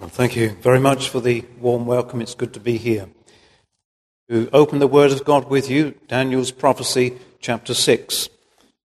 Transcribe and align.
Well, 0.00 0.08
thank 0.08 0.36
you 0.36 0.50
very 0.50 0.78
much 0.78 1.08
for 1.08 1.18
the 1.18 1.44
warm 1.58 1.84
welcome. 1.84 2.22
It's 2.22 2.36
good 2.36 2.54
to 2.54 2.60
be 2.60 2.76
here. 2.76 3.08
To 4.30 4.48
open 4.52 4.78
the 4.78 4.86
Word 4.86 5.10
of 5.10 5.24
God 5.24 5.50
with 5.50 5.68
you, 5.68 5.96
Daniel's 6.06 6.52
prophecy, 6.52 7.18
chapter 7.40 7.74
6. 7.74 8.28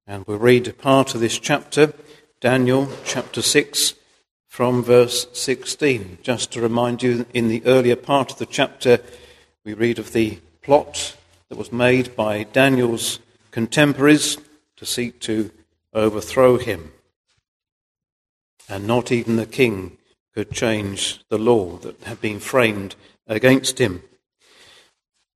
And 0.08 0.26
we'll 0.26 0.40
read 0.40 0.76
part 0.80 1.14
of 1.14 1.22
this 1.22 1.38
chapter, 1.38 1.94
Daniel 2.42 2.90
chapter 3.06 3.44
6, 3.44 3.94
from 4.48 4.82
verse 4.82 5.28
16. 5.34 6.18
Just 6.24 6.52
to 6.54 6.62
remind 6.62 7.04
you, 7.04 7.28
in 7.32 7.48
the 7.48 7.64
earlier 7.64 7.96
part 7.96 8.32
of 8.32 8.40
the 8.40 8.48
chapter, 8.48 8.98
we 9.64 9.76
read 9.76 10.00
of 10.00 10.14
the 10.14 10.40
plot 10.64 11.16
that 11.50 11.60
was 11.60 11.72
made 11.72 12.16
by 12.16 12.42
Daniel's 12.42 13.20
contemporaries 13.52 14.40
to 14.78 14.86
seek 14.88 15.20
to 15.20 15.52
overthrow 15.94 16.58
him. 16.58 16.92
And 18.68 18.88
not 18.88 19.12
even 19.12 19.36
the 19.36 19.46
king 19.46 20.00
could 20.34 20.52
change 20.52 21.20
the 21.30 21.38
law 21.38 21.78
that 21.78 22.02
had 22.04 22.20
been 22.20 22.40
framed 22.40 22.96
against 23.28 23.80
him. 23.80 24.02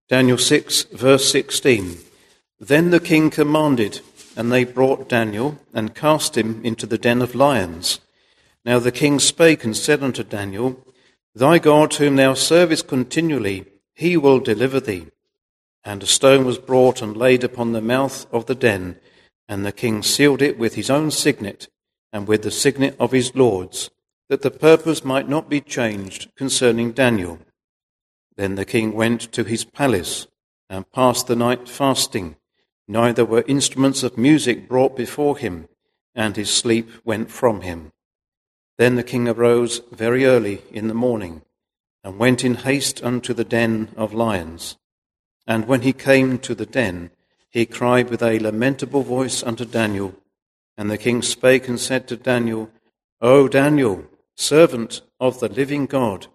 Daniel 0.09 0.37
6, 0.37 0.83
verse 0.85 1.31
16. 1.31 1.97
Then 2.59 2.89
the 2.89 2.99
king 2.99 3.29
commanded, 3.29 4.01
and 4.35 4.51
they 4.51 4.63
brought 4.63 5.09
Daniel 5.09 5.59
and 5.73 5.93
cast 5.93 6.35
him 6.35 6.63
into 6.63 6.85
the 6.85 6.97
den 6.97 7.21
of 7.21 7.35
lions. 7.35 7.99
Now 8.65 8.79
the 8.79 8.91
king 8.91 9.19
spake 9.19 9.63
and 9.63 9.77
said 9.77 10.01
unto 10.01 10.23
Daniel, 10.23 10.83
Thy 11.35 11.59
God, 11.59 11.93
whom 11.95 12.15
thou 12.15 12.33
servest 12.33 12.87
continually, 12.87 13.65
he 13.93 14.17
will 14.17 14.39
deliver 14.39 14.79
thee. 14.79 15.07
And 15.83 16.01
a 16.01 16.07
stone 16.07 16.43
was 16.45 16.57
brought 16.57 17.01
and 17.01 17.15
laid 17.15 17.43
upon 17.43 17.73
the 17.73 17.81
mouth 17.81 18.25
of 18.33 18.47
the 18.47 18.55
den, 18.55 18.97
and 19.47 19.65
the 19.65 19.71
king 19.71 20.01
sealed 20.01 20.41
it 20.41 20.57
with 20.57 20.73
his 20.73 20.89
own 20.89 21.11
signet 21.11 21.67
and 22.11 22.27
with 22.27 22.41
the 22.41 22.51
signet 22.51 22.95
of 22.99 23.11
his 23.11 23.35
lords 23.35 23.91
that 24.29 24.41
the 24.41 24.51
purpose 24.51 25.05
might 25.05 25.29
not 25.29 25.49
be 25.49 25.61
changed 25.61 26.29
concerning 26.35 26.91
Daniel. 26.91 27.39
Then 28.35 28.55
the 28.55 28.65
king 28.65 28.93
went 28.93 29.21
to 29.31 29.43
his 29.43 29.63
palace 29.63 30.27
and 30.69 30.91
passed 30.91 31.27
the 31.27 31.35
night 31.35 31.69
fasting. 31.69 32.35
Neither 32.87 33.25
were 33.25 33.43
instruments 33.47 34.03
of 34.03 34.17
music 34.17 34.67
brought 34.67 34.95
before 34.95 35.37
him, 35.37 35.67
and 36.13 36.35
his 36.35 36.53
sleep 36.53 36.89
went 37.03 37.31
from 37.31 37.61
him. 37.61 37.91
Then 38.77 38.95
the 38.95 39.03
king 39.03 39.27
arose 39.27 39.81
very 39.91 40.25
early 40.25 40.61
in 40.71 40.87
the 40.87 40.93
morning, 40.93 41.41
and 42.03 42.19
went 42.19 42.43
in 42.43 42.55
haste 42.55 43.03
unto 43.03 43.33
the 43.33 43.43
den 43.43 43.89
of 43.97 44.13
lions. 44.13 44.77
And 45.47 45.67
when 45.67 45.81
he 45.81 45.93
came 45.93 46.37
to 46.39 46.53
the 46.53 46.65
den, 46.65 47.11
he 47.49 47.65
cried 47.65 48.09
with 48.09 48.21
a 48.21 48.39
lamentable 48.39 49.03
voice 49.03 49.41
unto 49.41 49.65
Daniel. 49.65 50.13
And 50.77 50.91
the 50.91 50.97
king 50.97 51.21
spake 51.21 51.67
and 51.67 51.79
said 51.79 52.07
to 52.07 52.17
Daniel, 52.17 52.69
O 53.19 53.47
Daniel, 53.47 54.05
servant 54.37 55.01
of 55.19 55.39
the 55.39 55.49
living 55.49 55.87
God, 55.87 56.27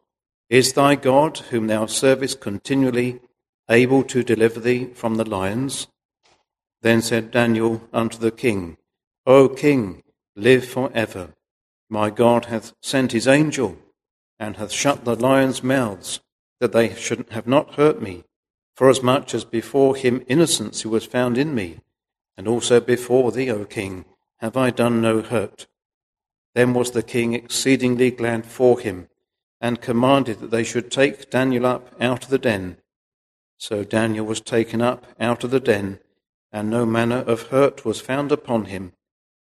is 0.50 0.72
thy 0.74 0.96
God, 0.96 1.38
whom 1.50 1.68
thou 1.68 1.86
servest 1.86 2.40
continually, 2.40 3.20
able 3.70 4.02
to 4.02 4.22
deliver 4.22 4.60
thee 4.60 4.86
from 4.92 5.14
the 5.14 5.24
lions? 5.24 5.86
Then 6.82 7.00
said 7.00 7.30
Daniel 7.30 7.88
unto 7.92 8.18
the 8.18 8.32
king, 8.32 8.76
O 9.24 9.48
king, 9.48 10.02
live 10.34 10.66
for 10.66 10.90
ever. 10.92 11.34
My 11.88 12.10
God 12.10 12.46
hath 12.46 12.74
sent 12.82 13.12
his 13.12 13.28
angel, 13.28 13.78
and 14.38 14.56
hath 14.56 14.72
shut 14.72 15.04
the 15.04 15.14
lions' 15.14 15.62
mouths, 15.62 16.20
that 16.60 16.72
they 16.72 16.94
should 16.94 17.26
have 17.30 17.46
not 17.46 17.76
hurt 17.76 18.02
me, 18.02 18.24
forasmuch 18.74 19.32
as 19.32 19.44
before 19.44 19.94
him 19.94 20.24
innocence 20.26 20.84
was 20.84 21.06
found 21.06 21.38
in 21.38 21.54
me, 21.54 21.78
and 22.36 22.48
also 22.48 22.80
before 22.80 23.30
thee, 23.30 23.50
O 23.50 23.64
king, 23.64 24.04
have 24.38 24.56
I 24.56 24.70
done 24.70 25.00
no 25.00 25.22
hurt. 25.22 25.66
Then 26.54 26.74
was 26.74 26.90
the 26.90 27.02
king 27.02 27.34
exceedingly 27.34 28.10
glad 28.10 28.44
for 28.44 28.78
him, 28.78 29.08
and 29.60 29.80
commanded 29.80 30.40
that 30.40 30.50
they 30.50 30.64
should 30.64 30.90
take 30.90 31.30
Daniel 31.30 31.64
up 31.64 31.94
out 32.00 32.24
of 32.24 32.30
the 32.30 32.38
den. 32.38 32.76
So 33.58 33.84
Daniel 33.84 34.26
was 34.26 34.40
taken 34.40 34.82
up 34.82 35.06
out 35.18 35.44
of 35.44 35.50
the 35.50 35.60
den, 35.60 36.00
and 36.50 36.68
no 36.68 36.84
manner 36.84 37.20
of 37.20 37.48
hurt 37.48 37.84
was 37.84 38.00
found 38.00 38.32
upon 38.32 38.66
him, 38.66 38.92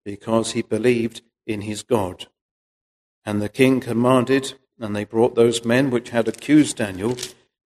because 0.04 0.52
he 0.52 0.62
believed 0.62 1.22
in 1.46 1.62
his 1.62 1.82
God. 1.82 2.28
And 3.24 3.42
the 3.42 3.48
king 3.48 3.80
commanded, 3.80 4.54
and 4.78 4.94
they 4.94 5.04
brought 5.04 5.34
those 5.34 5.64
men 5.64 5.90
which 5.90 6.10
had 6.10 6.28
accused 6.28 6.76
Daniel, 6.76 7.16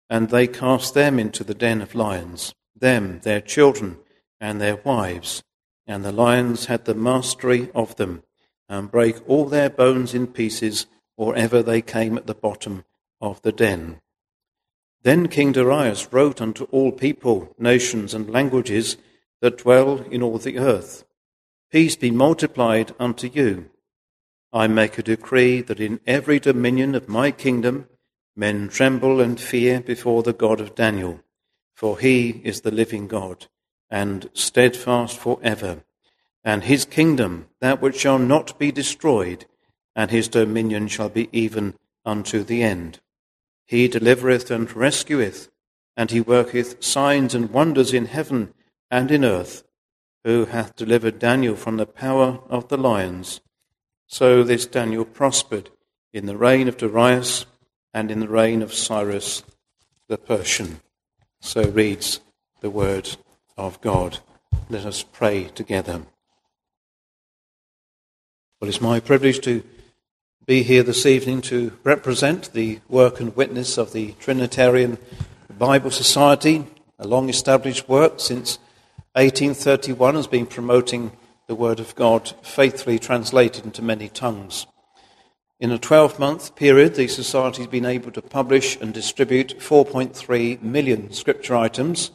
and 0.09 0.29
they 0.29 0.47
cast 0.47 0.93
them 0.93 1.19
into 1.19 1.43
the 1.43 1.53
den 1.53 1.81
of 1.81 1.93
lions, 1.93 2.55
them, 2.75 3.19
their 3.23 3.41
children, 3.41 3.99
and 4.39 4.59
their 4.59 4.77
wives, 4.77 5.43
and 5.85 6.03
the 6.03 6.11
lions 6.11 6.65
had 6.65 6.85
the 6.85 6.95
mastery 6.95 7.69
of 7.75 7.95
them 7.97 8.23
and 8.69 8.91
break 8.91 9.17
all 9.29 9.45
their 9.45 9.69
bones 9.69 10.13
in 10.13 10.27
pieces 10.27 10.85
or 11.15 11.35
ever 11.35 11.63
they 11.63 11.81
came 11.81 12.17
at 12.17 12.27
the 12.27 12.35
bottom 12.35 12.83
of 13.21 13.41
the 13.41 13.51
den. 13.51 13.99
Then 15.03 15.27
King 15.27 15.51
Darius 15.51 16.11
wrote 16.11 16.41
unto 16.41 16.65
all 16.65 16.91
people, 16.91 17.55
nations, 17.57 18.13
and 18.13 18.29
languages 18.29 18.97
that 19.41 19.59
dwell 19.59 20.01
in 20.11 20.21
all 20.21 20.37
the 20.37 20.57
earth 20.57 21.05
Peace 21.69 21.97
be 21.97 22.11
multiplied 22.11 22.93
unto 22.97 23.27
you. 23.27 23.69
I 24.53 24.67
make 24.67 24.97
a 24.97 25.03
decree 25.03 25.61
that 25.61 25.81
in 25.81 25.99
every 26.07 26.39
dominion 26.39 26.95
of 26.95 27.09
my 27.09 27.31
kingdom 27.31 27.89
men 28.37 28.69
tremble 28.69 29.19
and 29.19 29.39
fear 29.39 29.81
before 29.81 30.23
the 30.23 30.31
God 30.31 30.61
of 30.61 30.75
Daniel, 30.75 31.19
for 31.75 31.99
he 31.99 32.41
is 32.45 32.61
the 32.61 32.71
living 32.71 33.07
God, 33.07 33.47
and 33.89 34.29
steadfast 34.33 35.17
for 35.17 35.39
ever 35.43 35.83
and 36.47 36.63
his 36.63 36.85
kingdom 36.85 37.45
that 37.59 37.81
which 37.81 37.99
shall 37.99 38.17
not 38.17 38.57
be 38.57 38.71
destroyed, 38.71 39.45
and 39.97 40.09
his 40.09 40.29
dominion 40.29 40.87
shall 40.87 41.09
be 41.09 41.27
even 41.33 41.73
unto 42.05 42.41
the 42.41 42.63
end. 42.63 43.01
He 43.65 43.89
delivereth 43.89 44.49
and 44.49 44.73
rescueth, 44.73 45.49
and 45.97 46.09
he 46.09 46.21
worketh 46.21 46.81
signs 46.81 47.35
and 47.35 47.49
wonders 47.49 47.93
in 47.93 48.05
heaven 48.05 48.53
and 48.89 49.11
in 49.11 49.25
earth, 49.25 49.65
who 50.23 50.45
hath 50.45 50.77
delivered 50.77 51.19
Daniel 51.19 51.57
from 51.57 51.75
the 51.75 51.85
power 51.85 52.39
of 52.47 52.69
the 52.69 52.77
lions. 52.77 53.41
So 54.07 54.41
this 54.41 54.65
Daniel 54.65 55.03
prospered 55.03 55.69
in 56.13 56.27
the 56.27 56.37
reign 56.37 56.69
of 56.69 56.77
Darius 56.77 57.45
and 57.93 58.09
in 58.09 58.21
the 58.21 58.29
reign 58.29 58.61
of 58.61 58.73
Cyrus 58.73 59.43
the 60.07 60.17
Persian. 60.17 60.79
So 61.41 61.63
reads 61.63 62.21
the 62.61 62.69
word 62.69 63.17
of 63.57 63.81
God. 63.81 64.19
Let 64.69 64.85
us 64.85 65.03
pray 65.03 65.49
together. 65.49 66.03
Well, 68.59 68.69
it's 68.69 68.81
my 68.81 68.99
privilege 68.99 69.39
to 69.41 69.61
be 70.47 70.63
here 70.63 70.81
this 70.81 71.05
evening 71.05 71.41
to 71.43 71.73
represent 71.83 72.53
the 72.53 72.79
work 72.89 73.19
and 73.19 73.35
witness 73.35 73.77
of 73.77 73.93
the 73.93 74.13
Trinitarian 74.13 74.97
Bible 75.59 75.91
Society, 75.91 76.65
a 76.97 77.07
long 77.07 77.29
established 77.29 77.87
work 77.87 78.19
since 78.19 78.57
1831 79.13 80.15
has 80.15 80.25
been 80.25 80.47
promoting 80.47 81.11
the 81.45 81.53
Word 81.53 81.79
of 81.79 81.93
God 81.93 82.33
faithfully 82.41 82.97
translated 82.97 83.63
into 83.63 83.83
many 83.83 84.09
tongues. 84.09 84.65
In 85.59 85.71
a 85.71 85.77
12 85.77 86.17
month 86.17 86.55
period, 86.55 86.95
the 86.95 87.07
Society 87.07 87.61
has 87.61 87.69
been 87.69 87.85
able 87.85 88.09
to 88.09 88.23
publish 88.23 88.75
and 88.81 88.91
distribute 88.91 89.59
4.3 89.59 90.63
million 90.63 91.13
scripture 91.13 91.55
items, 91.55 92.09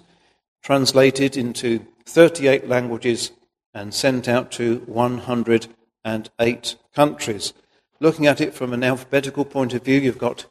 translated 0.61 1.37
into 1.37 1.87
38 2.05 2.67
languages 2.67 3.31
and 3.73 3.95
sent 3.95 4.27
out 4.27 4.51
to 4.53 4.79
100 4.87 5.69
and 6.05 6.31
eight 6.39 6.77
countries. 6.95 7.53
Looking 8.01 8.27
at 8.27 8.41
it 8.41 8.55
from 8.55 8.73
an 8.73 8.83
alphabetical 8.83 9.45
point 9.45 9.75
of 9.75 9.85
view, 9.85 10.01
you've 10.01 10.19
got 10.19 10.47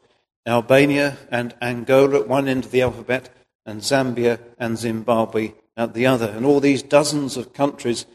Albania 0.46 1.18
and 1.30 1.54
Angola 1.60 2.20
at 2.20 2.28
one 2.28 2.48
end 2.48 2.64
of 2.64 2.70
the 2.70 2.82
alphabet, 2.82 3.30
and 3.64 3.80
Zambia 3.80 4.40
and 4.58 4.76
Zimbabwe 4.76 5.52
at 5.76 5.94
the 5.94 6.06
other, 6.06 6.26
and 6.26 6.44
all 6.44 6.60
these 6.60 6.82
dozens 6.82 7.36
of 7.36 7.52
countries 7.52 8.06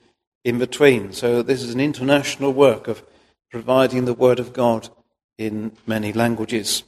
in 0.44 0.60
between. 0.60 1.14
So, 1.14 1.42
this 1.42 1.64
is 1.64 1.74
an 1.74 1.80
international 1.80 2.54
work 2.54 2.88
of 2.88 3.04
providing 3.50 4.06
the 4.06 4.14
Word 4.14 4.40
of 4.40 4.54
God 4.54 4.90
in 5.38 5.72
many 5.86 6.12
languages. 6.12 6.84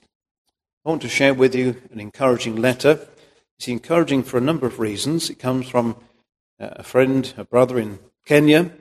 I 0.85 0.89
want 0.89 1.01
to 1.03 1.09
share 1.09 1.33
with 1.33 1.55
you 1.55 1.81
an 1.91 1.99
encouraging 1.99 2.55
letter. 2.55 3.07
It's 3.57 3.67
encouraging 3.67 4.23
for 4.23 4.37
a 4.37 4.41
number 4.41 4.65
of 4.65 4.79
reasons. 4.79 5.29
It 5.29 5.39
comes 5.39 5.69
from 5.69 5.97
uh, 6.59 6.69
a 6.71 6.83
friend, 6.83 7.33
a 7.37 7.43
brother 7.43 7.79
in 7.79 7.99
Kenya, 8.25 8.71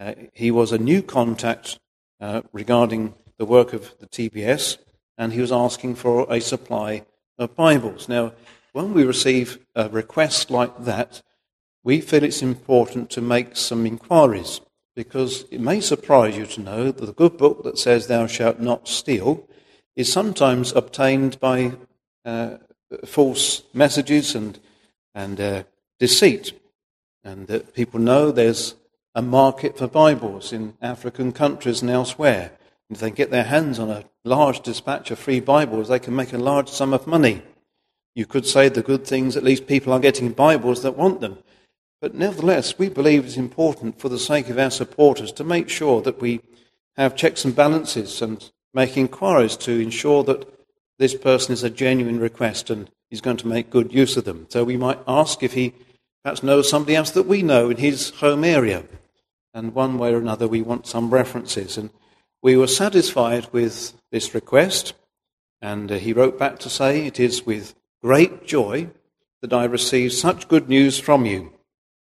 uh, 0.00 0.14
he 0.32 0.50
was 0.50 0.72
a 0.72 0.78
new 0.78 1.02
contact 1.02 1.78
uh, 2.20 2.40
regarding 2.52 3.14
the 3.36 3.44
work 3.44 3.72
of 3.74 3.94
the 3.98 4.06
TBS, 4.06 4.78
and 5.18 5.32
he 5.32 5.40
was 5.40 5.52
asking 5.52 5.94
for 5.94 6.26
a 6.32 6.40
supply 6.40 7.04
of 7.38 7.54
Bibles. 7.54 8.08
Now, 8.08 8.32
when 8.72 8.94
we 8.94 9.04
receive 9.04 9.58
a 9.74 9.88
request 9.88 10.50
like 10.50 10.84
that, 10.84 11.22
we 11.84 12.00
feel 12.00 12.24
it's 12.24 12.42
important 12.42 13.10
to 13.10 13.20
make 13.20 13.56
some 13.56 13.84
inquiries 13.86 14.60
because 14.96 15.44
it 15.50 15.60
may 15.60 15.80
surprise 15.80 16.36
you 16.36 16.46
to 16.46 16.60
know 16.60 16.84
that 16.90 17.04
the 17.04 17.12
good 17.12 17.36
book 17.36 17.62
that 17.64 17.78
says, 17.78 18.06
Thou 18.06 18.26
shalt 18.26 18.60
not 18.60 18.88
steal, 18.88 19.48
is 19.96 20.12
sometimes 20.12 20.72
obtained 20.72 21.38
by 21.40 21.72
uh, 22.24 22.56
false 23.04 23.62
messages 23.72 24.34
and, 24.34 24.58
and 25.14 25.40
uh, 25.40 25.62
deceit. 25.98 26.52
And 27.22 27.46
that 27.48 27.74
people 27.74 28.00
know 28.00 28.30
there's 28.30 28.74
a 29.14 29.22
market 29.22 29.76
for 29.76 29.88
Bibles 29.88 30.52
in 30.52 30.74
African 30.80 31.32
countries 31.32 31.82
and 31.82 31.90
elsewhere. 31.90 32.52
And 32.88 32.96
If 32.96 33.00
they 33.00 33.10
get 33.10 33.30
their 33.30 33.44
hands 33.44 33.78
on 33.78 33.90
a 33.90 34.04
large 34.24 34.60
dispatch 34.60 35.10
of 35.10 35.18
free 35.18 35.40
Bibles, 35.40 35.88
they 35.88 35.98
can 35.98 36.14
make 36.14 36.32
a 36.32 36.38
large 36.38 36.68
sum 36.68 36.92
of 36.92 37.06
money. 37.06 37.42
You 38.14 38.26
could 38.26 38.46
say 38.46 38.68
the 38.68 38.82
good 38.82 39.06
things, 39.06 39.36
at 39.36 39.42
least 39.42 39.66
people 39.66 39.92
are 39.92 40.00
getting 40.00 40.30
Bibles 40.30 40.82
that 40.82 40.96
want 40.96 41.20
them. 41.20 41.38
But 42.00 42.14
nevertheless, 42.14 42.78
we 42.78 42.88
believe 42.88 43.24
it's 43.24 43.36
important 43.36 44.00
for 44.00 44.08
the 44.08 44.18
sake 44.18 44.48
of 44.48 44.58
our 44.58 44.70
supporters 44.70 45.32
to 45.32 45.44
make 45.44 45.68
sure 45.68 46.00
that 46.02 46.20
we 46.20 46.40
have 46.96 47.16
checks 47.16 47.44
and 47.44 47.54
balances 47.54 48.22
and 48.22 48.50
make 48.72 48.96
inquiries 48.96 49.56
to 49.56 49.80
ensure 49.80 50.22
that 50.24 50.46
this 50.98 51.14
person 51.14 51.52
is 51.52 51.64
a 51.64 51.70
genuine 51.70 52.20
request 52.20 52.70
and 52.70 52.90
he's 53.10 53.20
going 53.20 53.36
to 53.38 53.48
make 53.48 53.70
good 53.70 53.92
use 53.92 54.16
of 54.16 54.24
them. 54.24 54.46
So 54.50 54.64
we 54.64 54.76
might 54.76 54.98
ask 55.08 55.42
if 55.42 55.54
he 55.54 55.74
perhaps 56.22 56.42
knows 56.42 56.68
somebody 56.68 56.94
else 56.94 57.10
that 57.12 57.26
we 57.26 57.42
know 57.42 57.70
in 57.70 57.76
his 57.76 58.10
home 58.10 58.44
area. 58.44 58.84
And 59.52 59.74
one 59.74 59.98
way 59.98 60.14
or 60.14 60.18
another, 60.18 60.46
we 60.46 60.62
want 60.62 60.86
some 60.86 61.10
references. 61.10 61.76
And 61.76 61.90
we 62.42 62.56
were 62.56 62.66
satisfied 62.66 63.48
with 63.52 63.94
this 64.10 64.34
request. 64.34 64.94
And 65.60 65.90
uh, 65.90 65.96
he 65.96 66.12
wrote 66.12 66.38
back 66.38 66.58
to 66.60 66.70
say, 66.70 67.06
It 67.06 67.18
is 67.20 67.44
with 67.44 67.74
great 68.02 68.46
joy 68.46 68.90
that 69.42 69.52
I 69.52 69.64
receive 69.64 70.12
such 70.12 70.48
good 70.48 70.68
news 70.68 70.98
from 70.98 71.26
you. 71.26 71.52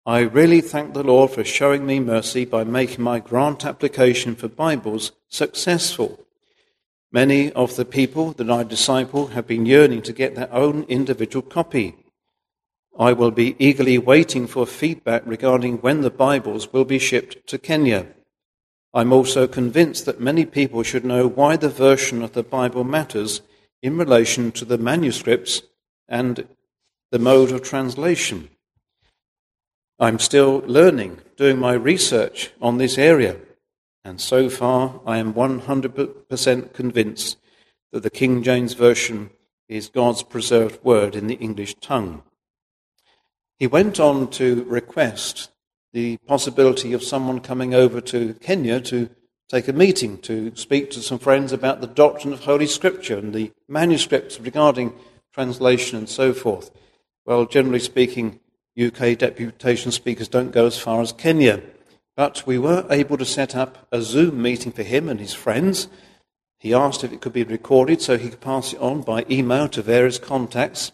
I 0.05 0.21
really 0.21 0.61
thank 0.61 0.95
the 0.95 1.05
Lord 1.05 1.31
for 1.31 1.45
showing 1.45 1.87
me 1.87 2.01
mercy 2.01 2.45
by 2.45 2.65
making 2.65 3.05
my 3.05 3.21
grant 3.21 3.65
application 3.65 4.35
for 4.35 4.49
Bibles 4.49 5.13
successful. 5.29 6.27
Many 7.13 7.53
of 7.53 7.77
the 7.77 7.85
people 7.85 8.33
that 8.33 8.51
I 8.51 8.65
disciple 8.65 9.29
have 9.29 9.47
been 9.47 9.67
yearning 9.67 10.03
to 10.03 10.13
get 10.13 10.35
their 10.35 10.53
own 10.53 10.85
individual 10.85 11.43
copy. 11.43 12.02
I 12.99 13.15
will 13.15 13.31
be 13.31 13.57
eagerly 13.59 13.97
waiting 13.97 14.47
for 14.47 14.67
feedback 14.67 15.23
regarding 15.25 15.79
when 15.79 16.03
the 16.03 16.11
Bibles 16.11 16.73
will 16.73 16.85
be 16.85 16.99
shipped 16.99 17.47
to 17.47 17.59
Kenya. 17.59 18.07
I'm 18.93 19.13
also 19.13 19.47
convinced 19.47 20.05
that 20.05 20.21
many 20.21 20.45
people 20.45 20.83
should 20.83 21.05
know 21.05 21.27
why 21.27 21.57
the 21.57 21.71
version 21.71 22.23
of 22.23 22.33
the 22.33 22.43
Bible 22.43 22.85
matters 22.85 23.41
in 23.83 23.97
relation 23.97 24.53
to 24.53 24.67
the 24.67 24.77
manuscripts 24.77 25.63
and 26.07 26.47
the 27.11 27.19
mode 27.19 27.51
of 27.51 27.63
translation. 27.63 28.51
I'm 29.99 30.19
still 30.19 30.63
learning, 30.67 31.21
doing 31.37 31.59
my 31.59 31.73
research 31.73 32.51
on 32.61 32.77
this 32.77 32.99
area, 32.99 33.37
and 34.05 34.21
so 34.21 34.51
far 34.51 35.01
I 35.07 35.17
am 35.17 35.33
100% 35.33 36.73
convinced 36.75 37.39
that 37.93 38.03
the 38.03 38.11
King 38.11 38.43
James 38.43 38.75
Version 38.75 39.31
is 39.69 39.89
God's 39.89 40.23
preserved 40.23 40.85
word 40.85 41.17
in 41.17 41.27
the 41.27 41.37
English 41.37 41.77
tongue. 41.77 42.23
He 43.63 43.69
went 43.69 44.01
on 44.01 44.29
to 44.31 44.65
request 44.65 45.49
the 45.93 46.17
possibility 46.27 46.95
of 46.95 47.05
someone 47.05 47.39
coming 47.39 47.75
over 47.75 48.01
to 48.01 48.35
Kenya 48.41 48.81
to 48.81 49.09
take 49.49 49.69
a 49.69 49.73
meeting 49.73 50.19
to 50.23 50.51
speak 50.57 50.91
to 50.91 51.01
some 51.01 51.21
friends 51.21 51.53
about 51.53 51.81
the 51.81 51.87
doctrine 51.87 52.33
of 52.33 52.43
Holy 52.43 52.67
Scripture 52.67 53.19
and 53.19 53.33
the 53.33 53.53
manuscripts 53.69 54.41
regarding 54.41 54.93
translation 55.33 55.97
and 55.97 56.09
so 56.09 56.33
forth. 56.33 56.73
Well, 57.25 57.47
generally 57.47 57.79
speaking, 57.79 58.41
UK 58.77 59.17
deputation 59.17 59.93
speakers 59.93 60.27
don't 60.27 60.51
go 60.51 60.67
as 60.67 60.81
far 60.81 61.01
as 61.01 61.13
Kenya. 61.13 61.63
But 62.17 62.45
we 62.45 62.59
were 62.59 62.85
able 62.91 63.17
to 63.17 63.25
set 63.25 63.55
up 63.55 63.87
a 63.93 64.03
Zoom 64.03 64.43
meeting 64.43 64.73
for 64.73 64.83
him 64.83 65.09
and 65.09 65.21
his 65.21 65.35
friends. 65.35 65.87
He 66.59 66.75
asked 66.75 67.05
if 67.05 67.13
it 67.13 67.21
could 67.21 67.33
be 67.33 67.45
recorded 67.45 68.03
so 68.03 68.19
he 68.19 68.31
could 68.31 68.41
pass 68.41 68.73
it 68.73 68.81
on 68.81 69.03
by 69.03 69.25
email 69.31 69.69
to 69.69 69.83
various 69.83 70.19
contacts. 70.19 70.91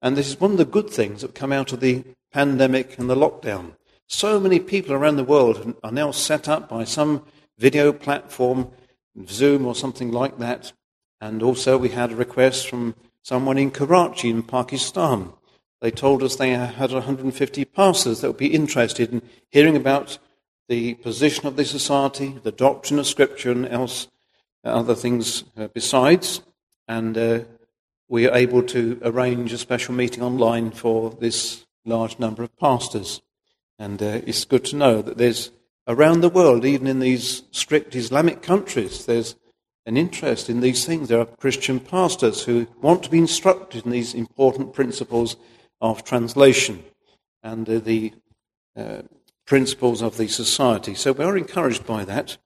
And 0.00 0.16
this 0.16 0.28
is 0.28 0.40
one 0.40 0.52
of 0.52 0.58
the 0.58 0.64
good 0.64 0.90
things 0.90 1.22
that 1.22 1.34
come 1.34 1.52
out 1.52 1.72
of 1.72 1.80
the 1.80 2.04
pandemic 2.32 2.98
and 2.98 3.08
the 3.10 3.16
lockdown. 3.16 3.72
So 4.06 4.38
many 4.38 4.60
people 4.60 4.94
around 4.94 5.16
the 5.16 5.24
world 5.24 5.74
are 5.82 5.92
now 5.92 6.10
set 6.12 6.48
up 6.48 6.68
by 6.68 6.84
some 6.84 7.24
video 7.58 7.92
platform, 7.92 8.70
Zoom 9.26 9.66
or 9.66 9.74
something 9.74 10.12
like 10.12 10.38
that. 10.38 10.72
And 11.20 11.42
also, 11.42 11.76
we 11.76 11.88
had 11.88 12.12
a 12.12 12.16
request 12.16 12.68
from 12.68 12.94
someone 13.22 13.58
in 13.58 13.70
Karachi 13.70 14.30
in 14.30 14.44
Pakistan 14.44 15.32
they 15.80 15.90
told 15.90 16.22
us 16.22 16.36
they 16.36 16.50
had 16.50 16.90
150 16.90 17.64
pastors 17.66 18.20
that 18.20 18.28
would 18.28 18.36
be 18.36 18.54
interested 18.54 19.12
in 19.12 19.22
hearing 19.50 19.76
about 19.76 20.18
the 20.68 20.94
position 20.94 21.46
of 21.46 21.56
the 21.56 21.64
society, 21.64 22.38
the 22.42 22.52
doctrine 22.52 22.98
of 22.98 23.06
Scripture, 23.06 23.52
and 23.52 23.66
else 23.66 24.08
uh, 24.64 24.70
other 24.70 24.94
things 24.94 25.44
uh, 25.56 25.68
besides. 25.68 26.42
And 26.88 27.16
uh, 27.16 27.40
we 28.08 28.26
are 28.26 28.34
able 28.34 28.62
to 28.62 28.98
arrange 29.02 29.52
a 29.52 29.58
special 29.58 29.94
meeting 29.94 30.22
online 30.22 30.70
for 30.70 31.10
this 31.10 31.66
large 31.84 32.18
number 32.18 32.42
of 32.42 32.56
pastors. 32.56 33.20
And 33.78 34.02
uh, 34.02 34.20
it's 34.26 34.44
good 34.44 34.64
to 34.66 34.76
know 34.76 35.02
that 35.02 35.18
there's 35.18 35.50
around 35.86 36.20
the 36.20 36.28
world, 36.28 36.64
even 36.64 36.86
in 36.86 37.00
these 37.00 37.44
strict 37.50 37.94
Islamic 37.94 38.42
countries, 38.42 39.06
there's 39.06 39.36
an 39.86 39.96
interest 39.96 40.50
in 40.50 40.60
these 40.60 40.84
things. 40.84 41.08
There 41.08 41.20
are 41.20 41.24
Christian 41.24 41.80
pastors 41.80 42.44
who 42.44 42.66
want 42.82 43.02
to 43.04 43.10
be 43.10 43.18
instructed 43.18 43.86
in 43.86 43.90
these 43.90 44.12
important 44.12 44.74
principles 44.74 45.36
of 45.80 46.04
translation 46.04 46.84
and 47.42 47.66
the 47.66 48.12
uh, 48.76 49.02
principles 49.46 50.02
of 50.02 50.18
the 50.18 50.28
society. 50.28 50.94
So 50.94 51.12
we 51.12 51.24
are 51.24 51.38
encouraged 51.38 51.86
by 51.86 52.04
that 52.04 52.36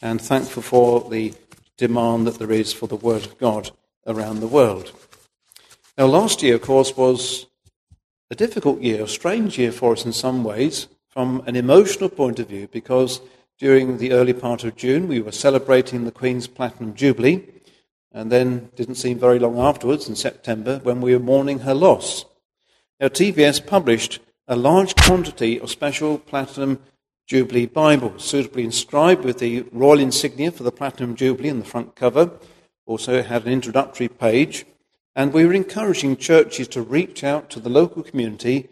and 0.00 0.20
thankful 0.20 0.62
for 0.62 1.10
the 1.10 1.34
demand 1.76 2.26
that 2.28 2.38
there 2.38 2.52
is 2.52 2.72
for 2.72 2.86
the 2.86 2.96
Word 2.96 3.24
of 3.26 3.38
God 3.38 3.72
around 4.06 4.40
the 4.40 4.46
world. 4.46 4.92
Now, 5.98 6.06
last 6.06 6.42
year, 6.42 6.54
of 6.54 6.62
course, 6.62 6.96
was 6.96 7.46
a 8.30 8.34
difficult 8.34 8.80
year, 8.80 9.04
a 9.04 9.08
strange 9.08 9.58
year 9.58 9.70
for 9.70 9.92
us 9.92 10.06
in 10.06 10.14
some 10.14 10.42
ways, 10.42 10.88
from 11.08 11.42
an 11.46 11.54
emotional 11.54 12.08
point 12.08 12.38
of 12.38 12.48
view, 12.48 12.66
because 12.72 13.20
during 13.58 13.98
the 13.98 14.12
early 14.12 14.32
part 14.32 14.64
of 14.64 14.74
June 14.74 15.06
we 15.06 15.20
were 15.20 15.32
celebrating 15.32 16.04
the 16.04 16.10
Queen's 16.10 16.46
Platinum 16.46 16.94
Jubilee, 16.94 17.44
and 18.10 18.32
then 18.32 18.70
didn't 18.74 18.94
seem 18.94 19.18
very 19.18 19.38
long 19.38 19.58
afterwards, 19.58 20.08
in 20.08 20.16
September, 20.16 20.80
when 20.82 21.02
we 21.02 21.12
were 21.12 21.22
mourning 21.22 21.58
her 21.60 21.74
loss. 21.74 22.24
Now, 22.98 23.08
TBS 23.08 23.66
published 23.66 24.20
a 24.48 24.56
large 24.56 24.96
quantity 24.96 25.60
of 25.60 25.70
special 25.70 26.16
Platinum 26.16 26.78
Jubilee 27.26 27.66
Bibles, 27.66 28.24
suitably 28.24 28.64
inscribed 28.64 29.26
with 29.26 29.40
the 29.40 29.66
royal 29.72 30.00
insignia 30.00 30.52
for 30.52 30.62
the 30.62 30.72
Platinum 30.72 31.16
Jubilee 31.16 31.50
in 31.50 31.58
the 31.58 31.66
front 31.66 31.96
cover. 31.96 32.30
Also, 32.86 33.22
had 33.22 33.44
an 33.44 33.52
introductory 33.52 34.08
page. 34.08 34.64
And 35.14 35.32
we 35.32 35.44
were 35.44 35.52
encouraging 35.52 36.16
churches 36.16 36.68
to 36.68 36.82
reach 36.82 37.22
out 37.22 37.50
to 37.50 37.60
the 37.60 37.68
local 37.68 38.02
community 38.02 38.68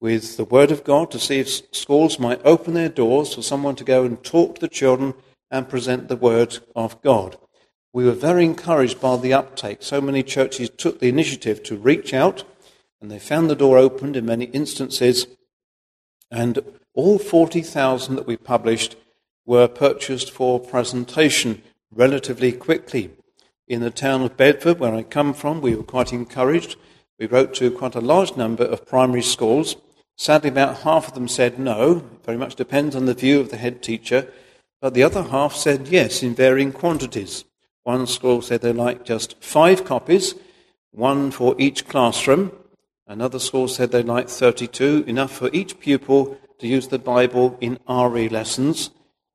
with 0.00 0.36
the 0.36 0.44
Word 0.44 0.70
of 0.70 0.84
God 0.84 1.10
to 1.10 1.18
see 1.18 1.40
if 1.40 1.48
schools 1.74 2.18
might 2.18 2.40
open 2.44 2.74
their 2.74 2.88
doors 2.88 3.34
for 3.34 3.42
someone 3.42 3.76
to 3.76 3.84
go 3.84 4.04
and 4.04 4.22
talk 4.22 4.54
to 4.54 4.60
the 4.60 4.68
children 4.68 5.14
and 5.50 5.68
present 5.68 6.08
the 6.08 6.16
Word 6.16 6.58
of 6.76 7.00
God. 7.02 7.36
We 7.92 8.04
were 8.04 8.12
very 8.12 8.44
encouraged 8.44 9.00
by 9.00 9.16
the 9.16 9.34
uptake. 9.34 9.78
So 9.80 10.00
many 10.00 10.22
churches 10.22 10.70
took 10.70 11.00
the 11.00 11.08
initiative 11.08 11.62
to 11.64 11.76
reach 11.76 12.14
out 12.14 12.44
and 13.00 13.10
they 13.10 13.18
found 13.18 13.48
the 13.48 13.56
door 13.56 13.78
opened 13.78 14.16
in 14.16 14.26
many 14.26 14.44
instances, 14.46 15.26
and 16.30 16.58
all 16.94 17.18
40,000 17.18 18.16
that 18.16 18.26
we 18.26 18.36
published 18.36 18.96
were 19.46 19.68
purchased 19.68 20.30
for 20.30 20.60
presentation 20.60 21.62
relatively 21.90 22.52
quickly. 22.52 23.10
In 23.70 23.82
the 23.82 23.90
town 23.92 24.22
of 24.22 24.36
Bedford, 24.36 24.80
where 24.80 24.96
I 24.96 25.04
come 25.04 25.32
from, 25.32 25.60
we 25.60 25.76
were 25.76 25.84
quite 25.84 26.12
encouraged. 26.12 26.74
We 27.20 27.26
wrote 27.26 27.54
to 27.54 27.70
quite 27.70 27.94
a 27.94 28.00
large 28.00 28.36
number 28.36 28.64
of 28.64 28.84
primary 28.84 29.22
schools. 29.22 29.76
Sadly, 30.16 30.50
about 30.50 30.78
half 30.78 31.06
of 31.06 31.14
them 31.14 31.28
said 31.28 31.56
no. 31.56 31.98
It 31.98 32.24
very 32.26 32.36
much 32.36 32.56
depends 32.56 32.96
on 32.96 33.06
the 33.06 33.14
view 33.14 33.38
of 33.38 33.50
the 33.50 33.56
head 33.56 33.80
teacher. 33.80 34.26
But 34.80 34.94
the 34.94 35.04
other 35.04 35.22
half 35.22 35.54
said 35.54 35.86
yes 35.86 36.20
in 36.20 36.34
varying 36.34 36.72
quantities. 36.72 37.44
One 37.84 38.08
school 38.08 38.42
said 38.42 38.60
they 38.60 38.72
liked 38.72 39.06
just 39.06 39.40
five 39.40 39.84
copies, 39.84 40.34
one 40.90 41.30
for 41.30 41.54
each 41.56 41.86
classroom, 41.86 42.50
Another 43.10 43.40
school 43.40 43.66
said 43.66 43.90
they'd 43.90 44.06
like 44.06 44.28
32, 44.28 45.02
enough 45.08 45.32
for 45.32 45.50
each 45.52 45.80
pupil 45.80 46.38
to 46.60 46.68
use 46.68 46.86
the 46.86 46.98
Bible 47.00 47.58
in 47.60 47.80
RE 47.88 48.28
lessons. 48.28 48.90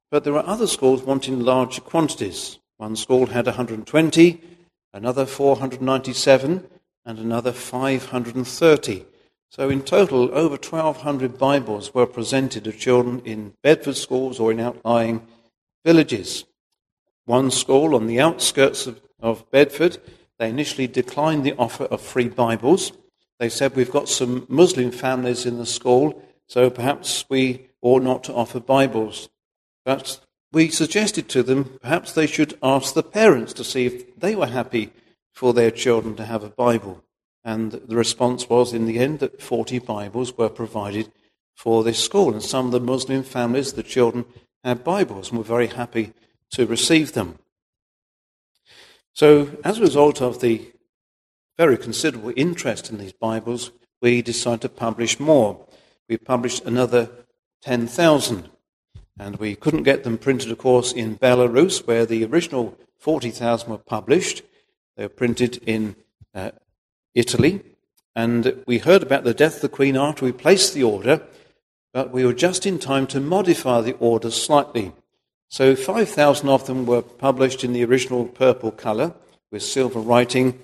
But 0.10 0.24
there 0.24 0.32
were 0.32 0.48
other 0.48 0.66
schools 0.66 1.04
wanting 1.04 1.42
larger 1.42 1.82
quantities. 1.82 2.58
One 2.86 2.96
school 2.96 3.26
had 3.26 3.48
120, 3.48 4.42
another 4.94 5.26
497, 5.26 6.70
and 7.04 7.18
another 7.18 7.52
530. 7.52 9.06
So 9.50 9.70
in 9.72 9.82
total, 9.82 10.26
over 10.26 10.50
1,200 10.50 11.36
Bibles 11.36 11.96
were 11.96 12.06
presented 12.06 12.64
to 12.66 12.72
children 12.72 13.24
in 13.26 13.56
Bedford 13.64 13.98
schools 13.98 14.40
or 14.40 14.52
in 14.52 14.60
outlying 14.60 15.26
villages. 15.84 16.46
One 17.26 17.50
school 17.50 17.96
on 17.96 18.06
the 18.06 18.22
outskirts 18.22 18.86
of, 18.86 19.02
of 19.20 19.50
Bedford, 19.50 19.98
they 20.38 20.48
initially 20.48 20.86
declined 20.86 21.44
the 21.44 21.58
offer 21.58 21.86
of 21.86 22.02
free 22.02 22.30
Bibles. 22.30 22.92
They 23.40 23.50
said, 23.50 23.76
We've 23.76 23.90
got 23.90 24.10
some 24.10 24.46
Muslim 24.48 24.92
families 24.92 25.48
in 25.48 25.58
the 25.58 25.66
school, 25.66 26.22
so 26.48 26.70
perhaps 26.70 27.26
we 27.30 27.66
ought 27.82 28.04
not 28.04 28.24
to 28.26 28.34
offer 28.36 28.60
Bibles. 28.60 29.30
But 29.86 30.20
we 30.56 30.70
suggested 30.70 31.28
to 31.28 31.44
them 31.44 31.78
perhaps 31.82 32.14
they 32.14 32.26
should 32.26 32.58
ask 32.64 32.94
the 32.94 33.04
parents 33.04 33.52
to 33.52 33.62
see 33.62 33.88
if 33.88 34.18
they 34.18 34.34
were 34.38 34.48
happy 34.48 34.90
for 35.34 35.54
their 35.54 35.70
children 35.70 36.16
to 36.16 36.24
have 36.24 36.46
a 36.46 36.50
Bible. 36.50 37.04
And 37.44 37.74
the 37.74 37.98
response 37.98 38.48
was, 38.48 38.72
in 38.72 38.86
the 38.86 38.98
end, 38.98 39.20
that 39.20 39.42
40 39.42 39.80
Bibles 39.80 40.38
were 40.38 40.48
provided 40.48 41.12
for 41.56 41.84
this 41.84 42.02
school. 42.02 42.32
And 42.32 42.42
some 42.42 42.68
of 42.68 42.72
the 42.72 42.80
Muslim 42.80 43.22
families, 43.24 43.74
the 43.74 43.84
children, 43.84 44.24
had 44.64 44.86
Bibles 44.86 45.28
and 45.28 45.40
were 45.40 45.44
very 45.44 45.68
happy 45.68 46.14
to 46.52 46.66
receive 46.66 47.12
them. 47.12 47.38
So, 49.12 49.58
as 49.66 49.80
a 49.80 49.82
result 49.82 50.22
of 50.22 50.40
the 50.40 50.72
very 51.58 51.78
considerable 51.78 52.32
interest 52.38 52.90
in 52.90 52.98
these 52.98 53.12
Bibles, 53.12 53.72
we 54.02 54.22
decided 54.22 54.62
to 54.62 54.70
publish 54.70 55.20
more. 55.20 55.66
We 56.08 56.16
published 56.16 56.64
another 56.64 57.10
10,000. 57.64 58.52
And 59.18 59.38
we 59.38 59.56
couldn't 59.56 59.84
get 59.84 60.04
them 60.04 60.18
printed, 60.18 60.52
of 60.52 60.58
course, 60.58 60.92
in 60.92 61.18
Belarus, 61.18 61.88
where 61.88 62.06
the 62.06 62.26
original 62.26 62.78
40,000 63.00 63.70
were 63.70 63.78
published. 63.78 64.42
They 64.98 65.04
were 65.04 65.10
printed 65.10 65.58
in 65.66 65.96
uh, 66.34 66.52
Italy. 67.14 67.62
And 68.16 68.64
we 68.66 68.80
heard 68.80 69.04
about 69.04 69.24
the 69.24 69.34
death 69.34 69.56
of 69.58 69.62
the 69.62 69.70
Queen 69.70 69.98
after 69.98 70.26
we 70.26 70.32
placed 70.32 70.74
the 70.74 70.84
order, 70.84 71.22
but 71.94 72.12
we 72.12 72.26
were 72.26 72.34
just 72.34 72.66
in 72.66 72.80
time 72.80 73.08
to 73.08 73.20
modify 73.20 73.82
the 73.82 73.96
order 73.98 74.32
slightly. 74.32 74.94
So 75.50 75.76
5,000 75.76 76.50
of 76.50 76.66
them 76.66 76.86
were 76.86 77.02
published 77.02 77.64
in 77.64 77.74
the 77.74 77.86
original 77.86 78.26
purple 78.26 78.72
colour 78.72 79.14
with 79.52 79.64
silver 79.64 80.00
writing, 80.00 80.60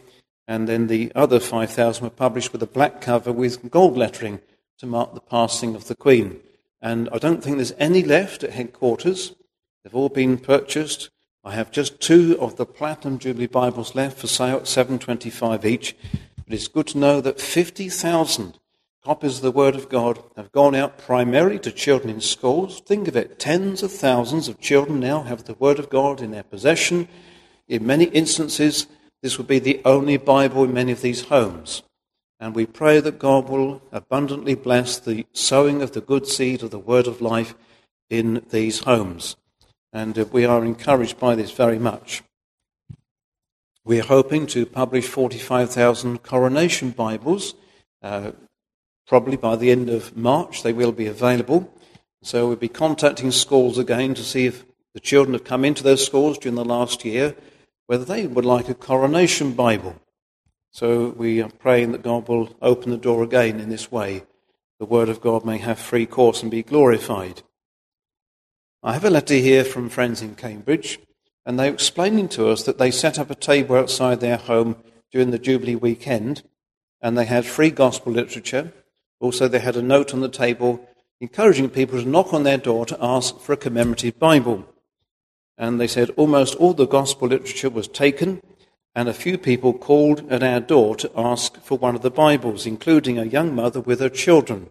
and 0.48 0.67
then 0.67 0.88
the 0.88 1.12
other 1.15 1.39
5,000 1.39 2.03
were 2.03 2.10
published 2.10 2.51
with 2.51 2.63
a 2.63 2.67
black 2.67 3.00
cover 3.00 3.31
with 3.31 3.70
gold 3.70 3.98
lettering 3.98 4.39
to 4.79 4.86
mark 4.86 5.13
the 5.13 5.22
passing 5.22 5.75
of 5.75 5.88
the 5.88 5.96
Queen. 5.96 6.39
And 6.81 7.09
I 7.11 7.17
don't 7.17 7.43
think 7.43 7.57
there's 7.57 7.73
any 7.77 8.03
left 8.03 8.43
at 8.43 8.51
headquarters. 8.51 9.35
They've 9.83 9.95
all 9.95 10.09
been 10.09 10.38
purchased. 10.38 11.09
I 11.43 11.53
have 11.53 11.71
just 11.71 12.00
two 12.00 12.38
of 12.39 12.55
the 12.55 12.65
Platinum 12.65 13.19
Jubilee 13.19 13.47
Bibles 13.47 13.95
left 13.95 14.17
for 14.17 14.27
sale 14.27 14.57
at 14.57 14.63
7.25 14.63 15.65
each. 15.65 15.95
But 16.45 16.53
it's 16.53 16.67
good 16.67 16.88
to 16.88 16.97
know 16.97 17.21
that 17.21 17.39
50,000 17.39 18.59
copies 19.03 19.38
of 19.38 19.41
the 19.41 19.51
Word 19.51 19.75
of 19.75 19.89
God 19.89 20.23
have 20.35 20.51
gone 20.51 20.75
out 20.75 20.97
primarily 20.97 21.57
to 21.59 21.71
children 21.71 22.13
in 22.13 22.21
schools. 22.21 22.81
Think 22.81 23.07
of 23.07 23.15
it, 23.15 23.39
tens 23.39 23.81
of 23.81 23.91
thousands 23.91 24.47
of 24.47 24.59
children 24.59 25.00
now 25.00 25.23
have 25.23 25.45
the 25.45 25.55
Word 25.55 25.79
of 25.79 25.89
God 25.89 26.21
in 26.21 26.31
their 26.31 26.43
possession. 26.43 27.07
In 27.67 27.85
many 27.85 28.05
instances, 28.05 28.88
this 29.21 29.38
will 29.38 29.45
be 29.45 29.59
the 29.59 29.81
only 29.85 30.17
Bible 30.17 30.63
in 30.63 30.73
many 30.73 30.91
of 30.91 31.01
these 31.01 31.25
homes. 31.25 31.83
And 32.41 32.55
we 32.55 32.65
pray 32.65 33.00
that 33.00 33.19
God 33.19 33.48
will 33.48 33.83
abundantly 33.91 34.55
bless 34.55 34.98
the 34.98 35.27
sowing 35.31 35.83
of 35.83 35.91
the 35.91 36.01
good 36.01 36.25
seed 36.25 36.63
of 36.63 36.71
the 36.71 36.79
word 36.79 37.05
of 37.05 37.21
life 37.21 37.53
in 38.10 38.43
these 38.50 38.79
homes. 38.79 39.36
And 39.93 40.17
uh, 40.17 40.25
we 40.25 40.43
are 40.43 40.65
encouraged 40.65 41.19
by 41.19 41.36
this 41.36 41.51
very 41.51 41.77
much. 41.77 42.24
We 43.86 44.00
are 44.00 44.05
hoping 44.05 44.48
to 44.48 44.65
publish 44.65 45.05
45,000 45.05 46.24
coronation 46.24 46.89
Bibles. 46.89 47.53
Uh, 48.01 48.31
probably 49.05 49.38
by 49.38 49.55
the 49.55 49.69
end 49.69 49.89
of 49.89 50.17
March, 50.17 50.63
they 50.63 50.74
will 50.74 50.91
be 50.91 51.05
available. 51.05 51.71
So 52.24 52.48
we'll 52.48 52.55
be 52.55 52.69
contacting 52.69 53.29
schools 53.29 53.77
again 53.77 54.15
to 54.15 54.24
see 54.24 54.48
if 54.48 54.65
the 54.95 55.00
children 55.00 55.33
have 55.33 55.43
come 55.43 55.63
into 55.63 55.83
those 55.83 56.03
schools 56.03 56.39
during 56.39 56.55
the 56.55 56.65
last 56.65 57.05
year, 57.05 57.36
whether 57.86 58.05
they 58.05 58.25
would 58.25 58.45
like 58.45 58.67
a 58.67 58.74
coronation 58.74 59.53
Bible. 59.53 59.95
So 60.72 61.10
we 61.10 61.42
are 61.42 61.50
praying 61.50 61.92
that 61.92 62.01
God 62.01 62.30
will 62.30 62.56
open 62.62 62.92
the 62.92 62.98
door 62.98 63.24
again 63.24 63.60
in 63.60 63.70
this 63.70 63.92
way. 63.92 64.24
The 64.80 64.86
Word 64.86 65.10
of 65.10 65.20
God 65.20 65.46
may 65.46 65.58
have 65.58 65.78
free 65.78 66.06
course 66.06 66.42
and 66.42 66.50
be 66.50 66.63
glorified. 66.63 67.44
I 68.82 68.94
have 68.94 69.04
a 69.04 69.10
letter 69.10 69.36
here 69.36 69.66
from 69.66 69.90
friends 69.90 70.22
in 70.22 70.36
Cambridge, 70.36 71.00
and 71.46 71.60
they're 71.60 71.74
explaining 71.74 72.30
to 72.30 72.48
us 72.48 72.63
that 72.63 72.78
they 72.78 72.90
set 72.90 73.20
up 73.20 73.30
a 73.30 73.36
table 73.36 73.75
outside 73.75 74.22
their 74.22 74.38
home 74.38 74.78
during 75.12 75.32
the 75.32 75.38
Jubilee 75.38 75.75
weekend, 75.75 76.42
and 77.01 77.18
they 77.18 77.25
had 77.25 77.46
free 77.46 77.70
gospel 77.70 78.13
literature. 78.13 78.72
Also, 79.20 79.50
they 79.50 79.60
had 79.60 79.75
a 79.75 79.82
note 79.82 80.13
on 80.13 80.22
the 80.22 80.30
table 80.30 80.88
encouraging 81.20 81.70
people 81.70 82.01
to 82.01 82.08
knock 82.08 82.34
on 82.34 82.44
their 82.44 82.58
door 82.58 82.86
to 82.86 82.98
ask 83.00 83.40
for 83.40 83.54
a 83.54 83.58
commemorative 83.58 84.18
Bible. 84.18 84.66
And 85.58 85.80
they 85.80 85.88
said 85.88 86.10
almost 86.12 86.56
all 86.56 86.74
the 86.74 86.88
gospel 86.88 87.28
literature 87.28 87.70
was 87.70 87.88
taken, 87.88 88.42
and 88.93 89.07
a 89.07 89.13
few 89.13 89.38
people 89.38 89.74
called 89.74 90.29
at 90.31 90.43
our 90.43 90.60
door 90.60 90.95
to 90.98 91.12
ask 91.15 91.62
for 91.62 91.77
one 91.77 91.95
of 91.95 92.01
the 92.01 92.12
Bibles, 92.12 92.65
including 92.65 93.17
a 93.17 93.25
young 93.25 93.55
mother 93.55 93.79
with 93.79 94.00
her 94.00 94.10
children 94.10 94.69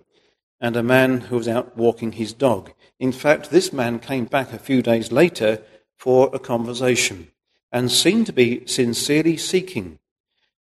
and 0.61 0.77
a 0.77 0.83
man 0.83 1.23
who 1.23 1.37
was 1.37 1.49
out 1.49 1.77
walking 1.77 2.13
his 2.13 2.35
dog. 2.35 2.71
In 2.99 3.13
fact, 3.13 3.51
this 3.51 3.73
man 3.73 3.99
came 3.99 4.27
back 4.27 4.53
a 4.53 4.59
few 4.59 4.83
days 4.83 5.11
later 5.11 5.63
for 5.97 6.31
a 6.35 6.39
conversation 6.39 7.29
and 7.73 7.91
seemed 7.91 8.27
to 8.27 8.33
be 8.33 8.67
sincerely 8.67 9.39
seeking. 9.39 9.99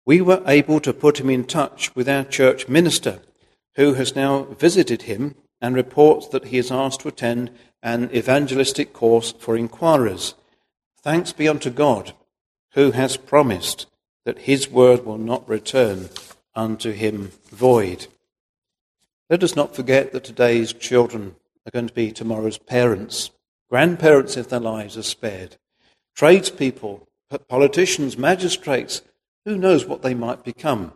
We 0.06 0.22
were 0.22 0.42
able 0.46 0.80
to 0.80 0.94
put 0.94 1.20
him 1.20 1.28
in 1.28 1.44
touch 1.44 1.94
with 1.94 2.08
our 2.08 2.24
church 2.24 2.68
minister, 2.68 3.20
who 3.74 3.94
has 3.94 4.16
now 4.16 4.44
visited 4.44 5.02
him 5.02 5.34
and 5.60 5.74
reports 5.74 6.26
that 6.28 6.46
he 6.46 6.58
is 6.58 6.72
asked 6.72 7.00
to 7.00 7.08
attend 7.08 7.50
an 7.82 8.10
evangelistic 8.14 8.92
course 8.92 9.32
for 9.32 9.56
inquirers. 9.56 10.34
Thanks 11.02 11.32
be 11.32 11.48
unto 11.48 11.68
God 11.70 12.14
who 12.74 12.92
has 12.92 13.16
promised 13.16 13.86
that 14.24 14.40
his 14.40 14.68
word 14.68 15.04
will 15.04 15.18
not 15.18 15.48
return 15.48 16.08
unto 16.54 16.92
him 16.92 17.32
void. 17.50 18.06
Let 19.28 19.42
us 19.42 19.56
not 19.56 19.74
forget 19.74 20.12
that 20.12 20.24
today's 20.24 20.72
children 20.72 21.36
are 21.66 21.70
going 21.70 21.88
to 21.88 21.94
be 21.94 22.12
tomorrow's 22.12 22.58
parents, 22.58 23.30
grandparents 23.70 24.36
if 24.36 24.48
their 24.48 24.60
lives 24.60 24.96
are 24.96 25.02
spared, 25.02 25.56
tradespeople, 26.14 27.08
politicians, 27.48 28.18
magistrates, 28.18 29.02
who 29.44 29.56
knows 29.56 29.84
what 29.84 30.02
they 30.02 30.14
might 30.14 30.44
become. 30.44 30.92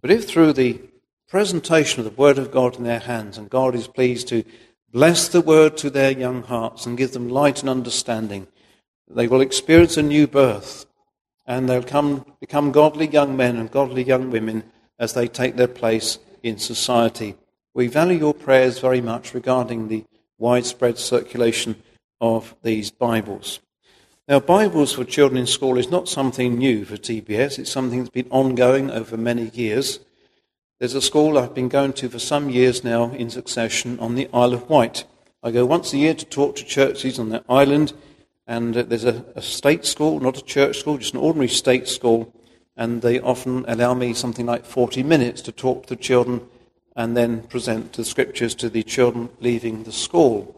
But 0.00 0.10
if 0.10 0.26
through 0.26 0.54
the 0.54 0.80
presentation 1.28 2.00
of 2.00 2.04
the 2.04 2.20
Word 2.20 2.38
of 2.38 2.50
God 2.50 2.76
in 2.76 2.84
their 2.84 3.00
hands, 3.00 3.38
and 3.38 3.50
God 3.50 3.74
is 3.74 3.86
pleased 3.86 4.28
to 4.28 4.44
bless 4.90 5.28
the 5.28 5.40
Word 5.40 5.76
to 5.78 5.90
their 5.90 6.10
young 6.10 6.42
hearts 6.42 6.86
and 6.86 6.98
give 6.98 7.12
them 7.12 7.28
light 7.28 7.60
and 7.60 7.68
understanding, 7.68 8.46
they 9.08 9.28
will 9.28 9.40
experience 9.40 9.96
a 9.96 10.02
new 10.02 10.26
birth 10.26 10.86
and 11.46 11.68
they'll 11.68 11.82
come, 11.82 12.24
become 12.40 12.72
godly 12.72 13.06
young 13.06 13.36
men 13.36 13.56
and 13.56 13.70
godly 13.70 14.02
young 14.02 14.30
women 14.30 14.64
as 14.98 15.12
they 15.12 15.28
take 15.28 15.56
their 15.56 15.68
place 15.68 16.18
in 16.42 16.58
society. 16.58 17.34
We 17.74 17.88
value 17.88 18.18
your 18.18 18.34
prayers 18.34 18.78
very 18.78 19.00
much 19.00 19.34
regarding 19.34 19.88
the 19.88 20.04
widespread 20.38 20.98
circulation 20.98 21.76
of 22.20 22.54
these 22.62 22.90
Bibles. 22.90 23.60
Now, 24.26 24.40
Bibles 24.40 24.94
for 24.94 25.04
children 25.04 25.38
in 25.38 25.46
school 25.46 25.76
is 25.76 25.90
not 25.90 26.08
something 26.08 26.56
new 26.56 26.84
for 26.84 26.96
TBS, 26.96 27.58
it's 27.58 27.70
something 27.70 27.98
that's 27.98 28.10
been 28.10 28.30
ongoing 28.30 28.90
over 28.90 29.16
many 29.16 29.50
years. 29.50 30.00
There's 30.78 30.94
a 30.94 31.02
school 31.02 31.36
I've 31.36 31.54
been 31.54 31.68
going 31.68 31.92
to 31.94 32.08
for 32.08 32.18
some 32.18 32.48
years 32.48 32.82
now 32.82 33.10
in 33.12 33.28
succession 33.28 33.98
on 34.00 34.14
the 34.14 34.28
Isle 34.32 34.54
of 34.54 34.70
Wight. 34.70 35.04
I 35.42 35.50
go 35.50 35.66
once 35.66 35.92
a 35.92 35.98
year 35.98 36.14
to 36.14 36.24
talk 36.24 36.56
to 36.56 36.64
churches 36.64 37.18
on 37.18 37.28
that 37.30 37.44
island 37.48 37.92
and 38.46 38.76
uh, 38.76 38.82
there's 38.82 39.04
a, 39.04 39.24
a, 39.34 39.42
state 39.42 39.84
school, 39.84 40.20
not 40.20 40.38
a 40.38 40.44
church 40.44 40.78
school, 40.78 40.98
just 40.98 41.14
an 41.14 41.20
ordinary 41.20 41.48
state 41.48 41.88
school, 41.88 42.32
and 42.76 43.02
they 43.02 43.20
often 43.20 43.64
allow 43.66 43.94
me 43.94 44.12
something 44.12 44.46
like 44.46 44.66
40 44.66 45.02
minutes 45.02 45.40
to 45.42 45.52
talk 45.52 45.86
to 45.86 45.94
the 45.94 46.00
children 46.00 46.42
and 46.96 47.16
then 47.16 47.42
present 47.42 47.94
the 47.94 48.04
scriptures 48.04 48.54
to 48.56 48.68
the 48.68 48.82
children 48.82 49.28
leaving 49.40 49.84
the 49.84 49.92
school. 49.92 50.54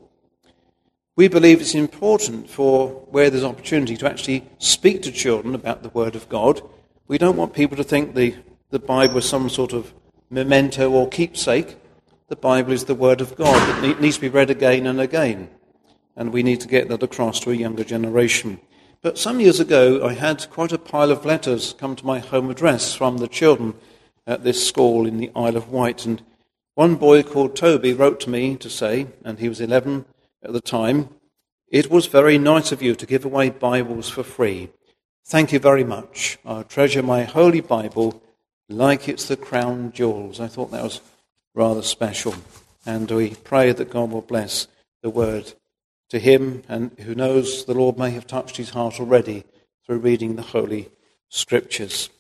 We 1.14 1.28
believe 1.28 1.60
it's 1.60 1.74
important 1.74 2.50
for 2.50 2.88
where 2.88 3.30
there's 3.30 3.44
opportunity 3.44 3.96
to 3.96 4.06
actually 4.06 4.44
speak 4.58 5.02
to 5.02 5.12
children 5.12 5.54
about 5.54 5.82
the 5.82 5.88
Word 5.90 6.14
of 6.14 6.28
God. 6.28 6.60
We 7.08 7.16
don't 7.16 7.36
want 7.36 7.54
people 7.54 7.76
to 7.76 7.84
think 7.84 8.14
the, 8.14 8.34
the 8.70 8.78
Bible 8.78 9.18
is 9.18 9.28
some 9.28 9.48
sort 9.48 9.72
of 9.72 9.94
memento 10.28 10.90
or 10.90 11.08
keepsake. 11.08 11.76
The 12.28 12.36
Bible 12.36 12.72
is 12.72 12.84
the 12.84 12.94
Word 12.94 13.22
of 13.22 13.36
God. 13.36 13.84
It 13.84 14.00
needs 14.00 14.16
to 14.16 14.22
be 14.22 14.28
read 14.28 14.50
again 14.50 14.86
and 14.86 15.00
again 15.00 15.48
and 16.16 16.32
we 16.32 16.42
need 16.42 16.60
to 16.60 16.68
get 16.68 16.88
that 16.88 17.02
across 17.02 17.38
to 17.40 17.50
a 17.50 17.54
younger 17.54 17.84
generation. 17.84 18.60
But 19.02 19.18
some 19.18 19.38
years 19.38 19.60
ago, 19.60 20.04
I 20.04 20.14
had 20.14 20.50
quite 20.50 20.72
a 20.72 20.78
pile 20.78 21.12
of 21.12 21.24
letters 21.24 21.74
come 21.78 21.94
to 21.96 22.06
my 22.06 22.18
home 22.18 22.50
address 22.50 22.94
from 22.94 23.18
the 23.18 23.28
children 23.28 23.74
at 24.26 24.42
this 24.42 24.66
school 24.66 25.06
in 25.06 25.18
the 25.18 25.30
Isle 25.36 25.56
of 25.56 25.70
Wight. 25.70 26.06
And 26.06 26.22
one 26.74 26.96
boy 26.96 27.22
called 27.22 27.54
Toby 27.54 27.92
wrote 27.92 28.18
to 28.20 28.30
me 28.30 28.56
to 28.56 28.68
say, 28.68 29.06
and 29.24 29.38
he 29.38 29.48
was 29.48 29.60
11 29.60 30.06
at 30.42 30.52
the 30.52 30.60
time, 30.60 31.10
It 31.68 31.90
was 31.90 32.06
very 32.06 32.38
nice 32.38 32.70
of 32.70 32.80
you 32.80 32.94
to 32.94 33.06
give 33.06 33.24
away 33.24 33.50
Bibles 33.50 34.08
for 34.08 34.22
free. 34.22 34.70
Thank 35.24 35.52
you 35.52 35.58
very 35.58 35.82
much. 35.82 36.38
I 36.46 36.62
treasure 36.62 37.02
my 37.02 37.24
Holy 37.24 37.60
Bible 37.60 38.22
like 38.68 39.08
it's 39.08 39.26
the 39.26 39.36
crown 39.36 39.90
jewels. 39.92 40.38
I 40.38 40.46
thought 40.46 40.70
that 40.70 40.84
was 40.84 41.00
rather 41.54 41.82
special. 41.82 42.36
And 42.86 43.10
we 43.10 43.34
pray 43.34 43.72
that 43.72 43.90
God 43.90 44.12
will 44.12 44.22
bless 44.22 44.68
the 45.02 45.10
word 45.10 45.54
to 46.10 46.18
him, 46.18 46.62
and 46.68 46.98
who 47.00 47.14
knows, 47.14 47.64
the 47.64 47.74
Lord 47.74 47.98
may 47.98 48.10
have 48.10 48.26
touched 48.26 48.56
his 48.56 48.70
heart 48.70 49.00
already 49.00 49.44
through 49.84 49.98
reading 49.98 50.36
the 50.36 50.42
Holy 50.42 50.90
Scriptures. 51.28 52.10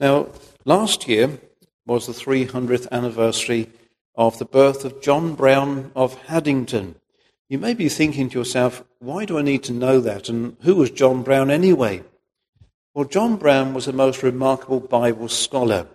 Now, 0.00 0.28
last 0.64 1.08
year 1.08 1.38
was 1.86 2.06
the 2.06 2.12
300th 2.12 2.90
anniversary 2.90 3.70
of 4.14 4.38
the 4.38 4.44
birth 4.44 4.84
of 4.84 5.02
John 5.02 5.34
Brown 5.34 5.90
of 5.94 6.14
Haddington. 6.26 6.96
You 7.48 7.58
may 7.58 7.74
be 7.74 7.88
thinking 7.88 8.28
to 8.30 8.38
yourself, 8.38 8.84
why 8.98 9.24
do 9.24 9.38
I 9.38 9.42
need 9.42 9.62
to 9.64 9.72
know 9.72 10.00
that? 10.00 10.28
And 10.28 10.56
who 10.62 10.76
was 10.76 10.90
John 10.90 11.22
Brown 11.22 11.50
anyway? 11.50 12.02
Well, 12.94 13.04
John 13.04 13.36
Brown 13.36 13.74
was 13.74 13.88
a 13.88 13.92
most 13.92 14.22
remarkable 14.22 14.80
Bible 14.80 15.28
scholar, 15.28 15.88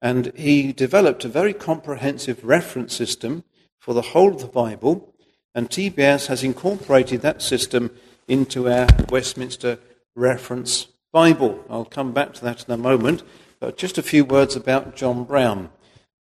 and 0.00 0.32
he 0.36 0.72
developed 0.72 1.24
a 1.24 1.28
very 1.28 1.52
comprehensive 1.52 2.44
reference 2.44 2.94
system 2.94 3.44
for 3.78 3.94
the 3.94 4.02
whole 4.02 4.34
of 4.34 4.40
the 4.40 4.46
Bible 4.46 5.09
and 5.54 5.68
TBS 5.68 6.26
has 6.26 6.42
incorporated 6.44 7.22
that 7.22 7.42
system 7.42 7.90
into 8.28 8.70
our 8.70 8.86
Westminster 9.08 9.78
reference 10.14 10.86
Bible. 11.12 11.64
I'll 11.68 11.84
come 11.84 12.12
back 12.12 12.34
to 12.34 12.44
that 12.44 12.64
in 12.68 12.72
a 12.72 12.76
moment, 12.76 13.22
but 13.58 13.76
just 13.76 13.98
a 13.98 14.02
few 14.02 14.24
words 14.24 14.54
about 14.54 14.94
John 14.94 15.24
Brown. 15.24 15.70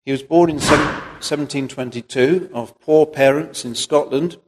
He 0.05 0.13
was 0.13 0.23
born 0.23 0.49
in 0.49 0.57
1722 0.57 2.51
of 2.55 2.79
poor 2.81 3.05
parents 3.05 3.65
in 3.67 3.75
Scotland, 3.75 4.39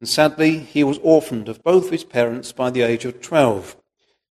and 0.00 0.08
sadly, 0.08 0.58
he 0.58 0.82
was 0.82 0.98
orphaned 0.98 1.48
of 1.48 1.62
both 1.62 1.90
his 1.90 2.04
parents 2.04 2.50
by 2.50 2.70
the 2.70 2.82
age 2.82 3.04
of 3.04 3.20
12. 3.20 3.76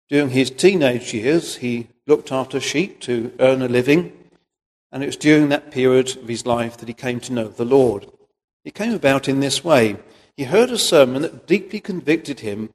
During 0.09 0.31
his 0.31 0.51
teenage 0.51 1.15
years, 1.15 1.57
he 1.57 1.89
looked 2.07 2.33
after 2.33 2.61
sheep 2.61 3.01
to 3.03 3.33
earn 3.39 3.63
a 3.63 3.69
living, 3.69 4.13
and 4.91 5.03
it 5.03 5.07
was 5.07 5.17
during 5.17 5.49
that 5.49 5.71
period 5.71 6.17
of 6.17 6.29
his 6.29 6.47
life 6.47 6.77
that 6.79 6.89
he 6.89 6.95
came 6.95 7.21
to 7.21 7.33
know 7.33 7.49
the 7.49 7.65
Lord. 7.65 8.07
It 8.67 8.75
came 8.75 8.93
about 8.93 9.29
in 9.29 9.39
this 9.39 9.63
way. 9.63 9.97
He 10.37 10.43
heard 10.43 10.71
a 10.71 10.77
sermon 10.77 11.23
that 11.23 11.47
deeply 11.47 11.79
convicted 11.79 12.41
him 12.41 12.75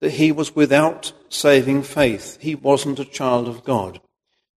that 0.00 0.14
he 0.14 0.32
was 0.32 0.56
without 0.56 1.12
saving 1.28 1.84
faith. 1.84 2.38
He 2.40 2.56
wasn't 2.56 2.98
a 2.98 3.04
child 3.04 3.46
of 3.46 3.62
God. 3.62 4.00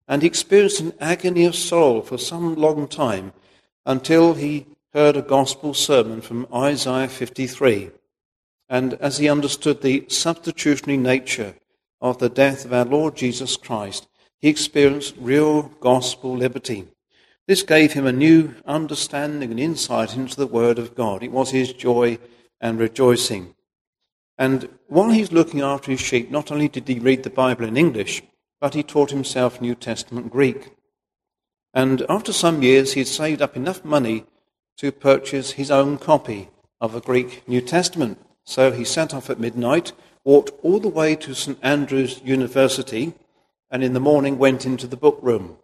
And 0.07 0.23
he 0.23 0.29
experienced 0.29 0.79
an 0.79 0.95
agony 1.01 1.45
of 1.47 1.57
soul 1.57 2.01
for 2.03 2.17
some 2.17 2.55
long 2.55 2.87
time 2.87 3.33
until 3.85 4.35
he 4.35 4.67
heard 4.95 5.17
a 5.17 5.23
gospel 5.23 5.75
sermon 5.75 6.21
from 6.21 6.47
Isaiah 6.55 7.09
53. 7.09 7.91
And 8.69 8.95
as 8.95 9.19
he 9.19 9.29
understood 9.29 9.83
the 9.83 10.05
substitutionary 10.09 10.97
nature 10.97 11.57
of 12.01 12.19
the 12.19 12.29
death 12.29 12.65
of 12.65 12.73
our 12.73 12.85
Lord 12.85 13.17
Jesus 13.17 13.57
Christ, 13.57 14.07
he 14.39 14.49
experienced 14.49 15.17
real 15.19 15.63
gospel 15.81 16.37
liberty. 16.37 16.87
This 17.49 17.63
gave 17.63 17.95
him 17.95 18.07
a 18.07 18.13
new 18.13 18.55
understanding 18.67 19.51
and 19.51 19.59
insight 19.59 20.15
into 20.15 20.37
the 20.37 20.47
Word 20.47 20.79
of 20.79 20.95
God. 20.95 21.23
It 21.23 21.33
was 21.33 21.51
his 21.51 21.73
joy 21.73 22.19
and 22.61 22.79
rejoicing. 22.79 23.55
And 24.37 24.69
while 24.89 25.09
he's 25.09 25.33
looking 25.33 25.63
after 25.63 25.91
his 25.91 26.01
sheep, 26.01 26.31
not 26.31 26.53
only 26.53 26.69
did 26.69 26.87
he 26.87 26.99
read 26.99 27.23
the 27.23 27.31
Bible 27.31 27.65
in 27.65 27.79
English, 27.79 28.23
but 28.61 28.75
he 28.75 28.83
taught 28.83 29.11
himself 29.11 29.63
New 29.63 29.75
Testament 29.75 30.31
Greek. 30.31 30.73
And 31.73 32.05
after 32.11 32.35
some 32.35 32.63
years, 32.63 32.93
he 32.93 33.01
had 33.01 33.09
saved 33.09 33.41
up 33.41 33.57
enough 33.57 33.83
money 33.83 34.27
to 34.77 34.93
purchase 34.93 35.53
his 35.53 35.71
own 35.71 35.97
copy 35.97 36.51
of 36.83 36.95
a 36.95 37.01
Greek 37.01 37.49
New 37.49 37.63
Testament. 37.63 38.19
So 38.45 38.73
he 38.73 38.85
set 38.85 39.15
off 39.15 39.31
at 39.31 39.41
midnight, 39.41 39.93
walked 40.23 40.51
all 40.63 40.81
the 40.81 40.89
way 40.89 41.17
to 41.17 41.33
St. 41.33 41.59
Andrew's 41.63 42.21
University, 42.23 43.15
and 43.71 43.83
in 43.83 43.95
the 43.95 44.01
morning 44.01 44.37
went 44.37 44.67
into 44.67 44.87
the 44.87 44.99
book 44.99 45.19
room. 45.23 45.57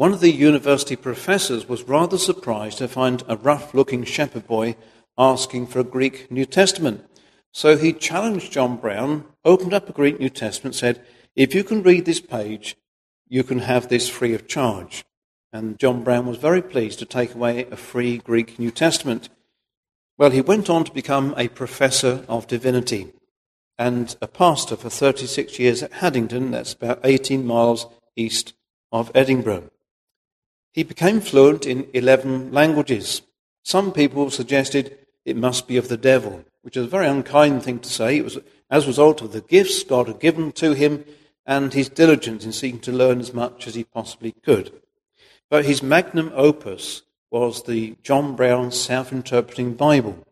One 0.00 0.14
of 0.14 0.20
the 0.20 0.32
university 0.32 0.96
professors 0.96 1.68
was 1.68 1.82
rather 1.82 2.16
surprised 2.16 2.78
to 2.78 2.88
find 2.88 3.22
a 3.28 3.36
rough 3.36 3.74
looking 3.74 4.04
shepherd 4.04 4.46
boy 4.46 4.76
asking 5.18 5.66
for 5.66 5.80
a 5.80 5.84
Greek 5.84 6.30
New 6.30 6.46
Testament. 6.46 7.04
So 7.52 7.76
he 7.76 7.92
challenged 7.92 8.50
John 8.50 8.78
Brown, 8.78 9.26
opened 9.44 9.74
up 9.74 9.90
a 9.90 9.92
Greek 9.92 10.18
New 10.18 10.30
Testament, 10.30 10.74
said, 10.74 11.04
If 11.36 11.54
you 11.54 11.62
can 11.62 11.82
read 11.82 12.06
this 12.06 12.18
page, 12.18 12.78
you 13.28 13.44
can 13.44 13.58
have 13.58 13.90
this 13.90 14.08
free 14.08 14.32
of 14.32 14.48
charge. 14.48 15.04
And 15.52 15.78
John 15.78 16.02
Brown 16.02 16.24
was 16.24 16.38
very 16.38 16.62
pleased 16.62 16.98
to 17.00 17.04
take 17.04 17.34
away 17.34 17.66
a 17.66 17.76
free 17.76 18.16
Greek 18.16 18.58
New 18.58 18.70
Testament. 18.70 19.28
Well, 20.16 20.30
he 20.30 20.40
went 20.40 20.70
on 20.70 20.84
to 20.84 20.94
become 20.94 21.34
a 21.36 21.48
professor 21.48 22.24
of 22.26 22.46
divinity 22.46 23.12
and 23.78 24.16
a 24.22 24.28
pastor 24.28 24.76
for 24.76 24.88
36 24.88 25.58
years 25.58 25.82
at 25.82 25.92
Haddington, 25.92 26.52
that's 26.52 26.72
about 26.72 27.00
18 27.04 27.44
miles 27.44 27.84
east 28.16 28.54
of 28.90 29.12
Edinburgh. 29.14 29.68
He 30.72 30.82
became 30.82 31.20
fluent 31.20 31.66
in 31.66 31.88
11 31.94 32.52
languages. 32.52 33.22
Some 33.62 33.92
people 33.92 34.30
suggested 34.30 34.98
it 35.24 35.36
must 35.36 35.66
be 35.68 35.76
of 35.76 35.88
the 35.88 35.96
devil, 35.96 36.44
which 36.62 36.76
is 36.76 36.86
a 36.86 36.90
very 36.90 37.06
unkind 37.06 37.62
thing 37.62 37.80
to 37.80 37.88
say. 37.88 38.18
It 38.18 38.24
was 38.24 38.38
as 38.70 38.84
a 38.84 38.88
result 38.88 39.20
of 39.20 39.32
the 39.32 39.40
gifts 39.40 39.82
God 39.82 40.06
had 40.06 40.20
given 40.20 40.52
to 40.52 40.72
him 40.72 41.04
and 41.44 41.72
his 41.72 41.88
diligence 41.88 42.44
in 42.44 42.52
seeking 42.52 42.80
to 42.80 42.92
learn 42.92 43.18
as 43.20 43.34
much 43.34 43.66
as 43.66 43.74
he 43.74 43.84
possibly 43.84 44.32
could. 44.44 44.72
But 45.48 45.64
his 45.64 45.82
magnum 45.82 46.30
opus 46.34 47.02
was 47.30 47.64
the 47.64 47.96
John 48.02 48.36
Brown 48.36 48.70
Self 48.70 49.12
Interpreting 49.12 49.74
Bible. 49.74 50.24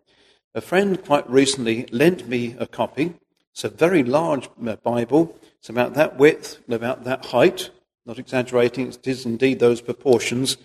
A 0.54 0.60
friend 0.60 1.02
quite 1.04 1.28
recently 1.28 1.86
lent 1.90 2.28
me 2.28 2.54
a 2.58 2.66
copy. 2.66 3.14
It's 3.52 3.64
a 3.64 3.68
very 3.68 4.02
large 4.04 4.48
uh, 4.64 4.76
Bible. 4.76 5.36
It's 5.58 5.68
about 5.68 5.94
that 5.94 6.16
width, 6.16 6.60
and 6.66 6.74
about 6.74 7.04
that 7.04 7.26
height. 7.26 7.70
Not 8.08 8.18
exaggerating, 8.18 8.88
it 8.88 9.06
is 9.06 9.26
indeed 9.26 9.58
those 9.58 9.82
proportions. 9.82 10.56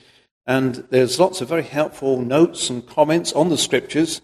And 0.47 0.75
there's 0.91 1.19
lots 1.19 1.41
of 1.41 1.49
very 1.49 1.63
helpful 1.63 2.21
notes 2.21 2.69
and 2.69 2.87
comments 2.87 3.33
on 3.33 3.49
the 3.49 3.57
scriptures, 3.57 4.21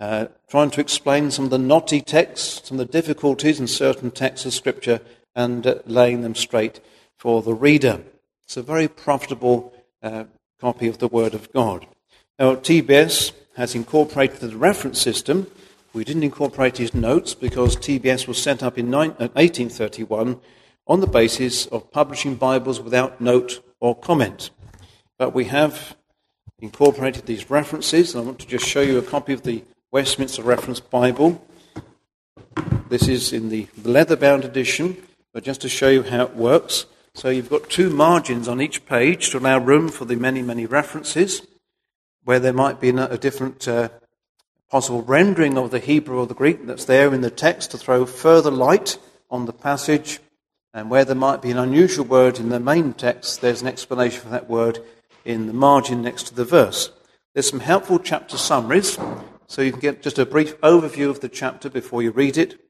uh, 0.00 0.26
trying 0.48 0.70
to 0.70 0.80
explain 0.80 1.30
some 1.30 1.44
of 1.44 1.52
the 1.52 1.58
knotty 1.58 2.00
texts, 2.00 2.68
some 2.68 2.80
of 2.80 2.84
the 2.84 2.92
difficulties 2.92 3.60
in 3.60 3.68
certain 3.68 4.10
texts 4.10 4.46
of 4.46 4.52
scripture, 4.52 5.00
and 5.36 5.64
uh, 5.64 5.76
laying 5.86 6.22
them 6.22 6.34
straight 6.34 6.80
for 7.16 7.40
the 7.40 7.54
reader. 7.54 8.02
It's 8.42 8.56
a 8.56 8.62
very 8.62 8.88
profitable 8.88 9.72
uh, 10.02 10.24
copy 10.60 10.88
of 10.88 10.98
the 10.98 11.06
Word 11.08 11.34
of 11.34 11.52
God. 11.52 11.86
Now, 12.36 12.56
TBS 12.56 13.30
has 13.56 13.76
incorporated 13.76 14.40
the 14.40 14.56
reference 14.56 15.00
system. 15.00 15.46
We 15.92 16.02
didn't 16.02 16.24
incorporate 16.24 16.78
his 16.78 16.94
notes 16.94 17.32
because 17.32 17.76
TBS 17.76 18.26
was 18.26 18.42
set 18.42 18.64
up 18.64 18.76
in 18.76 18.90
1831 18.90 20.34
uh, 20.34 20.36
on 20.86 21.00
the 21.00 21.06
basis 21.06 21.66
of 21.66 21.90
publishing 21.90 22.36
Bibles 22.36 22.80
without 22.80 23.20
note 23.20 23.62
or 23.80 23.94
comment. 23.94 24.50
But 25.18 25.34
we 25.34 25.44
have 25.44 25.96
incorporated 26.60 27.26
these 27.26 27.50
references. 27.50 28.14
I 28.14 28.20
want 28.20 28.38
to 28.40 28.46
just 28.46 28.66
show 28.66 28.80
you 28.80 28.98
a 28.98 29.02
copy 29.02 29.32
of 29.32 29.42
the 29.42 29.64
Westminster 29.90 30.42
Reference 30.42 30.80
Bible. 30.80 31.44
This 32.88 33.08
is 33.08 33.32
in 33.32 33.48
the 33.48 33.66
leather 33.82 34.16
bound 34.16 34.44
edition, 34.44 34.96
but 35.32 35.42
just 35.42 35.60
to 35.62 35.68
show 35.68 35.88
you 35.88 36.02
how 36.02 36.24
it 36.24 36.36
works. 36.36 36.86
So 37.14 37.30
you've 37.30 37.50
got 37.50 37.70
two 37.70 37.90
margins 37.90 38.46
on 38.46 38.60
each 38.60 38.86
page 38.86 39.30
to 39.30 39.38
allow 39.38 39.58
room 39.58 39.88
for 39.88 40.04
the 40.04 40.16
many, 40.16 40.42
many 40.42 40.66
references, 40.66 41.46
where 42.24 42.38
there 42.38 42.52
might 42.52 42.80
be 42.80 42.90
a 42.90 43.18
different 43.18 43.66
uh, 43.66 43.88
possible 44.70 45.02
rendering 45.02 45.58
of 45.58 45.70
the 45.70 45.78
Hebrew 45.78 46.18
or 46.18 46.26
the 46.26 46.34
Greek 46.34 46.66
that's 46.66 46.84
there 46.84 47.12
in 47.12 47.22
the 47.22 47.30
text 47.30 47.70
to 47.70 47.78
throw 47.78 48.06
further 48.06 48.50
light 48.50 48.98
on 49.30 49.46
the 49.46 49.52
passage, 49.52 50.20
and 50.76 50.90
where 50.90 51.06
there 51.06 51.16
might 51.16 51.40
be 51.40 51.50
an 51.50 51.56
unusual 51.56 52.04
word 52.04 52.38
in 52.38 52.50
the 52.50 52.60
main 52.60 52.92
text, 52.92 53.40
there's 53.40 53.62
an 53.62 53.66
explanation 53.66 54.20
for 54.20 54.28
that 54.28 54.50
word 54.50 54.78
in 55.24 55.46
the 55.46 55.54
margin 55.54 56.02
next 56.02 56.24
to 56.24 56.34
the 56.34 56.44
verse. 56.44 56.90
There's 57.32 57.48
some 57.48 57.60
helpful 57.60 57.98
chapter 57.98 58.36
summaries, 58.36 58.98
so 59.46 59.62
you 59.62 59.70
can 59.70 59.80
get 59.80 60.02
just 60.02 60.18
a 60.18 60.26
brief 60.26 60.60
overview 60.60 61.08
of 61.08 61.20
the 61.20 61.30
chapter 61.30 61.70
before 61.70 62.02
you 62.02 62.10
read 62.10 62.36
it. 62.36 62.60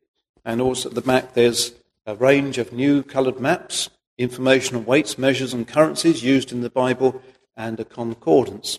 And 0.45 0.61
also 0.61 0.89
at 0.89 0.95
the 0.95 1.01
back, 1.01 1.35
there's 1.35 1.73
a 2.07 2.15
range 2.15 2.59
of 2.59 2.73
new 2.73 3.03
coloured 3.03 3.41
maps 3.41 3.91
information 4.19 4.77
on 4.77 4.87
weights, 4.87 5.19
measures, 5.19 5.53
and 5.53 5.67
currencies 5.67 6.23
used 6.23 6.53
in 6.53 6.61
the 6.61 6.71
Bible, 6.71 7.21
and 7.57 7.81
a 7.81 7.85
concordance. 7.85 8.79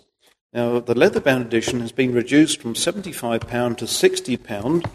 Now, 0.54 0.80
the 0.80 0.98
leather 0.98 1.20
bound 1.20 1.46
edition 1.46 1.82
has 1.82 1.92
been 1.92 2.14
reduced 2.14 2.62
from 2.62 2.76
£75 2.76 3.78
to 3.78 3.86
£60. 3.86 4.90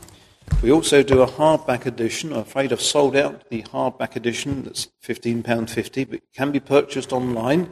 We 0.63 0.71
also 0.71 1.03
do 1.03 1.23
a 1.23 1.27
hardback 1.27 1.87
edition. 1.87 2.33
I'm 2.33 2.39
afraid 2.39 2.73
I've 2.73 2.81
sold 2.81 3.17
out 3.17 3.49
the 3.51 3.63
hardback 3.65 4.15
edition 4.15 4.63
that's 4.63 4.89
£15.50, 5.05 6.09
but 6.09 6.17
it 6.19 6.23
can 6.33 6.53
be 6.53 6.61
purchased 6.61 7.13
online. 7.13 7.71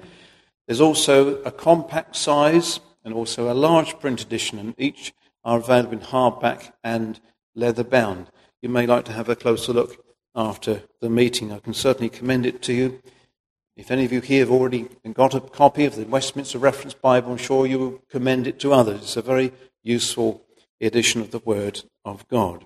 There's 0.66 0.80
also 0.80 1.40
a 1.42 1.52
compact 1.52 2.16
size 2.16 2.80
and 3.04 3.14
also 3.14 3.50
a 3.50 3.54
large 3.54 3.98
print 4.00 4.20
edition, 4.20 4.58
and 4.58 4.74
each 4.76 5.12
are 5.44 5.58
available 5.58 5.94
in 5.94 6.00
hardback 6.00 6.72
and 6.82 7.20
leather 7.54 7.84
bound. 7.84 8.26
You 8.60 8.68
may 8.68 8.86
like 8.86 9.04
to 9.06 9.12
have 9.12 9.28
a 9.28 9.36
closer 9.36 9.72
look 9.72 10.04
after 10.34 10.82
the 11.00 11.10
meeting. 11.10 11.52
I 11.52 11.60
can 11.60 11.74
certainly 11.74 12.08
commend 12.08 12.44
it 12.44 12.60
to 12.62 12.72
you. 12.72 13.00
If 13.76 13.90
any 13.90 14.04
of 14.04 14.12
you 14.12 14.20
here 14.20 14.40
have 14.40 14.50
already 14.50 14.88
got 15.14 15.34
a 15.34 15.40
copy 15.40 15.86
of 15.86 15.96
the 15.96 16.04
Westminster 16.04 16.58
Reference 16.58 16.94
Bible, 16.94 17.32
I'm 17.32 17.38
sure 17.38 17.66
you 17.66 17.78
will 17.78 18.02
commend 18.10 18.46
it 18.46 18.60
to 18.60 18.72
others. 18.72 19.02
It's 19.02 19.16
a 19.16 19.22
very 19.22 19.52
useful 19.82 20.42
edition 20.86 21.20
of 21.20 21.30
the 21.30 21.38
Word 21.38 21.82
of 22.04 22.26
God. 22.28 22.64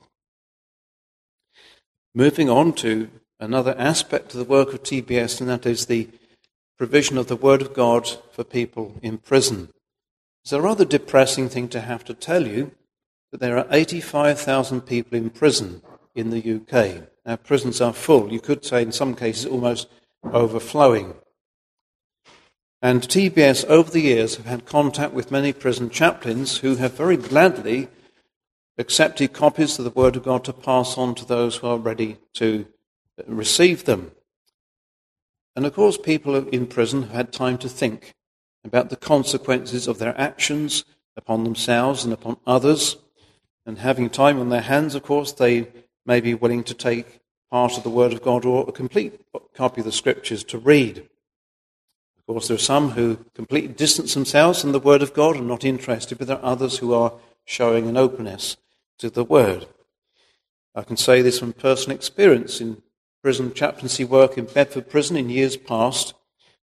Moving 2.15 2.49
on 2.49 2.73
to 2.75 3.11
another 3.41 3.75
aspect 3.77 4.33
of 4.33 4.39
the 4.39 4.45
work 4.45 4.73
of 4.73 4.83
TBS, 4.83 5.41
and 5.41 5.51
that 5.51 5.67
is 5.67 5.87
the 5.87 6.09
provision 6.79 7.19
of 7.19 7.27
the 7.27 7.37
Word 7.37 7.63
of 7.63 7.75
God 7.75 8.09
for 8.33 8.45
people 8.45 8.97
in 9.03 9.19
prison. 9.19 9.69
It's 10.45 10.53
a 10.53 10.61
rather 10.61 10.85
depressing 10.85 11.49
thing 11.49 11.69
to 11.69 11.81
have 11.81 12.05
to 12.05 12.15
tell 12.15 12.47
you 12.47 12.73
that 13.33 13.41
there 13.41 13.59
are 13.59 13.67
85,000 13.71 14.83
people 14.83 15.19
in 15.19 15.31
prison 15.31 15.83
in 16.15 16.31
the 16.31 16.55
UK. 16.57 17.09
Our 17.27 17.37
prisons 17.37 17.81
are 17.81 17.93
full. 17.93 18.33
You 18.33 18.41
could 18.41 18.65
say, 18.65 18.83
in 18.83 18.93
some 18.93 19.15
cases, 19.15 19.47
almost 19.47 19.89
overflowing. 20.23 21.15
And 22.83 23.03
TBS, 23.03 23.65
over 23.67 23.91
the 23.91 24.03
years, 24.03 24.37
have 24.37 24.47
had 24.47 24.67
contact 24.67 25.15
with 25.15 25.31
many 25.31 25.53
prison 25.53 25.89
chaplains 25.89 26.59
who 26.59 26.77
have 26.77 26.93
very 26.93 27.17
gladly 27.17 27.89
accepted 28.79 29.33
copies 29.33 29.79
of 29.79 29.85
the 29.85 29.91
Word 29.91 30.17
of 30.17 30.25
God 30.25 30.45
to 30.45 30.53
pass 30.53 30.99
on 30.99 31.15
to 31.17 31.25
those 31.25 31.57
who 31.57 31.69
are 31.69 31.79
ready 31.79 32.19
to 32.35 32.67
receive 33.27 33.85
them. 33.85 34.13
And 35.55 35.65
of 35.65 35.75
course, 35.75 35.97
people 35.97 36.35
in 36.49 36.67
prison 36.67 37.03
have 37.03 37.13
had 37.13 37.33
time 37.33 37.59
to 37.59 37.69
think 37.69 38.15
about 38.65 38.91
the 38.91 38.97
consequences 38.97 39.87
of 39.87 39.99
their 39.99 40.19
actions 40.21 40.85
upon 41.17 41.45
themselves 41.45 42.05
and 42.05 42.13
upon 42.13 42.39
others. 42.47 42.97
And 43.67 43.79
having 43.79 44.11
time 44.11 44.41
on 44.41 44.49
their 44.49 44.63
hands, 44.63 44.95
of 44.95 45.05
course, 45.05 45.33
they 45.33 45.69
may 46.05 46.21
be 46.21 46.35
willing 46.35 46.65
to 46.65 46.75
take 46.75 47.21
part 47.51 47.77
of 47.77 47.85
the 47.85 47.91
Word 47.91 48.13
of 48.13 48.23
God 48.23 48.45
or 48.45 48.65
a 48.69 48.73
complete 48.73 49.21
copy 49.55 49.81
of 49.81 49.85
the 49.85 49.93
Scriptures 49.93 50.43
to 50.45 50.59
read. 50.59 50.99
Of 50.99 52.27
course, 52.27 52.49
there 52.49 52.57
are 52.57 52.59
some 52.59 52.91
who 52.91 53.19
completely 53.35 53.73
distance 53.73 54.15
themselves 54.15 54.61
from 54.61 54.73
the 54.73 54.81
Word 54.81 55.03
of 55.03 55.15
God 55.15 55.37
and 55.37 55.47
not 55.47 55.65
interested, 55.65 56.19
but 56.19 56.27
there 56.27 56.39
are 56.39 56.53
others 56.53 56.79
who 56.79 56.93
are 56.93 57.13
showing 57.45 57.87
an 57.87 57.97
openness 57.97 58.57
to 58.99 59.11
the 59.11 59.25
Word. 59.25 59.67
I 60.75 60.83
can 60.83 60.97
say 60.97 61.23
this 61.23 61.39
from 61.39 61.53
personal 61.53 61.97
experience 61.97 62.61
in 62.61 62.83
prison 63.23 63.55
chaplaincy 63.55 64.05
work 64.05 64.37
in 64.37 64.45
Bedford 64.45 64.91
Prison 64.91 65.17
in 65.17 65.31
years 65.31 65.57
past 65.57 66.15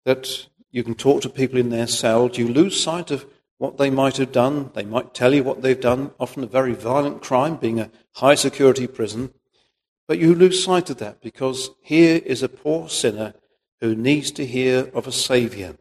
that 0.05 0.47
you 0.71 0.83
can 0.83 0.95
talk 0.95 1.21
to 1.21 1.29
people 1.29 1.57
in 1.57 1.69
their 1.69 1.87
cell. 1.87 2.29
You 2.31 2.47
lose 2.47 2.81
sight 2.81 3.11
of 3.11 3.25
what 3.57 3.77
they 3.77 3.89
might 3.89 4.17
have 4.17 4.31
done? 4.31 4.71
They 4.73 4.83
might 4.83 5.13
tell 5.13 5.33
you 5.33 5.43
what 5.43 5.61
they've 5.61 5.79
done, 5.79 6.11
often 6.19 6.43
a 6.43 6.47
very 6.47 6.73
violent 6.73 7.21
crime, 7.21 7.55
being 7.55 7.79
a 7.79 7.89
high 8.15 8.35
security 8.35 8.87
prison. 8.87 9.33
But 10.07 10.19
you 10.19 10.35
lose 10.35 10.63
sight 10.63 10.89
of 10.89 10.97
that 10.97 11.21
because 11.21 11.71
here 11.81 12.21
is 12.25 12.43
a 12.43 12.49
poor 12.49 12.89
sinner 12.89 13.33
who 13.81 13.95
needs 13.95 14.31
to 14.31 14.45
hear 14.45 14.91
of 14.93 15.07
a 15.07 15.11
Saviour. 15.11 15.75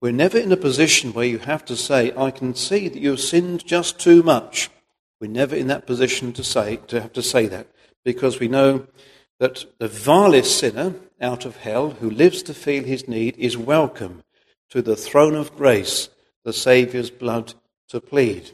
We're 0.00 0.12
never 0.12 0.38
in 0.38 0.50
a 0.50 0.56
position 0.56 1.12
where 1.12 1.26
you 1.26 1.38
have 1.38 1.64
to 1.66 1.76
say, 1.76 2.12
I 2.16 2.30
can 2.30 2.54
see 2.54 2.88
that 2.88 3.00
you've 3.00 3.20
sinned 3.20 3.66
just 3.66 3.98
too 4.00 4.22
much. 4.22 4.70
We're 5.20 5.30
never 5.30 5.54
in 5.54 5.66
that 5.66 5.86
position 5.86 6.32
to 6.32 6.42
say, 6.42 6.76
to 6.88 7.02
have 7.02 7.12
to 7.12 7.22
say 7.22 7.46
that 7.46 7.66
because 8.04 8.40
we 8.40 8.48
know 8.48 8.86
that 9.38 9.66
the 9.78 9.88
vilest 9.88 10.58
sinner 10.58 10.94
out 11.20 11.44
of 11.44 11.58
hell 11.58 11.90
who 11.90 12.08
lives 12.08 12.42
to 12.44 12.54
feel 12.54 12.84
his 12.84 13.06
need 13.06 13.36
is 13.36 13.56
welcome 13.56 14.22
to 14.70 14.80
the 14.80 14.96
throne 14.96 15.34
of 15.34 15.54
grace, 15.54 16.08
the 16.44 16.54
Saviour's 16.54 17.10
blood 17.10 17.52
to 17.88 18.00
plead. 18.00 18.52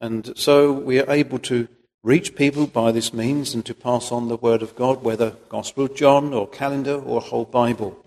And 0.00 0.32
so 0.38 0.72
we 0.72 0.98
are 0.98 1.10
able 1.10 1.38
to 1.40 1.68
reach 2.02 2.34
people 2.34 2.66
by 2.66 2.92
this 2.92 3.12
means 3.12 3.52
and 3.52 3.66
to 3.66 3.74
pass 3.74 4.10
on 4.10 4.28
the 4.28 4.38
word 4.38 4.62
of 4.62 4.74
God, 4.74 5.02
whether 5.02 5.36
Gospel 5.50 5.84
of 5.84 5.94
John 5.94 6.32
or 6.32 6.48
calendar 6.48 6.98
or 6.98 7.20
whole 7.20 7.44
Bible. 7.44 8.02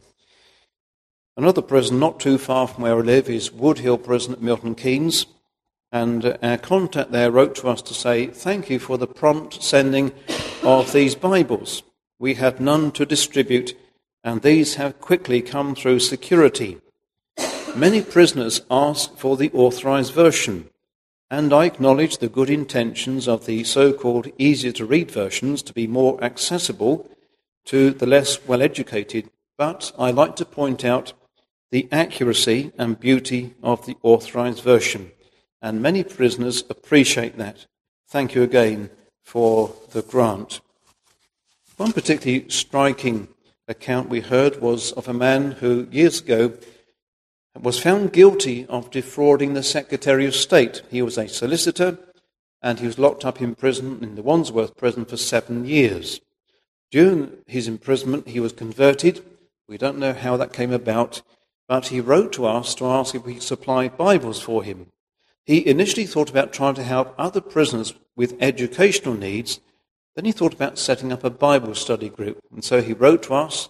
Another 1.38 1.62
prison 1.62 2.00
not 2.00 2.20
too 2.20 2.40
far 2.40 2.68
from 2.68 2.84
where 2.84 2.98
I 2.98 3.02
live 3.02 3.30
is 3.30 3.52
Woodhill 3.52 4.04
Prison 4.04 4.34
at 4.34 4.42
Milton 4.42 4.74
Keynes. 4.74 5.28
And 5.94 6.40
our 6.42 6.58
contact 6.58 7.12
there 7.12 7.30
wrote 7.30 7.54
to 7.58 7.70
us 7.70 7.84
to 7.84 7.94
say, 7.94 8.26
Thank 8.26 8.68
you 8.72 8.80
for 8.80 8.98
the 8.98 9.06
prompt 9.06 9.62
sending 9.62 10.12
of 10.64 10.92
these 10.92 11.14
Bibles. 11.14 11.84
We 12.18 12.34
had 12.34 12.60
none 12.60 12.92
to 12.94 13.06
distribute, 13.06 13.78
and 14.24 14.42
these 14.42 14.76
have 14.76 15.00
quickly 15.00 15.44
come 15.44 15.76
through 15.76 16.00
security. 16.00 16.82
Many 17.76 18.02
prisoners 18.02 18.62
ask 18.72 19.16
for 19.18 19.38
the 19.38 19.52
authorized 19.52 20.14
version, 20.14 20.72
and 21.30 21.54
I 21.54 21.66
acknowledge 21.66 22.18
the 22.18 22.28
good 22.28 22.50
intentions 22.50 23.28
of 23.28 23.46
the 23.46 23.64
so 23.64 23.94
called 23.94 24.32
easier 24.40 24.72
to 24.72 24.86
read 24.88 25.12
versions 25.12 25.62
to 25.62 25.74
be 25.74 25.86
more 25.86 26.24
accessible 26.24 27.08
to 27.66 27.92
the 27.92 28.08
less 28.08 28.44
well 28.48 28.64
educated, 28.64 29.30
but 29.60 29.92
I 30.00 30.10
like 30.10 30.36
to 30.38 30.46
point 30.46 30.84
out 30.84 31.14
the 31.70 31.88
accuracy 31.92 32.72
and 32.80 33.00
beauty 33.00 33.54
of 33.62 33.86
the 33.86 33.98
authorized 34.02 34.64
version, 34.64 35.12
and 35.64 35.82
many 35.82 36.04
prisoners 36.04 36.66
appreciate 36.70 37.38
that. 37.38 37.66
Thank 38.10 38.36
you 38.36 38.44
again 38.44 38.90
for 39.24 39.74
the 39.92 40.02
grant. 40.02 40.60
One 41.78 41.94
particularly 41.94 42.50
striking 42.50 43.30
account 43.68 44.10
we 44.10 44.20
heard 44.20 44.62
was 44.62 44.92
of 44.92 45.08
a 45.08 45.14
man 45.14 45.54
who 45.54 45.88
years 45.90 46.20
ago 46.20 46.54
was 47.60 47.80
found 47.80 48.12
guilty 48.12 48.66
of 48.68 48.92
defrauding 48.92 49.54
the 49.54 49.64
Secretary 49.64 50.26
of 50.26 50.36
State. 50.36 50.82
He 50.92 51.02
was 51.02 51.18
a 51.18 51.30
solicitor 51.30 51.98
and 52.62 52.80
he 52.80 52.86
was 52.86 53.00
locked 53.00 53.24
up 53.24 53.42
in 53.42 53.56
prison, 53.56 54.04
in 54.04 54.16
the 54.16 54.22
Wandsworth 54.22 54.76
prison, 54.76 55.06
for 55.06 55.18
seven 55.18 55.66
years. 55.66 56.20
During 56.92 57.32
his 57.48 57.68
imprisonment, 57.68 58.28
he 58.28 58.40
was 58.40 58.54
converted. 58.54 59.24
We 59.68 59.78
don't 59.78 59.98
know 59.98 60.14
how 60.14 60.38
that 60.38 60.54
came 60.54 60.72
about, 60.72 61.22
but 61.68 61.88
he 61.88 62.02
wrote 62.02 62.34
to 62.34 62.46
us 62.46 62.76
to 62.76 62.86
ask 62.86 63.16
if 63.16 63.26
we 63.26 63.36
could 63.36 63.44
supply 63.44 63.88
Bibles 63.88 64.42
for 64.42 64.64
him. 64.64 64.88
He 65.46 65.68
initially 65.68 66.06
thought 66.06 66.30
about 66.30 66.54
trying 66.54 66.76
to 66.76 66.84
help 66.84 67.14
other 67.18 67.42
prisoners 67.42 67.94
with 68.16 68.38
educational 68.40 69.16
needs 69.16 69.60
then 70.16 70.26
he 70.26 70.32
thought 70.32 70.54
about 70.54 70.78
setting 70.78 71.12
up 71.12 71.24
a 71.24 71.30
Bible 71.30 71.74
study 71.74 72.10
group. 72.10 72.40
And 72.52 72.64
so 72.64 72.82
he 72.82 72.94
wrote 72.94 73.24
to 73.24 73.34
us, 73.34 73.70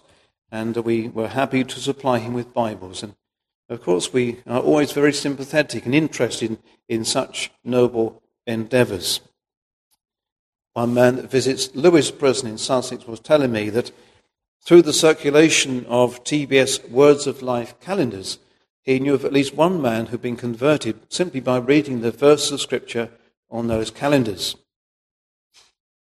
and 0.50 0.76
we 0.76 1.08
were 1.08 1.28
happy 1.28 1.64
to 1.64 1.80
supply 1.80 2.18
him 2.18 2.34
with 2.34 2.52
Bibles. 2.52 3.02
And 3.02 3.14
of 3.70 3.82
course, 3.82 4.12
we 4.12 4.40
are 4.46 4.60
always 4.60 4.92
very 4.92 5.12
sympathetic 5.12 5.86
and 5.86 5.94
interested 5.94 6.58
in, 6.88 7.04
such 7.04 7.50
noble 7.64 8.22
endeavours. 8.46 9.20
One 10.74 10.92
man 10.92 11.16
that 11.16 11.30
visits 11.30 11.74
Lewes 11.74 12.10
Prison 12.10 12.48
in 12.48 12.58
Sussex 12.58 13.06
was 13.06 13.20
telling 13.20 13.52
me 13.52 13.70
that 13.70 13.90
through 14.60 14.82
the 14.82 14.92
circulation 14.92 15.86
of 15.86 16.24
TBS 16.24 16.90
Words 16.90 17.26
of 17.26 17.42
Life 17.42 17.78
calendars, 17.80 18.38
he 18.84 19.00
knew 19.00 19.14
of 19.14 19.24
at 19.24 19.32
least 19.32 19.54
one 19.54 19.80
man 19.80 20.06
who'd 20.06 20.22
been 20.22 20.36
converted 20.36 21.00
simply 21.08 21.40
by 21.40 21.58
reading 21.58 22.00
the 22.00 22.10
verse 22.10 22.50
of 22.50 22.60
Scripture 22.60 23.10
on 23.50 23.66
those 23.66 23.90
calendars. 23.90 24.56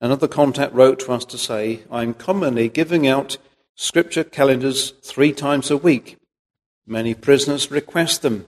Another 0.02 0.28
contact 0.28 0.74
wrote 0.74 1.00
to 1.02 1.14
us 1.14 1.26
to 1.26 1.38
say, 1.38 1.82
I'm 1.90 2.14
commonly 2.14 2.70
giving 2.70 3.08
out 3.08 3.38
scripture 3.76 4.24
calendars 4.24 4.92
three 5.04 5.32
times 5.32 5.72
a 5.72 5.78
week. 5.78 6.18
Many 6.86 7.14
prisoners 7.14 7.72
request 7.72 8.22
them. 8.22 8.48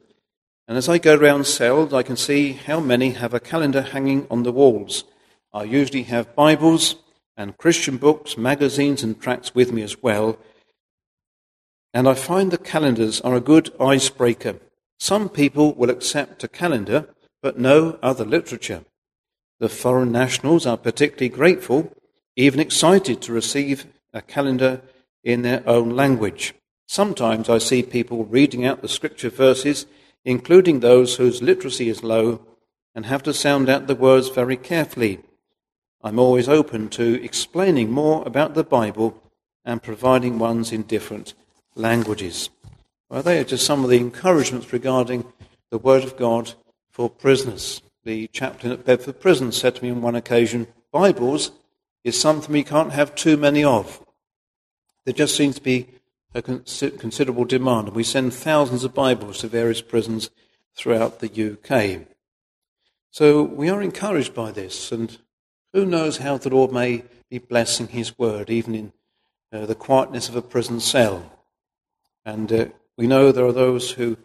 And 0.67 0.77
as 0.77 0.89
I 0.89 0.97
go 0.97 1.15
around 1.15 1.47
cells, 1.47 1.93
I 1.93 2.03
can 2.03 2.17
see 2.17 2.51
how 2.53 2.79
many 2.79 3.11
have 3.11 3.33
a 3.33 3.39
calendar 3.39 3.81
hanging 3.81 4.27
on 4.29 4.43
the 4.43 4.51
walls. 4.51 5.05
I 5.53 5.63
usually 5.63 6.03
have 6.03 6.35
Bibles 6.35 6.95
and 7.37 7.57
Christian 7.57 7.97
books, 7.97 8.37
magazines, 8.37 9.01
and 9.01 9.19
tracts 9.19 9.55
with 9.55 9.71
me 9.71 9.81
as 9.81 10.01
well. 10.03 10.37
And 11.93 12.07
I 12.07 12.13
find 12.13 12.51
the 12.51 12.57
calendars 12.57 13.21
are 13.21 13.35
a 13.35 13.41
good 13.41 13.73
icebreaker. 13.79 14.55
Some 14.99 15.29
people 15.29 15.73
will 15.73 15.89
accept 15.89 16.43
a 16.43 16.47
calendar, 16.47 17.09
but 17.41 17.59
no 17.59 17.97
other 18.01 18.25
literature. 18.25 18.83
The 19.59 19.69
foreign 19.69 20.11
nationals 20.11 20.65
are 20.65 20.77
particularly 20.77 21.29
grateful, 21.29 21.91
even 22.35 22.59
excited 22.59 23.21
to 23.21 23.33
receive 23.33 23.85
a 24.13 24.21
calendar 24.21 24.81
in 25.23 25.41
their 25.41 25.63
own 25.67 25.89
language. 25.89 26.53
Sometimes 26.87 27.49
I 27.49 27.57
see 27.57 27.83
people 27.83 28.25
reading 28.25 28.65
out 28.65 28.81
the 28.81 28.87
scripture 28.87 29.29
verses, 29.29 29.85
including 30.23 30.79
those 30.79 31.15
whose 31.15 31.41
literacy 31.41 31.89
is 31.89 32.03
low, 32.03 32.41
and 32.95 33.05
have 33.05 33.23
to 33.23 33.33
sound 33.33 33.69
out 33.69 33.87
the 33.87 33.95
words 33.95 34.29
very 34.29 34.57
carefully. 34.57 35.19
I'm 36.03 36.19
always 36.19 36.47
open 36.47 36.89
to 36.89 37.23
explaining 37.23 37.91
more 37.91 38.23
about 38.25 38.53
the 38.53 38.63
Bible 38.63 39.21
and 39.65 39.83
providing 39.83 40.39
ones 40.39 40.71
in 40.71 40.83
different 40.83 41.33
languages. 41.77 42.49
Well, 43.09 43.23
they 43.23 43.39
are 43.39 43.43
just 43.43 43.65
some 43.65 43.83
of 43.83 43.89
the 43.89 43.97
encouragements 43.97 44.73
regarding 44.73 45.25
the 45.69 45.77
Word 45.77 46.03
of 46.03 46.17
God 46.17 46.53
for 46.89 47.09
prisoners 47.09 47.81
the 48.07 48.27
chaplain 48.27 48.71
at 48.71 48.85
Bedford 48.85 49.19
Prison 49.19 49.51
said 49.51 49.75
to 49.75 49.83
me 49.83 49.91
on 49.91 50.01
one 50.01 50.15
occasion, 50.15 50.67
Bibles 50.93 51.51
is 52.05 52.17
something 52.19 52.53
we 52.53 52.63
can't 52.63 52.93
have 52.93 53.13
too 53.13 53.35
many 53.35 53.65
of. 53.65 54.01
There 55.03 55.13
just 55.13 55.35
seems 55.35 55.55
to 55.55 55.61
be 55.61 55.87
a 56.33 56.41
considerable 56.41 57.43
demand, 57.43 57.87
and 57.87 57.95
we 57.95 58.05
send 58.05 58.33
thousands 58.33 58.85
of 58.85 58.93
Bibles 58.93 59.39
to 59.39 59.49
various 59.49 59.81
prisons 59.81 60.29
throughout 60.73 61.19
the 61.19 61.57
UK. 61.57 62.07
So 63.11 63.43
we 63.43 63.69
are 63.69 63.81
encouraged 63.81 64.33
by 64.33 64.51
this, 64.51 64.91
and 64.93 65.17
who 65.73 65.85
knows 65.85 66.17
how 66.17 66.37
the 66.37 66.49
Lord 66.49 66.71
may 66.71 67.03
be 67.29 67.39
blessing 67.39 67.89
His 67.89 68.17
word, 68.17 68.49
even 68.49 68.73
in 68.73 68.93
uh, 69.51 69.65
the 69.65 69.75
quietness 69.75 70.29
of 70.29 70.37
a 70.37 70.41
prison 70.41 70.79
cell. 70.79 71.36
And 72.27 72.51
uh, 72.51 72.65
we 72.97 73.07
know 73.07 73.31
there 73.31 73.45
are 73.45 73.53
those 73.53 73.91
who, 73.91 74.17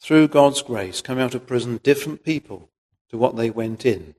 through 0.00 0.28
God's 0.28 0.62
grace, 0.62 1.02
come 1.02 1.18
out 1.18 1.34
of 1.34 1.46
prison 1.46 1.78
different 1.82 2.24
people 2.24 2.70
to 3.10 3.18
what 3.18 3.36
they 3.36 3.50
went 3.50 3.84
in. 3.84 4.14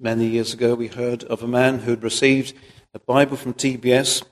Many 0.00 0.26
years 0.26 0.52
ago, 0.52 0.74
we 0.74 0.88
heard 0.88 1.22
of 1.22 1.44
a 1.44 1.48
man 1.48 1.78
who 1.78 1.92
had 1.92 2.02
received 2.02 2.52
a 2.92 2.98
Bible 2.98 3.36
from 3.36 3.54
TBS. 3.54 4.24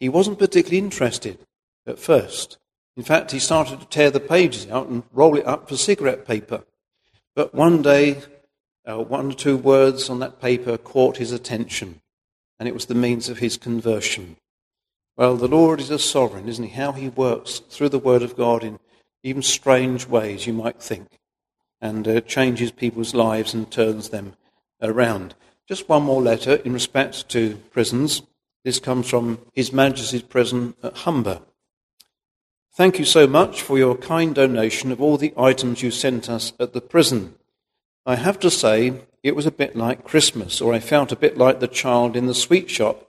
He 0.00 0.08
wasn't 0.08 0.40
particularly 0.40 0.78
interested 0.78 1.38
at 1.86 2.00
first. 2.00 2.58
In 2.96 3.04
fact, 3.04 3.30
he 3.30 3.38
started 3.38 3.78
to 3.78 3.86
tear 3.86 4.10
the 4.10 4.18
pages 4.18 4.68
out 4.68 4.88
and 4.88 5.04
roll 5.12 5.36
it 5.36 5.46
up 5.46 5.68
for 5.68 5.76
cigarette 5.76 6.26
paper. 6.26 6.64
But 7.36 7.54
one 7.54 7.82
day, 7.82 8.20
uh, 8.84 8.98
one 8.98 9.30
or 9.30 9.34
two 9.34 9.56
words 9.56 10.10
on 10.10 10.18
that 10.18 10.40
paper 10.40 10.76
caught 10.76 11.18
his 11.18 11.30
attention, 11.30 12.00
and 12.58 12.68
it 12.68 12.74
was 12.74 12.86
the 12.86 12.96
means 12.96 13.28
of 13.28 13.38
his 13.38 13.56
conversion. 13.56 14.38
Well, 15.18 15.34
the 15.34 15.48
Lord 15.48 15.80
is 15.80 15.90
a 15.90 15.98
sovereign, 15.98 16.48
isn't 16.48 16.64
he? 16.64 16.70
How 16.70 16.92
he 16.92 17.08
works 17.08 17.58
through 17.58 17.88
the 17.88 17.98
Word 17.98 18.22
of 18.22 18.36
God 18.36 18.62
in 18.62 18.78
even 19.24 19.42
strange 19.42 20.06
ways, 20.06 20.46
you 20.46 20.52
might 20.52 20.80
think 20.80 21.08
and 21.80 22.06
uh, 22.06 22.20
changes 22.20 22.70
people's 22.70 23.14
lives 23.14 23.52
and 23.52 23.68
turns 23.68 24.10
them 24.10 24.36
around. 24.80 25.34
Just 25.66 25.88
one 25.88 26.04
more 26.04 26.22
letter 26.22 26.54
in 26.64 26.72
respect 26.72 27.28
to 27.30 27.56
prisons. 27.72 28.22
This 28.64 28.78
comes 28.78 29.10
from 29.10 29.40
His 29.54 29.72
Majesty's 29.72 30.22
Prison 30.22 30.74
at 30.84 30.98
Humber. 30.98 31.40
Thank 32.76 33.00
you 33.00 33.04
so 33.04 33.26
much 33.26 33.60
for 33.60 33.76
your 33.76 33.96
kind 33.96 34.36
donation 34.36 34.92
of 34.92 35.00
all 35.00 35.16
the 35.16 35.34
items 35.36 35.82
you 35.82 35.90
sent 35.90 36.30
us 36.30 36.52
at 36.60 36.74
the 36.74 36.80
prison. 36.80 37.34
I 38.06 38.14
have 38.14 38.38
to 38.38 38.52
say, 38.52 39.02
it 39.24 39.34
was 39.34 39.46
a 39.46 39.50
bit 39.50 39.74
like 39.74 40.04
Christmas, 40.04 40.60
or 40.60 40.72
I 40.72 40.78
felt 40.78 41.10
a 41.10 41.16
bit 41.16 41.36
like 41.36 41.58
the 41.58 41.66
child 41.66 42.14
in 42.14 42.26
the 42.26 42.34
sweet 42.34 42.70
shop 42.70 43.07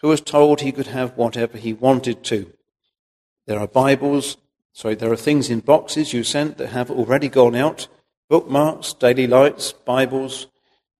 who 0.00 0.08
was 0.08 0.20
told 0.20 0.60
he 0.60 0.72
could 0.72 0.88
have 0.88 1.16
whatever 1.16 1.58
he 1.58 1.72
wanted 1.72 2.22
to. 2.24 2.52
There 3.46 3.58
are 3.58 3.68
Bibles, 3.68 4.36
sorry, 4.72 4.94
there 4.94 5.12
are 5.12 5.16
things 5.16 5.50
in 5.50 5.60
boxes 5.60 6.12
you 6.12 6.24
sent 6.24 6.58
that 6.58 6.68
have 6.68 6.90
already 6.90 7.28
gone 7.28 7.54
out 7.54 7.88
bookmarks, 8.28 8.92
daily 8.92 9.26
lights, 9.26 9.72
Bibles, 9.72 10.48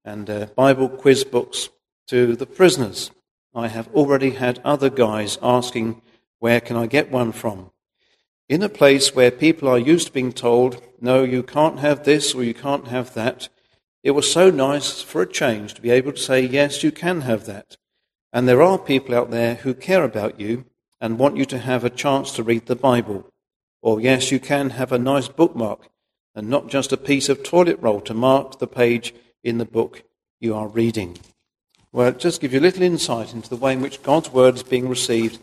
and 0.05 0.31
uh, 0.31 0.47
Bible 0.55 0.89
quiz 0.89 1.25
books 1.25 1.69
to 2.07 2.37
the 2.37 2.47
prisoners. 2.47 3.11
I 3.55 3.69
have 3.69 3.89
already 3.95 4.31
had 4.31 4.61
other 4.65 4.91
guys 4.91 5.39
asking, 5.43 6.03
Where 6.39 6.61
can 6.61 6.77
I 6.77 6.87
get 6.87 7.11
one 7.11 7.33
from? 7.33 7.71
In 8.49 8.63
a 8.63 8.69
place 8.69 9.15
where 9.15 9.33
people 9.33 9.69
are 9.69 9.79
used 9.79 10.09
to 10.09 10.13
being 10.13 10.33
told, 10.33 10.81
No, 11.01 11.25
you 11.25 11.43
can't 11.43 11.81
have 11.81 12.05
this 12.05 12.35
or 12.35 12.45
you 12.45 12.55
can't 12.55 12.89
have 12.89 13.15
that, 13.15 13.49
it 14.05 14.13
was 14.13 14.31
so 14.31 14.51
nice 14.51 15.03
for 15.03 15.23
a 15.23 15.27
change 15.29 15.75
to 15.75 15.83
be 15.83 15.91
able 15.91 16.13
to 16.13 16.19
say, 16.19 16.41
Yes, 16.41 16.85
you 16.85 16.93
can 16.93 17.23
have 17.23 17.47
that. 17.47 17.77
And 18.37 18.47
there 18.47 18.61
are 18.61 18.77
people 18.77 19.15
out 19.15 19.31
there 19.31 19.55
who 19.55 19.73
care 19.73 20.05
about 20.05 20.39
you 20.39 20.67
and 21.01 21.19
want 21.19 21.39
you 21.39 21.47
to 21.47 21.57
have 21.57 21.85
a 21.85 21.89
chance 21.89 22.33
to 22.33 22.43
read 22.43 22.67
the 22.67 22.77
Bible. 22.77 23.33
Or, 23.81 23.99
yes, 23.99 24.31
you 24.31 24.39
can 24.39 24.69
have 24.69 24.93
a 24.93 24.99
nice 24.99 25.27
bookmark 25.27 25.89
and 26.35 26.51
not 26.51 26.69
just 26.69 26.93
a 26.93 26.99
piece 26.99 27.31
of 27.31 27.43
toilet 27.43 27.79
roll 27.81 28.03
to 28.03 28.13
mark 28.13 28.59
the 28.59 28.67
page 28.67 29.15
in 29.43 29.57
the 29.57 29.65
book 29.65 30.03
you 30.39 30.55
are 30.55 30.69
reading. 30.69 31.17
Well, 31.93 32.13
just 32.13 32.43
give 32.43 32.53
you 32.53 32.61
a 32.61 32.69
little 32.69 32.83
insight 32.83 33.33
into 33.33 33.49
the 33.49 33.57
way 33.57 33.73
in 33.73 33.81
which 33.81 34.03
God's 34.03 34.31
word 34.31 34.57
is 34.57 34.63
being 34.63 34.87
received 34.87 35.39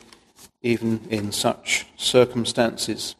even 0.61 1.01
in 1.09 1.31
such 1.31 1.87
circumstances. 1.97 3.15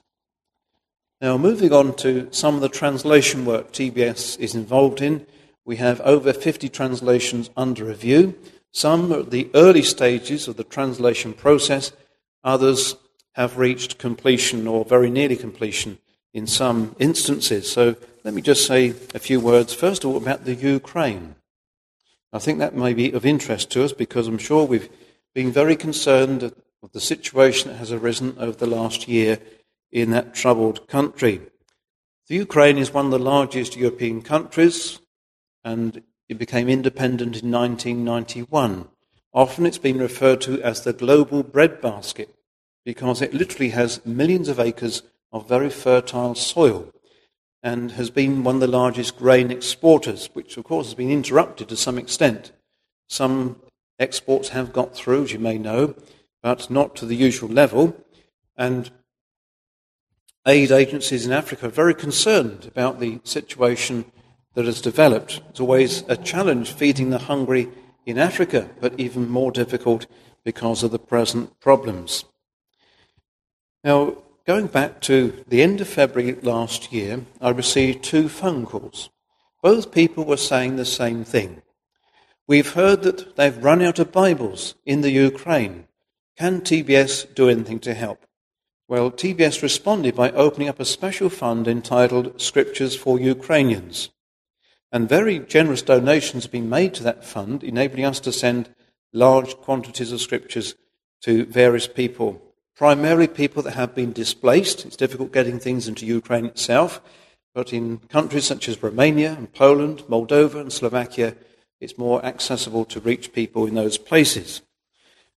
Now, 1.20 1.40
moving 1.40 1.74
on 1.74 1.96
to 1.96 2.28
some 2.30 2.54
of 2.54 2.62
the 2.62 2.70
translation 2.70 3.44
work 3.44 3.72
TBS 3.72 4.38
is 4.38 4.54
involved 4.54 5.02
in, 5.02 5.26
we 5.66 5.78
have 5.78 6.00
over 6.02 6.32
50 6.32 6.70
translations 6.70 7.50
under 7.58 7.86
review. 7.86 8.36
Some 8.74 9.14
are 9.14 9.20
at 9.20 9.30
the 9.30 9.50
early 9.54 9.84
stages 9.84 10.48
of 10.48 10.58
the 10.58 10.64
translation 10.64 11.34
process, 11.34 11.92
others 12.44 12.96
have 13.34 13.58
reached 13.58 14.00
completion 14.00 14.68
or 14.68 14.84
very 14.84 15.12
nearly 15.12 15.36
completion 15.36 16.00
in 16.34 16.48
some 16.48 16.96
instances. 16.98 17.72
So 17.72 17.96
let 18.24 18.34
me 18.34 18.42
just 18.42 18.66
say 18.66 18.90
a 19.14 19.20
few 19.20 19.40
words, 19.40 19.74
first 19.74 20.04
of 20.04 20.10
all, 20.10 20.18
about 20.18 20.46
the 20.46 20.56
Ukraine. 20.56 21.36
I 22.32 22.40
think 22.40 22.58
that 22.60 22.76
may 22.76 22.96
be 22.96 23.12
of 23.12 23.28
interest 23.28 23.70
to 23.72 23.84
us 23.84 23.94
because 23.94 24.28
I'm 24.28 24.40
sure 24.40 24.66
we've 24.66 24.90
been 25.36 25.52
very 25.52 25.76
concerned 25.76 26.42
of 26.42 26.92
the 26.94 27.00
situation 27.00 27.70
that 27.70 27.78
has 27.78 27.92
arisen 27.92 28.36
over 28.40 28.58
the 28.58 28.66
last 28.66 29.08
year 29.08 29.38
in 29.92 30.10
that 30.12 30.34
troubled 30.34 30.88
country. 30.88 31.42
The 32.28 32.36
Ukraine 32.36 32.80
is 32.80 32.92
one 32.92 33.06
of 33.06 33.12
the 33.12 33.20
largest 33.20 33.78
European 33.78 34.24
countries 34.24 35.00
and 35.64 36.02
it 36.30 36.38
became 36.38 36.70
independent 36.70 37.42
in 37.42 37.52
1991. 37.52 38.88
Often 39.34 39.66
it's 39.66 39.78
been 39.78 40.00
referred 40.00 40.42
to 40.42 40.62
as 40.62 40.82
the 40.82 40.94
global 40.94 41.44
breadbasket 41.44 42.34
because 42.86 43.22
it 43.22 43.34
literally 43.34 43.70
has 43.70 44.06
millions 44.06 44.48
of 44.48 44.60
acres 44.60 45.04
of 45.32 45.48
very 45.48 45.70
fertile 45.70 46.36
soil 46.36 46.92
and 47.64 47.94
has 47.94 48.10
been 48.10 48.44
one 48.44 48.56
of 48.56 48.62
the 48.62 48.68
largest 48.68 49.18
grain 49.18 49.50
exporters, 49.50 50.30
which 50.34 50.58
of 50.58 50.66
course 50.66 50.88
has 50.88 50.96
been 50.96 51.10
interrupted 51.10 51.70
to 51.70 51.78
some 51.78 51.98
extent. 51.98 52.52
Some 53.08 53.62
exports 53.98 54.50
have 54.50 54.74
got 54.74 54.94
through, 54.94 55.24
as 55.24 55.34
you 55.34 55.40
may 55.40 55.58
know, 55.58 55.96
but 56.42 56.70
not 56.70 56.96
to 56.98 57.06
the 57.06 57.16
usual 57.16 57.50
level. 57.50 57.96
And 58.58 58.92
aid 60.46 60.72
agencies 60.72 61.26
in 61.26 61.32
Africa 61.32 61.68
are 61.68 61.70
very 61.70 61.96
concerned 61.96 62.66
about 62.66 63.00
the 63.00 63.22
situation 63.24 64.12
that 64.54 64.66
has 64.66 64.82
developed. 64.82 65.42
It's 65.50 65.60
always 65.60 66.04
a 66.08 66.18
challenge 66.18 66.72
feeding 66.74 67.10
the 67.10 67.20
hungry 67.20 67.70
in 68.06 68.18
Africa, 68.18 68.70
but 68.80 69.00
even 69.00 69.30
more 69.30 69.52
difficult 69.52 70.06
because 70.44 70.84
of 70.84 70.92
the 70.92 71.00
present 71.00 71.60
problems. 71.60 72.26
Now, 73.84 74.18
Going 74.46 74.68
back 74.68 75.00
to 75.02 75.42
the 75.48 75.62
end 75.62 75.80
of 75.80 75.88
February 75.88 76.34
last 76.42 76.92
year, 76.92 77.22
I 77.40 77.52
received 77.52 78.04
two 78.04 78.28
phone 78.28 78.66
calls. 78.66 79.10
Both 79.62 79.94
people 79.94 80.26
were 80.26 80.36
saying 80.36 80.76
the 80.76 80.84
same 80.84 81.24
thing. 81.24 81.62
We've 82.46 82.74
heard 82.74 83.04
that 83.04 83.38
they've 83.38 83.64
run 83.64 83.82
out 83.82 84.00
of 84.00 84.12
Bibles 84.12 84.76
in 84.86 85.00
the 85.00 85.12
Ukraine. 85.12 85.88
Can 86.38 86.60
TBS 86.60 87.34
do 87.34 87.48
anything 87.48 87.80
to 87.80 87.94
help? 87.94 88.26
Well, 88.90 89.12
TBS 89.12 89.62
responded 89.62 90.14
by 90.14 90.32
opening 90.32 90.68
up 90.68 90.82
a 90.82 90.86
special 90.86 91.30
fund 91.30 91.66
entitled 91.66 92.42
Scriptures 92.42 92.98
for 92.98 93.18
Ukrainians. 93.18 94.10
And 94.94 95.10
very 95.10 95.40
generous 95.40 95.82
donations 95.82 96.46
have 96.46 96.52
been 96.52 96.70
made 96.70 96.94
to 96.94 97.04
that 97.04 97.26
fund, 97.26 97.64
enabling 97.64 98.06
us 98.06 98.22
to 98.22 98.32
send 98.32 98.70
large 99.12 99.58
quantities 99.58 100.14
of 100.14 100.22
scriptures 100.22 100.76
to 101.24 101.46
various 101.46 101.88
people 101.88 102.42
primarily 102.76 103.28
people 103.28 103.62
that 103.64 103.76
have 103.76 103.96
been 103.96 104.12
displaced. 104.12 104.86
It's 104.86 104.96
difficult 104.96 105.32
getting 105.32 105.60
things 105.60 105.88
into 105.88 106.06
Ukraine 106.06 106.46
itself, 106.46 107.02
but 107.54 107.72
in 107.72 108.00
countries 108.10 108.46
such 108.46 108.68
as 108.68 108.82
Romania 108.82 109.34
and 109.38 109.54
Poland, 109.54 110.04
Moldova 110.10 110.60
and 110.60 110.74
Slovakia, 110.74 111.36
it's 111.80 111.98
more 111.98 112.24
accessible 112.26 112.86
to 112.86 113.00
reach 113.00 113.34
people 113.34 113.68
in 113.68 113.76
those 113.76 113.98
places. 113.98 114.62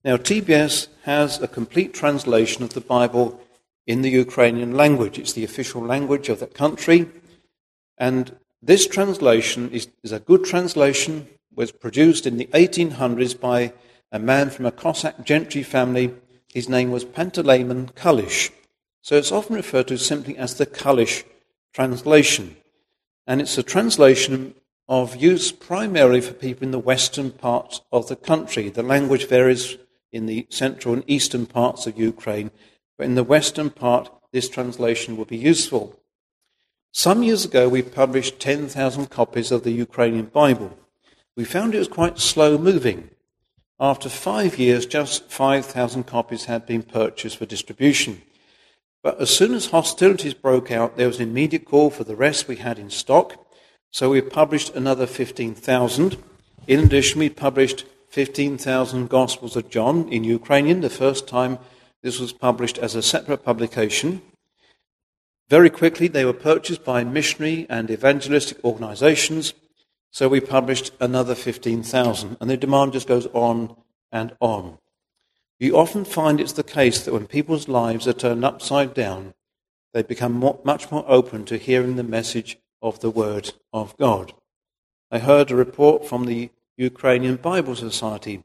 Now, 0.05 0.17
TBS 0.17 0.89
has 1.03 1.43
a 1.43 1.49
complete 1.49 1.93
translation 1.93 2.63
of 2.63 2.75
the 2.75 2.81
Bible 2.81 3.41
in 3.87 4.03
the 4.03 4.11
Ukrainian 4.11 4.73
language. 4.73 5.19
It's 5.19 5.33
the 5.33 5.45
official 5.45 5.83
language 5.83 6.29
of 6.29 6.41
that 6.41 6.55
country. 6.55 7.09
And 7.99 8.37
this 8.67 8.87
translation 8.87 9.71
is, 9.71 9.89
is 10.03 10.13
a 10.13 10.21
good 10.21 10.45
translation, 10.45 11.29
was 11.55 11.73
produced 11.73 12.27
in 12.27 12.37
the 12.37 12.47
1800s 12.47 13.39
by 13.39 13.73
a 14.13 14.19
man 14.19 14.51
from 14.51 14.67
a 14.67 14.73
Cossack 14.73 15.25
gentry 15.25 15.63
family 15.63 16.13
his 16.57 16.71
name 16.71 16.91
was 16.91 17.05
Panteleimon 17.05 17.93
Kulish. 17.93 18.51
So 19.03 19.17
it's 19.17 19.31
often 19.31 19.57
referred 19.57 19.89
to 19.89 19.99
simply 19.99 20.39
as 20.39 20.55
the 20.55 20.65
Kulish 20.65 21.23
translation. 21.75 22.57
And 23.27 23.43
it's 23.43 23.59
a 23.59 23.63
translation 23.63 24.55
of 24.89 25.17
use 25.17 25.53
primarily 25.53 26.23
for 26.23 26.33
people 26.33 26.65
in 26.65 26.71
the 26.71 26.79
western 26.79 27.31
part 27.31 27.83
of 27.93 28.09
the 28.09 28.17
country. 28.17 28.71
The 28.71 28.83
language 28.83 29.29
varies 29.29 29.77
in 30.11 30.25
the 30.25 30.47
central 30.49 30.95
and 30.95 31.05
eastern 31.07 31.45
parts 31.45 31.87
of 31.87 31.99
Ukraine, 31.99 32.51
but 32.97 33.05
in 33.05 33.17
the 33.17 33.23
western 33.23 33.69
part, 33.69 34.11
this 34.33 34.49
translation 34.49 35.19
will 35.19 35.27
be 35.27 35.37
useful. 35.37 36.01
Some 36.93 37.23
years 37.23 37.45
ago, 37.45 37.69
we 37.69 37.83
published 37.83 38.41
10,000 38.41 39.11
copies 39.11 39.53
of 39.53 39.65
the 39.65 39.71
Ukrainian 39.71 40.27
Bible. 40.27 40.77
We 41.37 41.45
found 41.45 41.75
it 41.75 41.79
was 41.79 41.89
quite 41.89 42.19
slow 42.19 42.57
moving. 42.57 43.11
After 43.79 44.09
five 44.09 44.59
years, 44.59 44.87
just 44.87 45.31
5,000 45.31 46.05
copies 46.05 46.47
had 46.47 46.65
been 46.65 46.83
purchased 46.83 47.37
for 47.37 47.45
distribution. 47.45 48.23
But 49.03 49.21
as 49.21 49.31
soon 49.31 49.55
as 49.55 49.67
hostilities 49.67 50.35
broke 50.35 50.71
out, 50.71 50.97
there 50.97 51.07
was 51.07 51.21
an 51.21 51.29
immediate 51.29 51.67
call 51.67 51.91
for 51.91 52.05
the 52.05 52.17
rest 52.17 52.49
we 52.49 52.57
had 52.57 52.79
in 52.79 52.89
stock. 52.89 53.47
So 53.91 54.11
we 54.11 54.21
published 54.23 54.75
another 54.75 55.07
15,000. 55.07 56.17
In 56.67 56.81
addition, 56.81 57.21
we 57.21 57.29
published 57.29 57.85
15,000 58.09 59.09
Gospels 59.09 59.57
of 59.57 59.69
John 59.69 60.09
in 60.09 60.25
Ukrainian, 60.25 60.81
the 60.81 60.91
first 60.91 61.29
time 61.29 61.59
this 62.03 62.19
was 62.19 62.33
published 62.33 62.79
as 62.79 62.95
a 62.95 63.03
separate 63.03 63.45
publication. 63.45 64.23
Very 65.49 65.71
quickly, 65.71 66.09
they 66.09 66.25
were 66.25 66.33
purchased 66.33 66.85
by 66.85 67.05
missionary 67.05 67.67
and 67.69 67.91
evangelistic 67.91 68.65
organizations 68.65 69.55
so 70.17 70.31
we 70.31 70.41
published 70.41 70.93
another 70.99 71.35
15,000, 71.35 72.39
and 72.41 72.49
the 72.49 72.57
demand 72.57 72.95
just 72.95 73.07
goes 73.07 73.27
on 73.35 73.77
and 74.11 74.35
on. 74.41 74.79
You 75.59 75.77
often 75.77 76.07
find 76.07 76.41
it's 76.41 76.55
the 76.55 76.63
case 76.63 77.05
that 77.05 77.13
when 77.13 77.27
people's 77.27 77.69
lives 77.69 78.09
are 78.09 78.15
turned 78.15 78.43
upside 78.43 78.95
down, 78.95 79.35
they 79.93 80.03
become 80.03 80.33
more, 80.33 80.59
much 80.65 80.91
more 80.91 81.05
open 81.07 81.45
to 81.45 81.59
hearing 81.59 81.97
the 81.97 82.03
message 82.03 82.57
of 82.81 83.01
the 83.01 83.11
Word 83.11 83.53
of 83.75 83.95
God. 83.99 84.33
I 85.11 85.19
heard 85.19 85.51
a 85.51 85.55
report 85.55 86.09
from 86.09 86.25
the 86.25 86.49
Ukrainian 86.79 87.37
Bible 87.37 87.77
Society, 87.77 88.43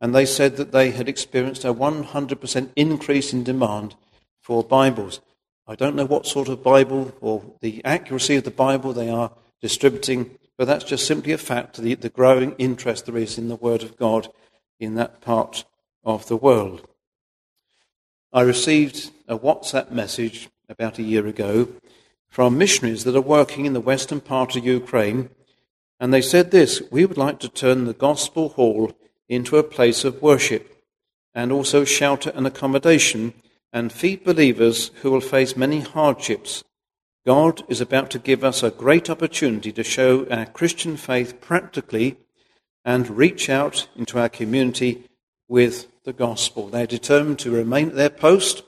and 0.00 0.14
they 0.14 0.24
said 0.24 0.56
that 0.56 0.72
they 0.72 0.92
had 0.92 1.10
experienced 1.10 1.66
a 1.66 1.74
100% 1.74 2.70
increase 2.74 3.34
in 3.34 3.44
demand 3.44 3.96
for 4.40 4.64
Bibles. 4.64 5.20
I 5.68 5.74
don't 5.74 5.96
know 5.96 6.06
what 6.06 6.26
sort 6.26 6.48
of 6.48 6.62
Bible 6.62 7.12
or 7.20 7.42
the 7.60 7.84
accuracy 7.84 8.36
of 8.36 8.44
the 8.44 8.52
Bible 8.52 8.92
they 8.92 9.08
are 9.08 9.32
distributing, 9.60 10.38
but 10.56 10.66
that's 10.66 10.84
just 10.84 11.06
simply 11.06 11.32
a 11.32 11.38
fact, 11.38 11.76
the, 11.78 11.94
the 11.94 12.08
growing 12.08 12.52
interest 12.52 13.06
there 13.06 13.16
is 13.16 13.36
in 13.36 13.48
the 13.48 13.56
Word 13.56 13.82
of 13.82 13.96
God 13.96 14.28
in 14.78 14.94
that 14.94 15.20
part 15.20 15.64
of 16.04 16.28
the 16.28 16.36
world. 16.36 16.86
I 18.32 18.42
received 18.42 19.10
a 19.26 19.36
WhatsApp 19.36 19.90
message 19.90 20.48
about 20.68 20.98
a 21.00 21.02
year 21.02 21.26
ago 21.26 21.68
from 22.28 22.58
missionaries 22.58 23.02
that 23.04 23.16
are 23.16 23.20
working 23.20 23.66
in 23.66 23.72
the 23.72 23.80
western 23.80 24.20
part 24.20 24.54
of 24.54 24.64
Ukraine, 24.64 25.30
and 25.98 26.14
they 26.14 26.22
said 26.22 26.52
this 26.52 26.80
We 26.92 27.04
would 27.06 27.18
like 27.18 27.40
to 27.40 27.48
turn 27.48 27.86
the 27.86 27.92
Gospel 27.92 28.50
Hall 28.50 28.92
into 29.28 29.56
a 29.56 29.64
place 29.64 30.04
of 30.04 30.22
worship 30.22 30.84
and 31.34 31.50
also 31.50 31.84
shelter 31.84 32.30
and 32.36 32.46
accommodation 32.46 33.34
and 33.76 33.92
feed 33.92 34.24
believers 34.24 34.90
who 35.02 35.10
will 35.10 35.20
face 35.20 35.56
many 35.56 35.80
hardships 35.80 36.64
God 37.26 37.64
is 37.66 37.80
about 37.80 38.10
to 38.10 38.20
give 38.20 38.44
us 38.44 38.62
a 38.62 38.70
great 38.70 39.10
opportunity 39.10 39.72
to 39.72 39.82
show 39.82 40.28
our 40.28 40.46
Christian 40.46 40.96
faith 40.96 41.40
practically 41.40 42.18
and 42.84 43.18
reach 43.18 43.50
out 43.50 43.88
into 43.96 44.20
our 44.20 44.28
community 44.28 45.02
with 45.48 45.88
the 46.04 46.12
gospel. 46.12 46.68
They're 46.68 46.86
determined 46.86 47.40
to 47.40 47.50
remain 47.50 47.88
at 47.88 47.96
their 47.96 48.10
post 48.10 48.62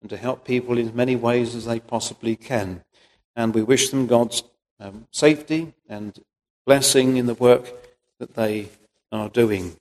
and 0.00 0.08
to 0.08 0.16
help 0.16 0.46
people 0.46 0.78
in 0.78 0.88
as 0.88 0.94
many 0.94 1.16
ways 1.16 1.54
as 1.54 1.66
they 1.66 1.80
possibly 1.80 2.34
can. 2.34 2.82
And 3.36 3.54
we 3.54 3.62
wish 3.62 3.90
them 3.90 4.06
God's 4.06 4.42
um, 4.80 5.06
safety 5.10 5.74
and 5.86 6.18
blessing 6.64 7.18
in 7.18 7.26
the 7.26 7.34
work 7.34 7.70
that 8.20 8.36
they 8.36 8.70
are 9.12 9.28
doing. 9.28 9.76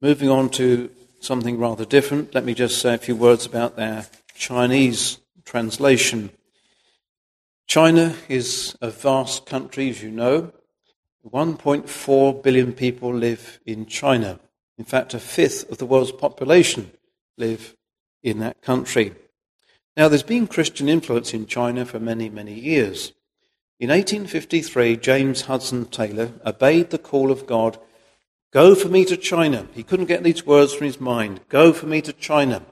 Moving 0.00 0.28
on 0.28 0.50
to 0.50 0.88
something 1.26 1.58
rather 1.58 1.84
different, 1.84 2.34
let 2.34 2.44
me 2.44 2.54
just 2.54 2.80
say 2.80 2.94
a 2.94 2.98
few 2.98 3.16
words 3.16 3.44
about 3.44 3.76
their 3.76 4.06
Chinese 4.34 5.18
translation. 5.44 6.30
China 7.66 8.14
is 8.28 8.76
a 8.80 8.90
vast 8.90 9.44
country, 9.44 9.90
as 9.90 10.02
you 10.02 10.10
know. 10.10 10.52
1.4 11.28 12.42
billion 12.42 12.72
people 12.72 13.12
live 13.12 13.58
in 13.66 13.86
China. 13.86 14.38
In 14.78 14.84
fact, 14.84 15.14
a 15.14 15.18
fifth 15.18 15.68
of 15.70 15.78
the 15.78 15.86
world's 15.86 16.12
population 16.12 16.92
live 17.36 17.74
in 18.22 18.38
that 18.38 18.62
country. 18.62 19.12
Now, 19.96 20.08
there's 20.08 20.22
been 20.22 20.46
Christian 20.46 20.88
influence 20.88 21.34
in 21.34 21.46
China 21.46 21.84
for 21.84 21.98
many, 21.98 22.28
many 22.28 22.54
years. 22.54 23.12
In 23.80 23.90
1853, 23.90 24.96
James 24.98 25.42
Hudson 25.42 25.86
Taylor 25.86 26.30
obeyed 26.44 26.90
the 26.90 26.98
call 26.98 27.32
of 27.32 27.46
God 27.46 27.78
Go 28.56 28.74
for 28.74 28.88
me 28.88 29.04
to 29.04 29.18
China. 29.18 29.66
He 29.74 29.82
couldn't 29.82 30.06
get 30.06 30.22
these 30.22 30.46
words 30.46 30.72
from 30.72 30.86
his 30.86 30.98
mind. 30.98 31.40
Go 31.50 31.74
for 31.74 31.84
me 31.84 32.00
to 32.00 32.14
China. 32.14 32.62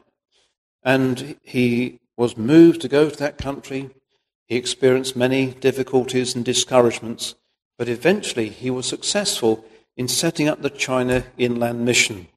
And 0.82 1.36
he 1.42 2.00
was 2.16 2.38
moved 2.38 2.80
to 2.80 2.88
go 2.88 3.10
to 3.10 3.16
that 3.18 3.36
country. 3.36 3.90
He 4.46 4.56
experienced 4.56 5.14
many 5.14 5.48
difficulties 5.48 6.34
and 6.34 6.42
discouragements, 6.42 7.34
but 7.76 7.90
eventually 7.90 8.48
he 8.48 8.70
was 8.70 8.86
successful 8.86 9.62
in 9.94 10.08
setting 10.08 10.48
up 10.48 10.62
the 10.62 10.70
China 10.70 11.24
Inland 11.36 11.84
Mission. 11.84 12.28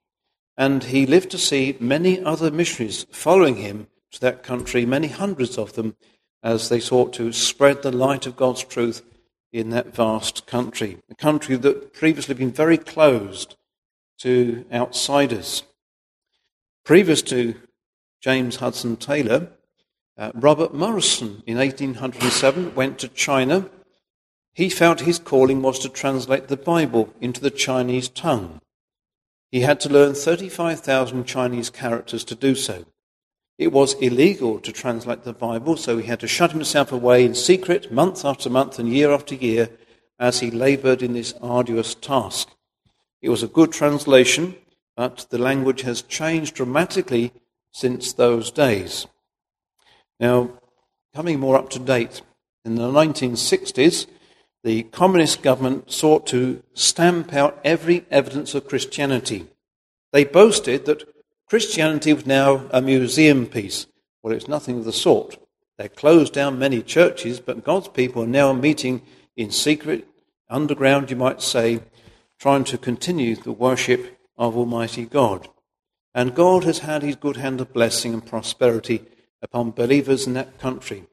And 0.57 0.83
he 0.83 1.05
lived 1.05 1.31
to 1.31 1.37
see 1.37 1.77
many 1.79 2.21
other 2.21 2.51
missionaries 2.51 3.05
following 3.13 3.55
him 3.55 3.87
to 4.11 4.19
that 4.19 4.43
country, 4.43 4.85
many 4.85 5.07
hundreds 5.07 5.57
of 5.57 5.71
them, 5.71 5.95
as 6.43 6.67
they 6.67 6.81
sought 6.81 7.13
to 7.13 7.31
spread 7.31 7.81
the 7.81 7.93
light 7.93 8.25
of 8.25 8.35
God's 8.35 8.65
truth 8.65 9.03
in 9.51 9.69
that 9.69 9.95
vast 9.95 10.45
country, 10.45 10.97
a 11.09 11.15
country 11.15 11.55
that 11.55 11.93
previously 11.93 12.35
been 12.35 12.51
very 12.51 12.77
closed 12.77 13.55
to 14.19 14.65
outsiders. 14.71 15.63
Previous 16.83 17.21
to 17.23 17.55
James 18.21 18.57
Hudson 18.57 18.97
Taylor, 18.97 19.49
uh, 20.17 20.31
Robert 20.33 20.73
Morrison 20.73 21.43
in 21.45 21.57
1807 21.57 22.73
went 22.75 22.97
to 22.99 23.07
China. 23.07 23.69
He 24.53 24.69
felt 24.69 25.01
his 25.01 25.19
calling 25.19 25.61
was 25.61 25.79
to 25.79 25.89
translate 25.89 26.47
the 26.47 26.57
Bible 26.57 27.13
into 27.21 27.39
the 27.39 27.51
Chinese 27.51 28.09
tongue. 28.09 28.59
He 29.51 29.61
had 29.61 29.79
to 29.81 29.89
learn 29.89 30.13
35,000 30.13 31.25
Chinese 31.25 31.69
characters 31.69 32.23
to 32.25 32.35
do 32.35 32.55
so. 32.55 32.85
It 33.57 33.71
was 33.71 33.95
illegal 33.95 34.59
to 34.59 34.71
translate 34.71 35.23
the 35.23 35.33
Bible, 35.33 35.77
so 35.77 35.97
he 35.97 36.05
had 36.05 36.19
to 36.19 36.27
shut 36.27 36.51
himself 36.51 36.91
away 36.91 37.25
in 37.25 37.33
secret 37.33 37.91
month 37.91 38.23
after 38.23 38.49
month 38.49 38.77
and 38.77 38.87
year 38.87 39.11
after 39.11 39.33
year 39.33 39.69
as 40.19 40.39
he 40.39 40.51
labored 40.51 41.01
in 41.01 41.13
this 41.13 41.33
arduous 41.41 41.95
task. 41.95 42.49
It 43.21 43.29
was 43.29 43.41
a 43.41 43.47
good 43.47 43.71
translation, 43.71 44.55
but 44.95 45.25
the 45.31 45.39
language 45.39 45.81
has 45.81 46.03
changed 46.03 46.55
dramatically 46.55 47.33
since 47.71 48.13
those 48.13 48.51
days. 48.51 49.07
Now, 50.19 50.51
coming 51.15 51.39
more 51.39 51.55
up 51.55 51.69
to 51.71 51.79
date, 51.79 52.21
in 52.63 52.75
the 52.75 52.91
1960s, 52.91 54.05
the 54.63 54.83
communist 54.83 55.41
government 55.41 55.91
sought 55.91 56.27
to 56.27 56.61
stamp 56.73 57.33
out 57.33 57.59
every 57.63 58.05
evidence 58.11 58.53
of 58.53 58.67
Christianity. 58.67 59.47
They 60.11 60.25
boasted 60.25 60.85
that 60.85 61.07
Christianity 61.47 62.11
was 62.11 62.25
now 62.25 62.67
a 62.71 62.81
museum 62.81 63.45
piece. 63.45 63.87
Well, 64.21 64.33
it's 64.33 64.49
nothing 64.49 64.79
of 64.79 64.85
the 64.85 64.91
sort. 64.91 65.37
They 65.77 65.87
closed 65.87 66.33
down 66.33 66.59
many 66.59 66.81
churches, 66.81 67.39
but 67.39 67.63
God's 67.63 67.87
people 67.87 68.23
are 68.23 68.27
now 68.27 68.51
meeting 68.51 69.01
in 69.37 69.51
secret, 69.51 70.05
underground, 70.49 71.09
you 71.09 71.15
might 71.15 71.41
say, 71.41 71.79
trying 72.37 72.65
to 72.65 72.77
continue 72.77 73.37
the 73.37 73.53
worship 73.53 74.19
of 74.37 74.57
Almighty 74.57 75.05
God. 75.05 75.47
And 76.13 76.35
God 76.35 76.65
has 76.65 76.79
had 76.79 77.01
his 77.01 77.15
good 77.15 77.37
hand 77.37 77.61
of 77.61 77.71
blessing 77.71 78.13
and 78.13 78.25
prosperity 78.25 79.05
upon 79.41 79.71
believers 79.71 80.27
in 80.27 80.33
that 80.33 80.59
country. 80.59 81.05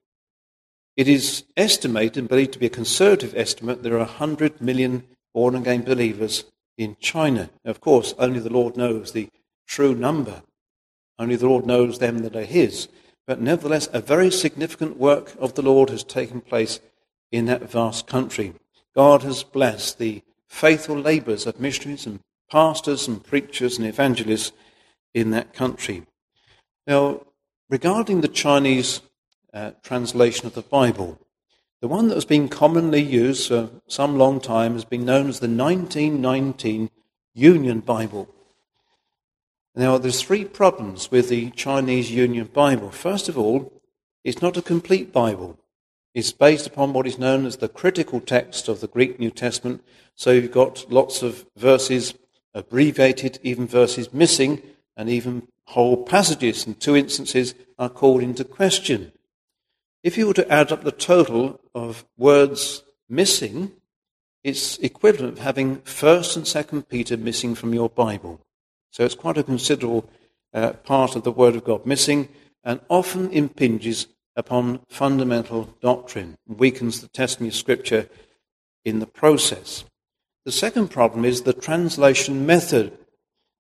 It 0.96 1.06
is 1.06 1.44
estimated 1.56 2.18
and 2.18 2.28
believed 2.28 2.54
to 2.54 2.58
be 2.58 2.66
a 2.66 2.70
conservative 2.70 3.34
estimate 3.36 3.84
there 3.84 3.94
are 3.94 3.98
100 3.98 4.60
million 4.60 5.04
born 5.32 5.54
again 5.54 5.82
believers 5.82 6.44
in 6.76 6.96
China. 7.00 7.50
Of 7.64 7.80
course, 7.80 8.14
only 8.18 8.40
the 8.40 8.52
Lord 8.52 8.76
knows 8.76 9.12
the 9.12 9.28
true 9.66 9.94
number. 9.94 10.42
Only 11.18 11.36
the 11.36 11.48
Lord 11.48 11.66
knows 11.66 11.98
them 11.98 12.18
that 12.18 12.36
are 12.36 12.44
His. 12.44 12.88
But 13.26 13.40
nevertheless, 13.40 13.88
a 13.92 14.00
very 14.00 14.30
significant 14.30 14.98
work 14.98 15.34
of 15.38 15.54
the 15.54 15.62
Lord 15.62 15.90
has 15.90 16.04
taken 16.04 16.40
place 16.40 16.80
in 17.32 17.46
that 17.46 17.70
vast 17.70 18.06
country. 18.06 18.54
God 18.94 19.22
has 19.22 19.42
blessed 19.42 19.98
the 19.98 20.22
faithful 20.46 20.96
labours 20.96 21.46
of 21.46 21.60
missionaries 21.60 22.06
and 22.06 22.20
pastors 22.50 23.08
and 23.08 23.24
preachers 23.24 23.78
and 23.78 23.86
evangelists 23.86 24.52
in 25.14 25.30
that 25.30 25.52
country. 25.52 26.04
Now, 26.86 27.22
regarding 27.70 28.20
the 28.20 28.28
Chinese 28.28 29.00
uh, 29.52 29.72
translation 29.82 30.46
of 30.46 30.54
the 30.54 30.62
Bible, 30.62 31.18
the 31.80 31.88
one 31.88 32.08
that 32.08 32.14
has 32.14 32.24
been 32.24 32.48
commonly 32.48 33.02
used 33.02 33.48
for 33.48 33.70
some 33.86 34.16
long 34.16 34.40
time 34.40 34.74
has 34.74 34.84
been 34.84 35.04
known 35.04 35.28
as 35.28 35.40
the 35.40 35.48
1919 35.48 36.90
Union 37.34 37.80
Bible. 37.80 38.28
Now, 39.76 39.98
there's 39.98 40.22
three 40.22 40.44
problems 40.44 41.10
with 41.10 41.28
the 41.28 41.50
Chinese 41.50 42.10
Union 42.10 42.46
Bible. 42.52 42.90
First 42.90 43.28
of 43.28 43.36
all, 43.36 43.72
it's 44.22 44.40
not 44.40 44.56
a 44.56 44.62
complete 44.62 45.12
Bible. 45.12 45.58
It's 46.14 46.30
based 46.30 46.66
upon 46.66 46.92
what 46.92 47.08
is 47.08 47.18
known 47.18 47.44
as 47.44 47.56
the 47.56 47.68
critical 47.68 48.20
text 48.20 48.68
of 48.68 48.80
the 48.80 48.86
Greek 48.86 49.18
New 49.18 49.30
Testament. 49.30 49.82
So 50.14 50.30
you've 50.30 50.52
got 50.52 50.90
lots 50.92 51.22
of 51.22 51.44
verses 51.56 52.14
abbreviated, 52.54 53.40
even 53.42 53.66
verses 53.66 54.14
missing, 54.14 54.62
and 54.96 55.08
even 55.10 55.48
whole 55.66 56.04
passages 56.04 56.66
in 56.68 56.74
two 56.74 56.94
instances 56.94 57.54
are 57.76 57.88
called 57.88 58.22
into 58.22 58.44
question. 58.44 59.10
If 60.04 60.16
you 60.16 60.28
were 60.28 60.34
to 60.34 60.52
add 60.52 60.70
up 60.70 60.84
the 60.84 60.92
total 60.92 61.58
of 61.74 62.04
words 62.16 62.84
missing, 63.08 63.72
it's 64.44 64.78
equivalent 64.78 65.38
of 65.38 65.44
having 65.44 65.78
1st 65.78 66.36
and 66.36 66.44
2nd 66.44 66.88
Peter 66.88 67.16
missing 67.16 67.56
from 67.56 67.74
your 67.74 67.88
Bible. 67.88 68.40
So 68.94 69.04
it's 69.04 69.16
quite 69.16 69.36
a 69.36 69.42
considerable 69.42 70.08
uh, 70.52 70.74
part 70.74 71.16
of 71.16 71.24
the 71.24 71.32
Word 71.32 71.56
of 71.56 71.64
God 71.64 71.84
missing 71.84 72.28
and 72.62 72.78
often 72.88 73.28
impinges 73.32 74.06
upon 74.36 74.78
fundamental 74.88 75.74
doctrine, 75.80 76.36
weakens 76.46 77.00
the 77.00 77.08
testimony 77.08 77.48
of 77.48 77.56
Scripture 77.56 78.08
in 78.84 79.00
the 79.00 79.06
process. 79.06 79.84
The 80.44 80.52
second 80.52 80.92
problem 80.92 81.24
is 81.24 81.42
the 81.42 81.52
translation 81.52 82.46
method 82.46 82.96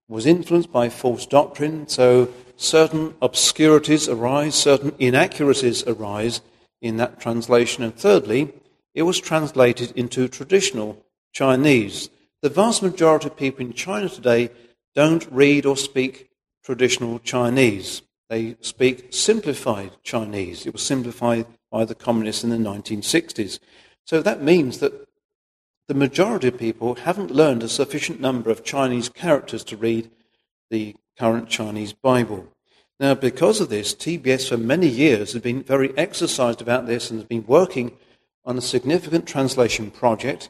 was 0.08 0.24
influenced 0.24 0.70
by 0.70 0.88
false 0.88 1.26
doctrine, 1.26 1.88
so 1.88 2.32
certain 2.54 3.14
obscurities 3.20 4.08
arise, 4.08 4.54
certain 4.54 4.92
inaccuracies 5.00 5.82
arise 5.84 6.42
in 6.80 6.96
that 6.98 7.18
translation. 7.18 7.82
And 7.82 7.96
thirdly, 7.96 8.52
it 8.94 9.02
was 9.02 9.18
translated 9.18 9.90
into 9.96 10.28
traditional 10.28 11.04
Chinese. 11.32 12.08
The 12.40 12.50
vast 12.50 12.84
majority 12.84 13.26
of 13.26 13.36
people 13.36 13.66
in 13.66 13.72
China 13.72 14.08
today 14.08 14.50
don't 14.94 15.26
read 15.30 15.66
or 15.66 15.76
speak 15.76 16.30
traditional 16.64 17.18
Chinese. 17.18 18.02
They 18.28 18.56
speak 18.60 19.08
simplified 19.10 19.92
Chinese. 20.02 20.66
It 20.66 20.72
was 20.72 20.82
simplified 20.82 21.46
by 21.70 21.84
the 21.84 21.94
communists 21.94 22.44
in 22.44 22.50
the 22.50 22.56
1960s. 22.56 23.58
So 24.04 24.22
that 24.22 24.42
means 24.42 24.78
that 24.78 25.06
the 25.86 25.94
majority 25.94 26.48
of 26.48 26.58
people 26.58 26.94
haven't 26.94 27.30
learned 27.30 27.62
a 27.62 27.68
sufficient 27.68 28.20
number 28.20 28.50
of 28.50 28.64
Chinese 28.64 29.08
characters 29.08 29.62
to 29.64 29.76
read 29.76 30.10
the 30.70 30.96
current 31.18 31.48
Chinese 31.48 31.92
Bible. 31.92 32.48
Now, 32.98 33.14
because 33.14 33.60
of 33.60 33.68
this, 33.68 33.94
TBS 33.94 34.48
for 34.48 34.56
many 34.56 34.86
years 34.86 35.32
has 35.32 35.42
been 35.42 35.62
very 35.62 35.96
exercised 35.98 36.62
about 36.62 36.86
this 36.86 37.10
and 37.10 37.20
has 37.20 37.28
been 37.28 37.44
working 37.46 37.96
on 38.44 38.56
a 38.56 38.62
significant 38.62 39.26
translation 39.26 39.90
project, 39.90 40.48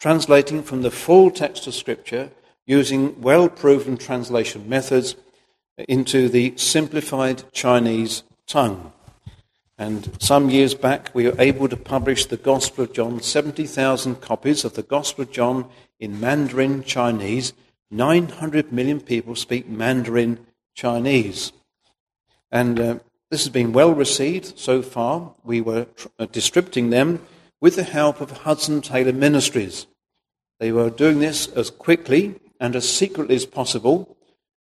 translating 0.00 0.62
from 0.62 0.82
the 0.82 0.90
full 0.90 1.30
text 1.30 1.66
of 1.66 1.74
Scripture 1.74 2.30
using 2.66 3.20
well 3.20 3.48
proven 3.48 3.96
translation 3.96 4.68
methods 4.68 5.16
into 5.88 6.28
the 6.28 6.52
simplified 6.56 7.42
Chinese 7.52 8.22
tongue. 8.46 8.92
And 9.76 10.16
some 10.22 10.50
years 10.50 10.74
back, 10.74 11.10
we 11.14 11.26
were 11.26 11.40
able 11.40 11.68
to 11.68 11.76
publish 11.76 12.26
the 12.26 12.36
Gospel 12.36 12.84
of 12.84 12.92
John, 12.92 13.20
70,000 13.20 14.20
copies 14.20 14.64
of 14.64 14.74
the 14.74 14.84
Gospel 14.84 15.22
of 15.22 15.32
John 15.32 15.68
in 15.98 16.20
Mandarin 16.20 16.84
Chinese. 16.84 17.52
900 17.90 18.72
million 18.72 19.00
people 19.00 19.34
speak 19.34 19.68
Mandarin 19.68 20.46
Chinese. 20.74 21.52
And 22.52 22.78
uh, 22.78 22.98
This 23.34 23.42
has 23.42 23.52
been 23.52 23.72
well 23.72 23.92
received 23.92 24.60
so 24.60 24.80
far. 24.80 25.34
We 25.42 25.60
were 25.60 25.86
tr- 25.86 26.06
uh, 26.20 26.26
distributing 26.26 26.90
them 26.90 27.20
with 27.60 27.74
the 27.74 27.82
help 27.82 28.20
of 28.20 28.30
Hudson 28.30 28.80
Taylor 28.80 29.12
Ministries. 29.12 29.88
They 30.60 30.70
were 30.70 30.88
doing 30.88 31.18
this 31.18 31.48
as 31.48 31.68
quickly 31.68 32.38
and 32.60 32.76
as 32.76 32.88
secretly 32.88 33.34
as 33.34 33.46
possible. 33.46 34.16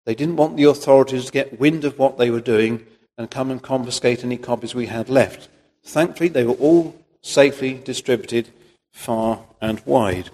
They 0.05 0.15
didn't 0.15 0.37
want 0.37 0.57
the 0.57 0.65
authorities 0.65 1.27
to 1.27 1.33
get 1.33 1.61
wind 1.61 1.85
of 1.85 1.99
what 1.99 2.17
they 2.17 2.31
were 2.31 2.41
doing 2.41 2.87
and 3.17 3.31
come 3.31 3.51
and 3.51 3.63
confiscate 3.63 4.25
any 4.25 4.37
copies 4.37 4.75
we 4.75 4.87
had 4.87 5.11
left. 5.11 5.49
Thankfully, 5.85 6.29
they 6.29 6.45
were 6.45 6.55
all 6.55 6.97
safely 7.21 7.75
distributed 7.75 8.49
far 8.93 9.45
and 9.61 9.81
wide. 9.85 10.31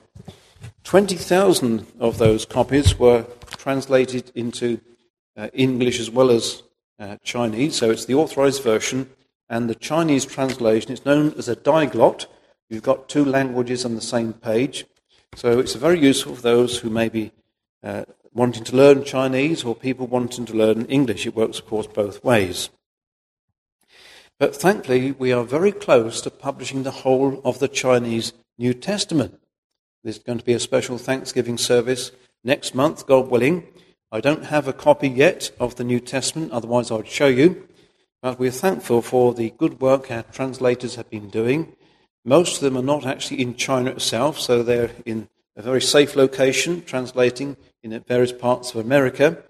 20,000 0.84 1.86
of 1.98 2.18
those 2.18 2.44
copies 2.44 2.98
were 2.98 3.26
translated 3.56 4.30
into 4.34 4.80
uh, 5.36 5.48
English 5.52 5.98
as 5.98 6.10
well 6.10 6.30
as 6.30 6.62
uh, 6.98 7.16
Chinese, 7.24 7.76
so 7.76 7.90
it's 7.90 8.04
the 8.04 8.14
authorized 8.14 8.62
version, 8.62 9.08
and 9.48 9.68
the 9.68 9.74
Chinese 9.74 10.24
translation 10.24 10.92
is 10.92 11.04
known 11.04 11.34
as 11.36 11.48
a 11.48 11.56
diglot. 11.56 12.26
You've 12.68 12.82
got 12.82 13.08
two 13.08 13.24
languages 13.24 13.84
on 13.84 13.94
the 13.94 14.00
same 14.00 14.32
page, 14.32 14.84
so 15.34 15.58
it's 15.58 15.74
very 15.74 15.98
useful 15.98 16.36
for 16.36 16.42
those 16.42 16.78
who 16.78 16.90
may 16.90 17.08
be 17.08 17.32
uh, 17.84 18.04
wanting 18.32 18.64
to 18.64 18.76
learn 18.76 19.04
Chinese 19.04 19.62
or 19.62 19.74
people 19.74 20.06
wanting 20.06 20.46
to 20.46 20.54
learn 20.54 20.86
English. 20.86 21.26
It 21.26 21.36
works, 21.36 21.58
of 21.58 21.66
course, 21.66 21.86
both 21.86 22.24
ways. 22.24 22.70
But 24.38 24.56
thankfully, 24.56 25.12
we 25.12 25.32
are 25.32 25.44
very 25.44 25.70
close 25.70 26.20
to 26.22 26.30
publishing 26.30 26.82
the 26.82 26.90
whole 26.90 27.40
of 27.44 27.60
the 27.60 27.68
Chinese 27.68 28.32
New 28.58 28.74
Testament. 28.74 29.38
There's 30.02 30.18
going 30.18 30.38
to 30.38 30.44
be 30.44 30.54
a 30.54 30.60
special 30.60 30.98
Thanksgiving 30.98 31.58
service 31.58 32.10
next 32.42 32.74
month, 32.74 33.06
God 33.06 33.28
willing. 33.28 33.66
I 34.10 34.20
don't 34.20 34.46
have 34.46 34.66
a 34.66 34.72
copy 34.72 35.08
yet 35.08 35.50
of 35.60 35.76
the 35.76 35.84
New 35.84 36.00
Testament, 36.00 36.52
otherwise, 36.52 36.90
I'd 36.90 37.08
show 37.08 37.26
you. 37.26 37.68
But 38.22 38.38
we're 38.38 38.50
thankful 38.50 39.02
for 39.02 39.34
the 39.34 39.50
good 39.50 39.80
work 39.80 40.10
our 40.10 40.22
translators 40.24 40.96
have 40.96 41.10
been 41.10 41.28
doing. 41.28 41.76
Most 42.24 42.56
of 42.56 42.60
them 42.62 42.76
are 42.76 42.82
not 42.82 43.06
actually 43.06 43.42
in 43.42 43.54
China 43.54 43.90
itself, 43.90 44.40
so 44.40 44.62
they're 44.62 44.90
in 45.04 45.28
a 45.56 45.62
very 45.62 45.80
safe 45.80 46.16
location, 46.16 46.82
translating 46.82 47.56
in 47.82 47.98
various 48.06 48.32
parts 48.32 48.74
of 48.74 48.84
America. 48.84 49.42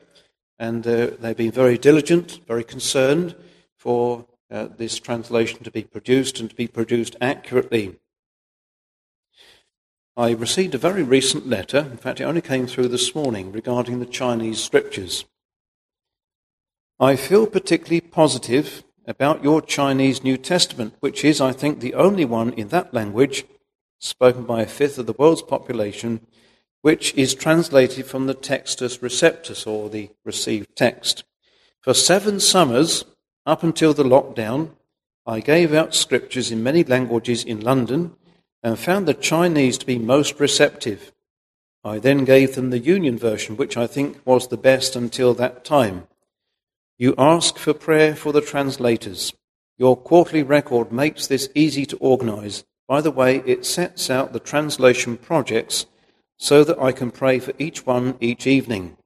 And 0.58 0.86
uh, 0.86 1.10
they've 1.18 1.36
been 1.36 1.50
very 1.50 1.78
diligent, 1.78 2.40
very 2.46 2.64
concerned 2.64 3.34
for 3.76 4.26
uh, 4.50 4.68
this 4.76 4.98
translation 4.98 5.64
to 5.64 5.70
be 5.70 5.82
produced 5.82 6.40
and 6.40 6.50
to 6.50 6.56
be 6.56 6.66
produced 6.66 7.16
accurately. 7.20 7.96
I 10.16 10.30
received 10.30 10.74
a 10.74 10.78
very 10.78 11.02
recent 11.02 11.48
letter, 11.48 11.78
in 11.78 11.96
fact, 11.96 12.20
it 12.20 12.24
only 12.24 12.40
came 12.40 12.68
through 12.68 12.88
this 12.88 13.14
morning, 13.16 13.50
regarding 13.50 13.98
the 13.98 14.06
Chinese 14.06 14.62
scriptures. 14.62 15.24
I 17.00 17.16
feel 17.16 17.48
particularly 17.48 18.00
positive 18.00 18.84
about 19.06 19.42
your 19.42 19.60
Chinese 19.60 20.22
New 20.22 20.36
Testament, 20.36 20.94
which 21.00 21.24
is, 21.24 21.40
I 21.40 21.50
think, 21.50 21.80
the 21.80 21.94
only 21.94 22.24
one 22.24 22.52
in 22.52 22.68
that 22.68 22.94
language 22.94 23.44
spoken 24.04 24.44
by 24.44 24.62
a 24.62 24.66
fifth 24.66 24.98
of 24.98 25.06
the 25.06 25.14
world's 25.14 25.42
population, 25.42 26.20
which 26.82 27.14
is 27.14 27.34
translated 27.34 28.04
from 28.04 28.26
the 28.26 28.34
Textus 28.34 28.98
Receptus, 28.98 29.66
or 29.66 29.88
the 29.88 30.10
received 30.24 30.76
text. 30.76 31.24
For 31.80 31.94
seven 31.94 32.38
summers, 32.38 33.04
up 33.46 33.62
until 33.62 33.94
the 33.94 34.04
lockdown, 34.04 34.70
I 35.26 35.40
gave 35.40 35.72
out 35.72 35.94
scriptures 35.94 36.50
in 36.50 36.62
many 36.62 36.84
languages 36.84 37.44
in 37.44 37.60
London 37.60 38.14
and 38.62 38.78
found 38.78 39.06
the 39.06 39.14
Chinese 39.14 39.78
to 39.78 39.86
be 39.86 39.98
most 39.98 40.38
receptive. 40.38 41.12
I 41.82 41.98
then 41.98 42.24
gave 42.24 42.54
them 42.54 42.70
the 42.70 42.78
Union 42.78 43.18
version, 43.18 43.56
which 43.56 43.76
I 43.76 43.86
think 43.86 44.18
was 44.26 44.48
the 44.48 44.56
best 44.56 44.96
until 44.96 45.32
that 45.34 45.64
time. 45.64 46.06
You 46.98 47.14
ask 47.16 47.56
for 47.56 47.74
prayer 47.74 48.14
for 48.14 48.32
the 48.32 48.40
translators. 48.40 49.32
Your 49.78 49.96
quarterly 49.96 50.42
record 50.42 50.92
makes 50.92 51.26
this 51.26 51.48
easy 51.54 51.86
to 51.86 51.96
organize. 51.96 52.64
By 52.86 53.00
the 53.00 53.10
way, 53.10 53.42
it 53.46 53.64
sets 53.64 54.10
out 54.10 54.32
the 54.32 54.40
translation 54.40 55.16
projects 55.16 55.86
so 56.36 56.64
that 56.64 56.78
I 56.78 56.92
can 56.92 57.10
pray 57.10 57.38
for 57.38 57.54
each 57.58 57.86
one 57.86 58.16
each 58.20 58.46
evening. 58.46 58.96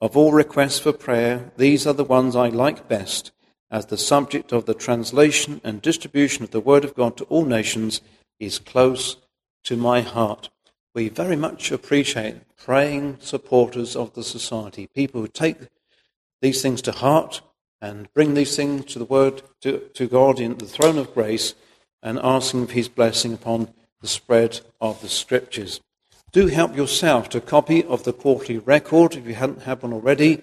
Of 0.00 0.16
all 0.16 0.32
requests 0.32 0.78
for 0.78 0.92
prayer, 0.92 1.52
these 1.56 1.86
are 1.86 1.94
the 1.94 2.04
ones 2.04 2.36
I 2.36 2.48
like 2.48 2.88
best, 2.88 3.32
as 3.70 3.86
the 3.86 3.98
subject 3.98 4.52
of 4.52 4.66
the 4.66 4.74
translation 4.74 5.60
and 5.64 5.80
distribution 5.82 6.44
of 6.44 6.50
the 6.50 6.60
Word 6.60 6.84
of 6.84 6.94
God 6.94 7.16
to 7.16 7.24
all 7.24 7.44
nations 7.44 8.00
is 8.38 8.58
close 8.58 9.16
to 9.64 9.76
my 9.76 10.00
heart. 10.00 10.50
We 10.94 11.08
very 11.08 11.36
much 11.36 11.72
appreciate 11.72 12.56
praying 12.56 13.18
supporters 13.20 13.96
of 13.96 14.12
the 14.14 14.22
society, 14.22 14.86
people 14.86 15.20
who 15.20 15.28
take 15.28 15.56
these 16.40 16.60
things 16.60 16.82
to 16.82 16.92
heart 16.92 17.40
and 17.80 18.12
bring 18.12 18.34
these 18.34 18.54
things 18.54 18.84
to 18.86 18.98
the 18.98 19.04
Word, 19.04 19.42
to, 19.62 19.78
to 19.94 20.06
God 20.06 20.38
in 20.38 20.58
the 20.58 20.66
throne 20.66 20.98
of 20.98 21.14
grace 21.14 21.54
and 22.02 22.18
asking 22.22 22.66
for 22.66 22.72
His 22.72 22.88
blessing 22.88 23.32
upon 23.32 23.72
the 24.00 24.08
spread 24.08 24.60
of 24.80 25.00
the 25.00 25.08
Scriptures. 25.08 25.80
Do 26.32 26.46
help 26.46 26.76
yourself 26.76 27.28
to 27.30 27.38
a 27.38 27.42
copy 27.42 27.84
of 27.84 28.04
the 28.04 28.12
quarterly 28.12 28.58
record 28.58 29.14
if 29.14 29.26
you 29.26 29.34
haven't 29.34 29.62
had 29.62 29.82
one 29.82 29.92
already. 29.92 30.40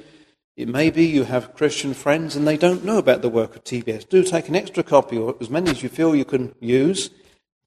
It 0.56 0.68
may 0.68 0.90
be 0.90 1.06
you 1.06 1.24
have 1.24 1.56
Christian 1.56 1.94
friends 1.94 2.36
and 2.36 2.48
they 2.48 2.58
don't 2.58 2.86
know 2.86 2.98
about 2.98 3.22
the 3.22 3.30
work 3.30 3.56
of 3.56 3.64
TBS. 3.64 4.08
Do 4.08 4.24
take 4.24 4.50
an 4.50 4.56
extra 4.56 4.84
copy 4.84 5.18
or 5.18 5.36
as 5.40 5.50
many 5.50 5.72
as 5.72 5.82
you 5.82 5.90
feel 5.90 6.16
you 6.16 6.26
can 6.26 6.54
use 6.60 7.10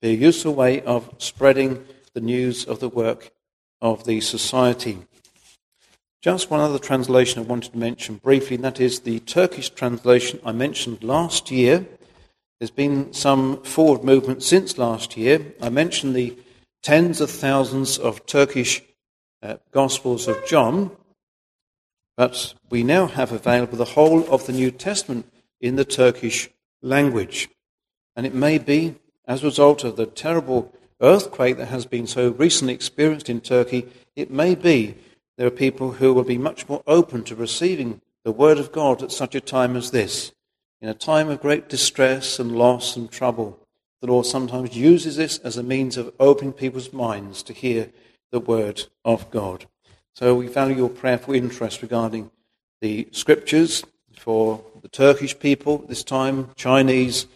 be 0.03 0.09
a 0.09 0.15
useful 0.15 0.53
way 0.53 0.83
of 0.83 1.15
spreading 1.19 1.85
the 2.13 2.21
news 2.21 2.65
of 2.65 2.81
the 2.81 2.89
work 2.89 3.31
of 3.81 4.05
the 4.05 4.21
society. 4.21 4.99
Just 6.21 6.51
one 6.51 6.59
other 6.59 6.81
translation 6.81 7.41
I 7.41 7.47
wanted 7.47 7.71
to 7.73 7.79
mention 7.79 8.17
briefly, 8.17 8.57
and 8.57 8.65
that 8.65 8.81
is 8.81 9.01
the 9.01 9.21
Turkish 9.21 9.71
translation 9.71 10.41
I 10.45 10.51
mentioned 10.51 11.05
last 11.05 11.53
year. 11.53 11.87
There's 12.63 12.71
been 12.71 13.13
some 13.13 13.61
forward 13.65 14.05
movement 14.05 14.45
since 14.45 14.79
last 14.79 15.17
year. 15.17 15.53
I 15.61 15.69
mentioned 15.69 16.15
the 16.15 16.39
tens 16.81 17.21
of 17.21 17.29
thousands 17.29 17.99
of 17.99 18.25
Turkish 18.25 18.83
uh, 19.43 19.57
Gospels 19.73 20.29
of 20.29 20.47
John, 20.47 20.93
but 22.17 22.55
we 22.71 22.85
now 22.85 23.09
have 23.09 23.33
available 23.33 23.77
the 23.77 23.97
whole 23.97 24.33
of 24.33 24.47
the 24.47 24.53
New 24.53 24.71
Testament 24.71 25.29
in 25.61 25.75
the 25.75 25.85
Turkish 25.85 26.51
language. 26.83 27.49
And 28.15 28.25
it 28.27 28.33
may 28.33 28.59
be 28.59 28.95
as 29.27 29.43
a 29.43 29.47
result 29.47 29.83
of 29.83 29.97
the 29.97 30.07
terrible 30.07 30.73
earthquake 31.01 31.57
that 31.57 31.67
has 31.67 31.85
been 31.85 32.07
so 32.07 32.31
recently 32.31 32.75
experienced 32.75 33.29
in 33.29 33.41
Turkey, 33.41 33.89
it 34.15 34.31
may 34.31 34.55
be 34.55 34.95
there 35.37 35.49
are 35.49 35.51
people 35.51 35.95
who 35.95 36.15
will 36.15 36.23
be 36.23 36.39
much 36.39 36.69
more 36.69 36.85
open 36.87 37.25
to 37.25 37.35
receiving 37.35 38.01
the 38.23 38.31
Word 38.31 38.59
of 38.59 38.71
God 38.71 39.03
at 39.03 39.11
such 39.11 39.35
a 39.35 39.41
time 39.41 39.75
as 39.75 39.91
this. 39.91 40.31
In 40.83 40.89
a 40.89 40.95
time 40.95 41.29
of 41.29 41.41
great 41.41 41.69
distress 41.69 42.41
and 42.41 42.59
loss 42.59 42.97
and 42.97 43.09
trouble, 43.09 43.57
the 44.01 44.09
Lord 44.09 44.27
sometimes 44.27 44.77
uses 44.77 45.15
this 45.15 45.39
as 45.39 45.57
a 45.57 45.63
means 45.63 45.97
of 45.97 46.13
opening 46.19 46.53
people's 46.53 46.93
minds 46.93 47.45
to 47.45 47.53
hear 47.53 47.93
the 48.33 48.41
Word 48.41 48.87
of 49.05 49.31
God. 49.31 49.67
So 50.17 50.35
we 50.35 50.49
value 50.49 50.75
your 50.79 50.89
prayerful 50.89 51.37
interest 51.37 51.83
regarding 51.83 52.33
the 52.81 53.09
Scriptures 53.13 53.85
for 54.17 54.65
the 54.83 54.89
Turkish 54.89 55.39
people 55.39 55.79
this 55.79 56.03
time, 56.03 56.51
Chinese, 56.57 57.29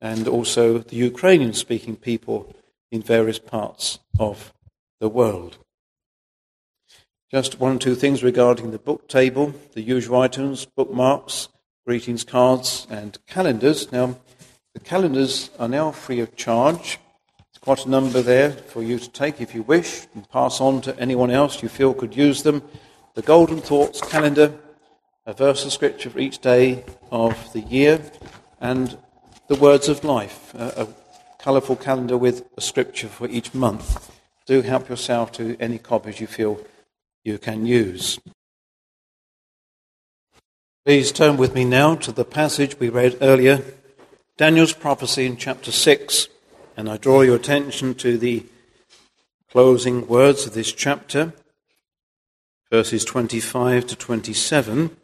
and 0.00 0.26
also 0.26 0.78
the 0.78 0.96
Ukrainian 0.96 1.52
speaking 1.52 1.94
people 1.94 2.52
in 2.90 3.00
various 3.00 3.38
parts 3.38 4.00
of 4.18 4.52
the 4.98 5.08
world. 5.08 5.56
Just 7.30 7.60
one 7.60 7.76
or 7.76 7.78
two 7.78 7.94
things 7.94 8.24
regarding 8.24 8.72
the 8.72 8.78
book 8.78 9.06
table, 9.06 9.54
the 9.74 9.82
usual 9.82 10.20
items, 10.20 10.66
bookmarks, 10.66 11.46
greetings 11.84 12.22
cards, 12.22 12.86
and 12.90 13.18
calendars. 13.26 13.90
Now, 13.90 14.16
the 14.72 14.80
calendars 14.80 15.50
are 15.58 15.68
now 15.68 15.90
free 15.90 16.20
of 16.20 16.36
charge. 16.36 16.98
There's 17.38 17.60
quite 17.60 17.84
a 17.84 17.90
number 17.90 18.22
there 18.22 18.52
for 18.52 18.82
you 18.82 18.98
to 19.00 19.10
take 19.10 19.40
if 19.40 19.54
you 19.54 19.62
wish 19.62 20.06
and 20.14 20.28
pass 20.30 20.60
on 20.60 20.80
to 20.82 20.98
anyone 20.98 21.30
else 21.30 21.62
you 21.62 21.68
feel 21.68 21.92
could 21.92 22.16
use 22.16 22.44
them. 22.44 22.62
The 23.14 23.22
Golden 23.22 23.60
Thoughts 23.60 24.00
calendar, 24.00 24.54
a 25.26 25.32
verse 25.32 25.64
of 25.64 25.72
scripture 25.72 26.10
for 26.10 26.20
each 26.20 26.38
day 26.38 26.84
of 27.10 27.52
the 27.52 27.60
year, 27.60 28.00
and 28.60 28.96
the 29.48 29.56
words 29.56 29.88
of 29.88 30.04
life, 30.04 30.54
a, 30.54 30.82
a 30.82 30.88
colourful 31.38 31.76
calendar 31.76 32.16
with 32.16 32.46
a 32.56 32.60
scripture 32.60 33.08
for 33.08 33.26
each 33.28 33.52
month. 33.54 34.12
Do 34.46 34.62
help 34.62 34.88
yourself 34.88 35.32
to 35.32 35.56
any 35.58 35.78
copies 35.78 36.20
you 36.20 36.28
feel 36.28 36.60
you 37.24 37.38
can 37.38 37.66
use. 37.66 38.20
Please 40.84 41.12
turn 41.12 41.36
with 41.36 41.54
me 41.54 41.64
now 41.64 41.94
to 41.94 42.10
the 42.10 42.24
passage 42.24 42.80
we 42.80 42.88
read 42.88 43.16
earlier, 43.20 43.62
Daniel's 44.36 44.72
prophecy 44.72 45.26
in 45.26 45.36
chapter 45.36 45.70
6, 45.70 46.26
and 46.76 46.90
I 46.90 46.96
draw 46.96 47.20
your 47.20 47.36
attention 47.36 47.94
to 47.94 48.18
the 48.18 48.44
closing 49.48 50.08
words 50.08 50.44
of 50.44 50.54
this 50.54 50.72
chapter, 50.72 51.34
verses 52.68 53.04
25 53.04 53.86
to 53.86 53.94
27. 53.94 54.96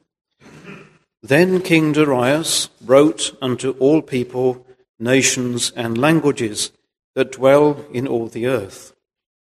Then 1.22 1.62
King 1.62 1.92
Darius 1.92 2.70
wrote 2.84 3.36
unto 3.40 3.70
all 3.78 4.02
people, 4.02 4.66
nations, 4.98 5.70
and 5.76 5.96
languages 5.96 6.72
that 7.14 7.30
dwell 7.30 7.84
in 7.92 8.08
all 8.08 8.26
the 8.26 8.48
earth 8.48 8.94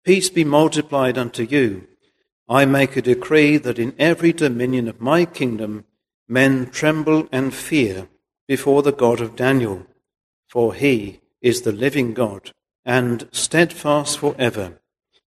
Peace 0.05 0.31
be 0.31 0.45
multiplied 0.45 1.18
unto 1.18 1.43
you. 1.43 1.89
I 2.49 2.66
make 2.66 2.97
a 2.97 3.03
decree 3.03 3.57
that 3.57 3.81
in 3.81 3.95
every 3.99 4.33
dominion 4.33 4.87
of 4.87 5.01
my 5.01 5.24
kingdom 5.24 5.87
men 6.31 6.70
tremble 6.70 7.28
and 7.33 7.53
fear, 7.53 8.09
before 8.47 8.83
the 8.85 8.93
God 8.93 9.20
of 9.20 9.35
Daniel, 9.35 9.85
for 10.49 10.74
he 10.74 11.20
is 11.41 11.62
the 11.62 11.72
living 11.72 12.14
God, 12.14 12.53
and 12.85 13.28
steadfast 13.33 14.18
for 14.18 14.37
ever, 14.39 14.81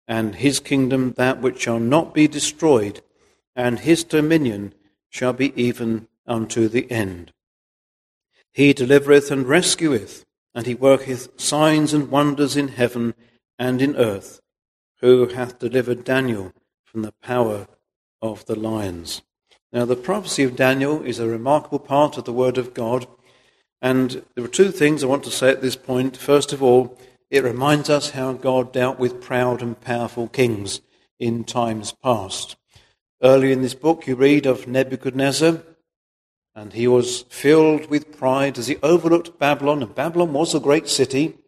and 0.06 0.34
his 0.34 0.60
kingdom 0.60 1.14
that 1.16 1.40
which 1.40 1.62
shall 1.62 1.80
not 1.80 2.12
be 2.12 2.28
destroyed, 2.28 3.00
and 3.56 3.78
his 3.78 4.04
dominion 4.04 4.74
shall 5.08 5.32
be 5.32 5.54
even 5.60 6.06
unto 6.26 6.68
the 6.68 6.90
end. 6.90 7.32
He 8.52 8.74
delivereth 8.74 9.30
and 9.30 9.46
rescueth, 9.46 10.26
and 10.54 10.66
he 10.66 10.74
worketh 10.74 11.40
signs 11.40 11.94
and 11.94 12.10
wonders 12.10 12.58
in 12.58 12.68
heaven 12.68 13.14
and 13.58 13.80
in 13.80 13.96
earth, 13.96 14.40
who 15.00 15.28
hath 15.28 15.58
delivered 15.58 16.04
Daniel 16.04 16.52
from 16.84 17.02
the 17.02 17.14
power 17.22 17.68
of 18.20 18.44
the 18.44 18.58
lions. 18.58 19.22
Now, 19.72 19.84
the 19.84 19.94
prophecy 19.94 20.42
of 20.42 20.56
Daniel 20.56 21.02
is 21.02 21.20
a 21.20 21.28
remarkable 21.28 21.78
part 21.78 22.18
of 22.18 22.24
the 22.24 22.32
Word 22.32 22.58
of 22.58 22.74
God. 22.74 23.06
And 23.80 24.24
there 24.34 24.44
are 24.44 24.48
two 24.48 24.72
things 24.72 25.02
I 25.02 25.06
want 25.06 25.22
to 25.24 25.30
say 25.30 25.50
at 25.50 25.62
this 25.62 25.76
point. 25.76 26.16
First 26.16 26.52
of 26.52 26.62
all, 26.62 26.98
it 27.30 27.44
reminds 27.44 27.88
us 27.88 28.10
how 28.10 28.32
God 28.32 28.72
dealt 28.72 28.98
with 28.98 29.20
proud 29.20 29.62
and 29.62 29.80
powerful 29.80 30.26
kings 30.26 30.80
in 31.20 31.44
times 31.44 31.92
past. 31.92 32.56
Early 33.22 33.52
in 33.52 33.62
this 33.62 33.74
book, 33.74 34.08
you 34.08 34.16
read 34.16 34.44
of 34.44 34.66
Nebuchadnezzar, 34.66 35.62
and 36.56 36.72
he 36.72 36.88
was 36.88 37.22
filled 37.28 37.88
with 37.88 38.18
pride 38.18 38.58
as 38.58 38.66
he 38.66 38.76
overlooked 38.82 39.38
Babylon. 39.38 39.84
And 39.84 39.94
Babylon 39.94 40.32
was 40.32 40.52
a 40.52 40.60
great 40.60 40.88
city, 40.88 41.38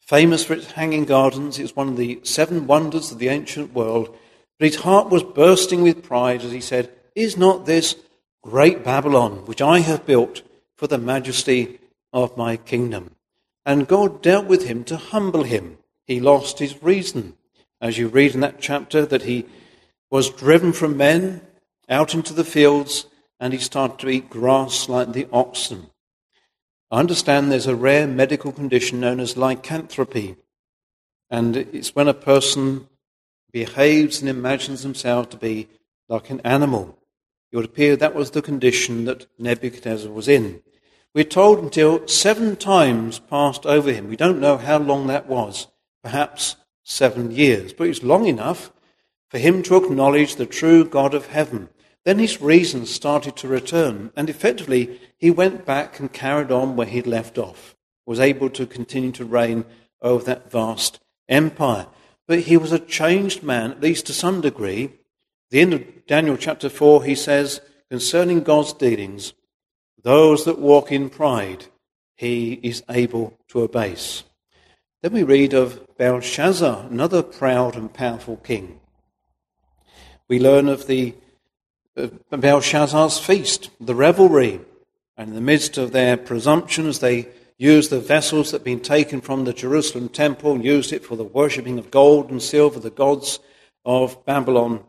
famous 0.00 0.44
for 0.44 0.54
its 0.54 0.72
hanging 0.72 1.04
gardens. 1.04 1.60
It 1.60 1.62
was 1.62 1.76
one 1.76 1.88
of 1.88 1.96
the 1.96 2.18
seven 2.24 2.66
wonders 2.66 3.12
of 3.12 3.20
the 3.20 3.28
ancient 3.28 3.72
world. 3.72 4.16
But 4.58 4.66
his 4.66 4.80
heart 4.80 5.10
was 5.10 5.22
bursting 5.22 5.82
with 5.82 6.02
pride 6.02 6.42
as 6.42 6.50
he 6.50 6.60
said, 6.60 6.90
Is 7.18 7.36
not 7.36 7.66
this 7.66 7.96
great 8.44 8.84
Babylon, 8.84 9.44
which 9.46 9.60
I 9.60 9.80
have 9.80 10.06
built 10.06 10.42
for 10.76 10.86
the 10.86 10.98
majesty 10.98 11.80
of 12.12 12.36
my 12.36 12.56
kingdom? 12.56 13.16
And 13.66 13.88
God 13.88 14.22
dealt 14.22 14.46
with 14.46 14.68
him 14.68 14.84
to 14.84 14.96
humble 14.96 15.42
him. 15.42 15.78
He 16.06 16.20
lost 16.20 16.60
his 16.60 16.80
reason. 16.80 17.34
As 17.80 17.98
you 17.98 18.06
read 18.06 18.34
in 18.34 18.40
that 18.42 18.60
chapter, 18.60 19.04
that 19.04 19.22
he 19.22 19.46
was 20.12 20.30
driven 20.30 20.72
from 20.72 20.96
men 20.96 21.40
out 21.88 22.14
into 22.14 22.32
the 22.32 22.44
fields 22.44 23.06
and 23.40 23.52
he 23.52 23.58
started 23.58 23.98
to 23.98 24.08
eat 24.08 24.30
grass 24.30 24.88
like 24.88 25.12
the 25.12 25.26
oxen. 25.32 25.90
I 26.88 27.00
understand 27.00 27.50
there's 27.50 27.66
a 27.66 27.74
rare 27.74 28.06
medical 28.06 28.52
condition 28.52 29.00
known 29.00 29.18
as 29.18 29.36
lycanthropy, 29.36 30.36
and 31.28 31.56
it's 31.56 31.96
when 31.96 32.06
a 32.06 32.14
person 32.14 32.86
behaves 33.50 34.20
and 34.20 34.30
imagines 34.30 34.84
himself 34.84 35.30
to 35.30 35.36
be 35.36 35.66
like 36.08 36.30
an 36.30 36.40
animal. 36.42 36.97
It 37.50 37.56
would 37.56 37.64
appear 37.64 37.96
that 37.96 38.14
was 38.14 38.32
the 38.32 38.42
condition 38.42 39.04
that 39.06 39.26
Nebuchadnezzar 39.38 40.12
was 40.12 40.28
in. 40.28 40.62
We're 41.14 41.24
told 41.24 41.58
until 41.60 42.06
seven 42.06 42.56
times 42.56 43.18
passed 43.18 43.64
over 43.64 43.90
him. 43.92 44.08
We 44.08 44.16
don't 44.16 44.40
know 44.40 44.58
how 44.58 44.78
long 44.78 45.06
that 45.06 45.26
was, 45.26 45.68
perhaps 46.02 46.56
seven 46.84 47.30
years, 47.30 47.72
but 47.72 47.88
it's 47.88 48.02
long 48.02 48.26
enough 48.26 48.70
for 49.28 49.38
him 49.38 49.62
to 49.64 49.76
acknowledge 49.76 50.36
the 50.36 50.46
true 50.46 50.84
God 50.84 51.14
of 51.14 51.26
heaven. 51.28 51.70
Then 52.04 52.18
his 52.18 52.40
reason 52.40 52.86
started 52.86 53.36
to 53.36 53.48
return, 53.48 54.12
and 54.16 54.30
effectively 54.30 55.00
he 55.18 55.30
went 55.30 55.66
back 55.66 55.98
and 55.98 56.12
carried 56.12 56.50
on 56.50 56.76
where 56.76 56.86
he'd 56.86 57.06
left 57.06 57.38
off, 57.38 57.76
was 58.06 58.20
able 58.20 58.48
to 58.50 58.66
continue 58.66 59.12
to 59.12 59.24
reign 59.24 59.64
over 60.00 60.24
that 60.24 60.50
vast 60.50 61.00
empire. 61.28 61.86
But 62.26 62.40
he 62.40 62.56
was 62.56 62.72
a 62.72 62.78
changed 62.78 63.42
man, 63.42 63.72
at 63.72 63.80
least 63.80 64.06
to 64.06 64.12
some 64.12 64.40
degree. 64.40 64.92
The 65.50 65.60
end 65.60 65.74
of 65.74 66.06
Daniel 66.06 66.36
chapter 66.36 66.68
4, 66.68 67.04
he 67.04 67.14
says, 67.14 67.60
concerning 67.90 68.42
God's 68.42 68.74
dealings, 68.74 69.32
those 70.02 70.44
that 70.44 70.58
walk 70.58 70.92
in 70.92 71.08
pride, 71.08 71.66
he 72.16 72.60
is 72.62 72.82
able 72.90 73.38
to 73.48 73.62
abase. 73.62 74.24
Then 75.02 75.12
we 75.12 75.22
read 75.22 75.54
of 75.54 75.96
Belshazzar, 75.96 76.88
another 76.90 77.22
proud 77.22 77.76
and 77.76 77.92
powerful 77.92 78.36
king. 78.36 78.80
We 80.28 80.38
learn 80.38 80.68
of 80.68 80.86
the 80.86 81.14
Belshazzar's 82.30 83.18
feast, 83.18 83.70
the 83.80 83.94
revelry, 83.94 84.60
and 85.16 85.30
in 85.30 85.34
the 85.34 85.40
midst 85.40 85.78
of 85.78 85.92
their 85.92 86.16
presumptions, 86.16 86.98
they 86.98 87.28
used 87.56 87.90
the 87.90 88.00
vessels 88.00 88.50
that 88.50 88.58
had 88.58 88.64
been 88.64 88.80
taken 88.80 89.20
from 89.20 89.44
the 89.44 89.52
Jerusalem 89.52 90.08
temple 90.08 90.52
and 90.52 90.64
used 90.64 90.92
it 90.92 91.04
for 91.04 91.16
the 91.16 91.24
worshipping 91.24 91.78
of 91.78 91.90
gold 91.90 92.30
and 92.30 92.42
silver, 92.42 92.78
the 92.78 92.90
gods 92.90 93.40
of 93.84 94.24
Babylon. 94.26 94.84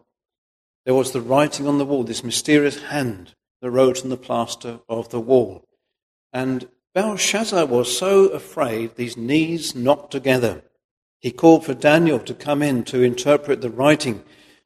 There 0.89 0.95
was 0.95 1.11
the 1.11 1.21
writing 1.21 1.67
on 1.67 1.77
the 1.77 1.85
wall, 1.85 2.03
this 2.03 2.23
mysterious 2.23 2.81
hand 2.85 3.35
that 3.61 3.69
wrote 3.69 4.01
on 4.01 4.09
the 4.09 4.17
plaster 4.17 4.79
of 4.89 5.09
the 5.09 5.19
wall. 5.19 5.63
And 6.33 6.67
Belshazzar 6.95 7.67
was 7.67 7.95
so 7.95 8.29
afraid, 8.29 8.95
these 8.95 9.15
knees 9.15 9.75
knocked 9.75 10.09
together. 10.09 10.63
He 11.19 11.29
called 11.29 11.63
for 11.63 11.75
Daniel 11.75 12.17
to 12.21 12.33
come 12.33 12.63
in 12.63 12.85
to 12.85 13.03
interpret 13.03 13.61
the 13.61 13.69
writing, 13.69 14.23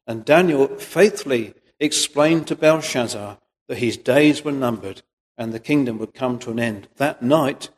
and 0.07 0.23
Daniel 0.23 0.69
faithfully 0.77 1.55
explained 1.77 2.47
to 2.47 2.55
Belshazzar 2.55 3.39
that 3.67 3.79
his 3.79 3.97
days 3.97 4.45
were 4.45 4.53
numbered 4.53 5.01
and 5.37 5.51
the 5.51 5.59
kingdom 5.59 5.97
would 5.97 6.13
come 6.13 6.39
to 6.39 6.51
an 6.51 6.59
end. 6.59 6.87
That 6.95 7.21
night, 7.21 7.69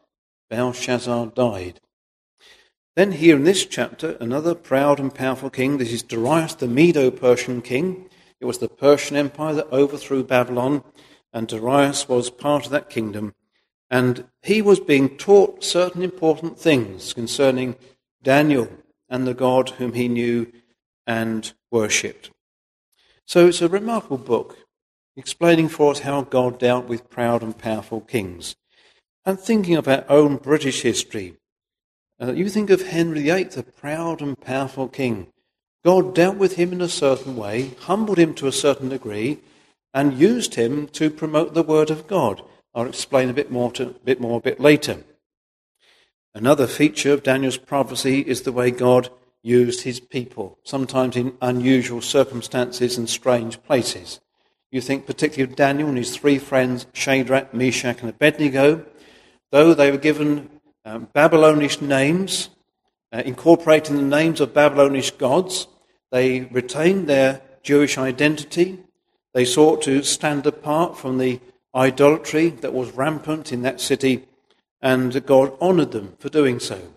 Belshazzar 0.51 1.31
died. 1.33 1.81
Then, 2.95 3.13
here 3.13 3.37
in 3.37 3.43
this 3.43 3.65
chapter, 3.65 4.17
another 4.21 4.53
proud 4.53 4.99
and 4.99 5.11
powerful 5.11 5.49
king. 5.49 5.79
This 5.79 5.91
is 5.91 6.03
Darius, 6.03 6.53
the 6.53 6.67
Medo 6.67 7.09
Persian 7.09 7.63
king. 7.63 8.07
It 8.45 8.53
was 8.53 8.59
the 8.59 8.69
Persian 8.69 9.17
Empire 9.17 9.55
that 9.55 9.71
overthrew 9.71 10.23
Babylon, 10.23 10.83
and 11.33 11.47
Darius 11.47 12.07
was 12.07 12.29
part 12.29 12.65
of 12.65 12.71
that 12.73 12.91
kingdom. 12.91 13.33
And 13.89 14.25
he 14.43 14.61
was 14.61 14.79
being 14.79 15.17
taught 15.17 15.63
certain 15.63 16.03
important 16.03 16.59
things 16.59 17.11
concerning 17.11 17.75
Daniel 18.21 18.69
and 19.09 19.25
the 19.25 19.33
God 19.33 19.71
whom 19.71 19.93
he 19.93 20.07
knew 20.07 20.51
and 21.07 21.51
worshipped. 21.71 22.29
So 23.25 23.47
it's 23.47 23.63
a 23.63 23.67
remarkable 23.67 24.19
book 24.19 24.59
explaining 25.17 25.69
for 25.69 25.89
us 25.89 26.01
how 26.01 26.21
God 26.21 26.59
dealt 26.59 26.85
with 26.85 27.09
proud 27.09 27.41
and 27.41 27.57
powerful 27.57 28.01
kings. 28.01 28.55
And 29.25 29.39
thinking 29.39 29.75
of 29.75 29.87
our 29.87 30.05
own 30.07 30.35
British 30.35 30.83
history, 30.83 31.37
uh, 32.21 32.33
you 32.33 32.47
think 32.49 32.69
of 32.69 32.89
Henry 32.89 33.23
VIII, 33.23 33.45
the 33.45 33.63
proud 33.63 34.21
and 34.21 34.39
powerful 34.39 34.87
king. 34.87 35.31
God 35.85 36.15
dealt 36.15 36.37
with 36.37 36.55
him 36.55 36.73
in 36.73 36.81
a 36.81 36.89
certain 36.89 37.35
way, 37.35 37.75
humbled 37.81 38.17
him 38.17 38.33
to 38.35 38.47
a 38.47 38.51
certain 38.51 38.89
degree, 38.89 39.37
and 39.93 40.17
used 40.17 40.55
him 40.55 40.87
to 40.87 41.11
promote 41.11 41.53
the 41.53 41.61
word 41.61 41.91
of 41.91 42.07
God. 42.07 42.41
I'll 42.73 42.87
explain 42.87 43.29
a 43.29 43.33
bit 43.33 43.51
more, 43.51 43.71
to, 43.73 43.93
bit 44.03 44.19
more 44.19 44.39
a 44.39 44.41
bit 44.41 44.59
later. 44.59 45.03
Another 46.33 46.65
feature 46.65 47.13
of 47.13 47.21
Daniel's 47.21 47.59
prophecy 47.59 48.21
is 48.21 48.41
the 48.41 48.51
way 48.51 48.71
God 48.71 49.09
used 49.43 49.83
his 49.83 49.99
people, 49.99 50.57
sometimes 50.63 51.15
in 51.15 51.37
unusual 51.39 52.01
circumstances 52.01 52.97
and 52.97 53.07
strange 53.07 53.61
places. 53.61 54.19
You 54.71 54.81
think 54.81 55.05
particularly 55.05 55.51
of 55.51 55.55
Daniel 55.55 55.89
and 55.89 55.99
his 55.99 56.17
three 56.17 56.39
friends, 56.39 56.87
Shadrach, 56.93 57.53
Meshach, 57.53 58.01
and 58.01 58.09
Abednego. 58.09 58.83
Though 59.51 59.75
they 59.75 59.91
were 59.91 59.97
given 59.97 60.49
um, 60.83 61.09
Babylonish 61.13 61.79
names, 61.79 62.49
uh, 63.13 63.21
incorporating 63.23 63.97
the 63.97 64.01
names 64.01 64.41
of 64.41 64.51
Babylonish 64.51 65.11
gods, 65.11 65.67
they 66.11 66.41
retained 66.41 67.07
their 67.07 67.41
Jewish 67.63 67.97
identity. 67.97 68.79
They 69.33 69.45
sought 69.45 69.81
to 69.83 70.03
stand 70.03 70.45
apart 70.45 70.97
from 70.97 71.17
the 71.17 71.39
idolatry 71.73 72.49
that 72.49 72.73
was 72.73 72.91
rampant 72.91 73.51
in 73.51 73.61
that 73.63 73.81
city, 73.81 74.25
and 74.81 75.25
God 75.25 75.57
honored 75.59 75.91
them 75.91 76.15
for 76.19 76.29
doing 76.29 76.59
so. 76.59 76.93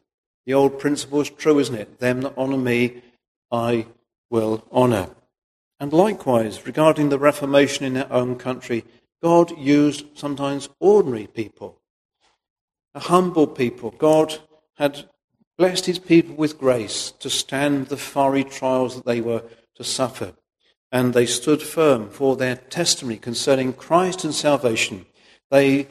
The 0.46 0.54
old 0.54 0.78
principle 0.78 1.20
is 1.20 1.30
true, 1.30 1.58
isn't 1.58 1.74
it? 1.74 1.98
Them 1.98 2.22
that 2.22 2.38
honour 2.38 2.58
me, 2.58 3.02
I 3.50 3.86
will 4.30 4.64
honour. 4.72 5.10
And 5.80 5.92
likewise, 5.92 6.66
regarding 6.66 7.08
the 7.08 7.18
Reformation 7.18 7.84
in 7.84 7.94
their 7.94 8.12
own 8.12 8.36
country, 8.36 8.84
God 9.22 9.56
used 9.58 10.06
sometimes 10.14 10.68
ordinary 10.80 11.26
people, 11.26 11.80
a 12.94 13.00
humble 13.00 13.46
people. 13.46 13.90
God 13.90 14.38
had 14.76 15.08
blessed 15.58 15.86
his 15.86 15.98
people 15.98 16.36
with 16.36 16.58
grace 16.58 17.10
to 17.18 17.28
stand 17.28 17.88
the 17.88 17.96
fiery 17.96 18.44
trials 18.44 18.94
that 18.94 19.04
they 19.04 19.20
were 19.20 19.42
to 19.74 19.84
suffer. 19.84 20.32
And 20.90 21.12
they 21.12 21.26
stood 21.26 21.60
firm 21.60 22.08
for 22.08 22.36
their 22.36 22.56
testimony 22.56 23.18
concerning 23.18 23.72
Christ 23.74 24.24
and 24.24 24.34
salvation. 24.34 25.04
They, 25.50 25.88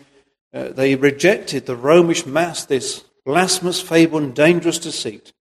uh, 0.53 0.69
they 0.69 0.95
rejected 0.95 1.65
the 1.65 1.75
Romish 1.75 2.25
mass, 2.25 2.65
this 2.65 3.03
blasphemous 3.25 3.81
fable 3.81 4.17
and 4.19 4.33
dangerous 4.33 4.79
deceit, 4.79 5.33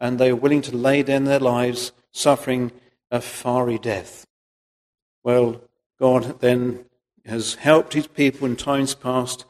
and 0.00 0.18
they 0.18 0.32
were 0.32 0.40
willing 0.40 0.62
to 0.62 0.76
lay 0.76 1.02
down 1.02 1.24
their 1.24 1.38
lives 1.38 1.92
suffering 2.10 2.72
a 3.10 3.20
fiery 3.20 3.78
death. 3.78 4.26
Well, 5.22 5.60
God 6.00 6.40
then 6.40 6.86
has 7.26 7.54
helped 7.56 7.92
his 7.92 8.06
people 8.06 8.46
in 8.46 8.56
times 8.56 8.94
past, 8.94 9.44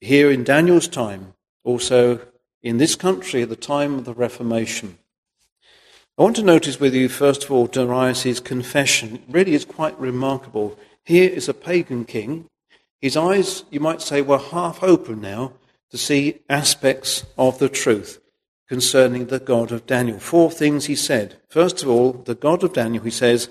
here 0.00 0.30
in 0.30 0.44
Daniel's 0.44 0.86
time, 0.86 1.34
also 1.64 2.20
in 2.62 2.78
this 2.78 2.94
country 2.94 3.42
at 3.42 3.48
the 3.48 3.56
time 3.56 3.94
of 3.94 4.04
the 4.04 4.14
Reformation. 4.14 4.98
I 6.18 6.22
want 6.22 6.36
to 6.36 6.42
notice 6.42 6.80
with 6.80 6.94
you, 6.94 7.08
first 7.08 7.44
of 7.44 7.52
all, 7.52 7.66
Darius' 7.66 8.40
confession. 8.40 9.16
It 9.16 9.22
really 9.28 9.54
is 9.54 9.64
quite 9.64 9.98
remarkable. 10.00 10.76
Here 11.04 11.30
is 11.30 11.48
a 11.48 11.54
pagan 11.54 12.04
king. 12.04 12.46
His 13.00 13.16
eyes, 13.16 13.64
you 13.70 13.78
might 13.78 14.02
say, 14.02 14.20
were 14.20 14.38
half 14.38 14.82
open 14.82 15.20
now 15.20 15.52
to 15.90 15.96
see 15.96 16.40
aspects 16.48 17.24
of 17.38 17.60
the 17.60 17.68
truth 17.68 18.20
concerning 18.68 19.26
the 19.26 19.38
God 19.38 19.70
of 19.70 19.86
Daniel. 19.86 20.18
Four 20.18 20.50
things 20.50 20.86
he 20.86 20.96
said. 20.96 21.36
First 21.48 21.82
of 21.82 21.88
all, 21.88 22.12
the 22.12 22.34
God 22.34 22.64
of 22.64 22.72
Daniel, 22.72 23.04
he 23.04 23.10
says, 23.10 23.50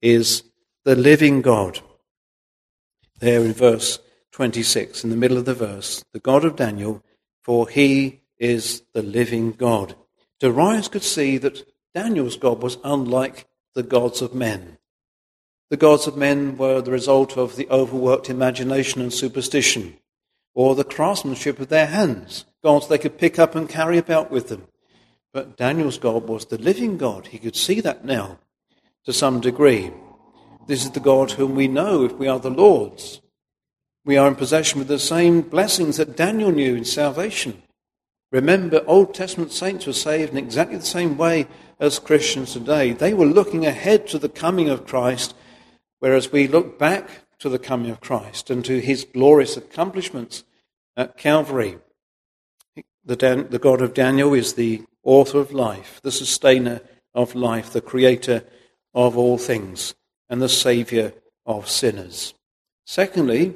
is 0.00 0.42
the 0.84 0.96
living 0.96 1.42
God. 1.42 1.80
There 3.20 3.44
in 3.44 3.52
verse 3.52 3.98
26, 4.32 5.04
in 5.04 5.10
the 5.10 5.16
middle 5.16 5.36
of 5.36 5.44
the 5.44 5.54
verse, 5.54 6.02
the 6.14 6.18
God 6.18 6.44
of 6.44 6.56
Daniel, 6.56 7.02
for 7.42 7.68
he 7.68 8.19
is 8.40 8.82
the 8.94 9.02
living 9.02 9.52
God. 9.52 9.94
Darius 10.40 10.88
could 10.88 11.04
see 11.04 11.38
that 11.38 11.64
Daniel's 11.94 12.36
God 12.36 12.62
was 12.62 12.78
unlike 12.82 13.46
the 13.74 13.82
gods 13.84 14.22
of 14.22 14.34
men. 14.34 14.78
The 15.68 15.76
gods 15.76 16.08
of 16.08 16.16
men 16.16 16.56
were 16.56 16.80
the 16.80 16.90
result 16.90 17.36
of 17.36 17.54
the 17.54 17.68
overworked 17.68 18.28
imagination 18.28 19.00
and 19.00 19.12
superstition, 19.12 19.98
or 20.54 20.74
the 20.74 20.82
craftsmanship 20.82 21.60
of 21.60 21.68
their 21.68 21.86
hands, 21.86 22.44
gods 22.64 22.88
they 22.88 22.98
could 22.98 23.18
pick 23.18 23.38
up 23.38 23.54
and 23.54 23.68
carry 23.68 23.98
about 23.98 24.30
with 24.30 24.48
them. 24.48 24.66
But 25.32 25.56
Daniel's 25.56 25.98
God 25.98 26.26
was 26.26 26.46
the 26.46 26.58
living 26.58 26.96
God. 26.96 27.28
He 27.28 27.38
could 27.38 27.54
see 27.54 27.80
that 27.82 28.04
now 28.04 28.38
to 29.04 29.12
some 29.12 29.40
degree. 29.40 29.92
This 30.66 30.84
is 30.84 30.90
the 30.90 31.00
God 31.00 31.32
whom 31.32 31.54
we 31.54 31.68
know 31.68 32.04
if 32.04 32.14
we 32.14 32.26
are 32.26 32.40
the 32.40 32.50
Lord's. 32.50 33.20
We 34.04 34.16
are 34.16 34.26
in 34.26 34.34
possession 34.34 34.80
of 34.80 34.88
the 34.88 34.98
same 34.98 35.42
blessings 35.42 35.98
that 35.98 36.16
Daniel 36.16 36.50
knew 36.50 36.74
in 36.74 36.84
salvation. 36.84 37.62
Remember, 38.32 38.84
Old 38.86 39.12
Testament 39.12 39.52
saints 39.52 39.86
were 39.86 39.92
saved 39.92 40.32
in 40.32 40.38
exactly 40.38 40.76
the 40.76 40.84
same 40.84 41.16
way 41.16 41.48
as 41.80 41.98
Christians 41.98 42.52
today. 42.52 42.92
They 42.92 43.12
were 43.12 43.26
looking 43.26 43.66
ahead 43.66 44.06
to 44.08 44.18
the 44.18 44.28
coming 44.28 44.68
of 44.68 44.86
Christ, 44.86 45.34
whereas 45.98 46.30
we 46.30 46.46
look 46.46 46.78
back 46.78 47.08
to 47.40 47.48
the 47.48 47.58
coming 47.58 47.90
of 47.90 48.00
Christ 48.00 48.50
and 48.50 48.64
to 48.64 48.80
his 48.80 49.04
glorious 49.04 49.56
accomplishments 49.56 50.44
at 50.96 51.16
Calvary. 51.16 51.78
The, 53.04 53.16
Dan- 53.16 53.48
the 53.50 53.58
God 53.58 53.82
of 53.82 53.94
Daniel 53.94 54.34
is 54.34 54.54
the 54.54 54.82
author 55.02 55.38
of 55.38 55.52
life, 55.52 56.00
the 56.02 56.12
sustainer 56.12 56.82
of 57.14 57.34
life, 57.34 57.72
the 57.72 57.80
creator 57.80 58.44
of 58.94 59.16
all 59.16 59.38
things, 59.38 59.94
and 60.28 60.40
the 60.40 60.48
saviour 60.48 61.14
of 61.46 61.68
sinners. 61.68 62.34
Secondly, 62.86 63.54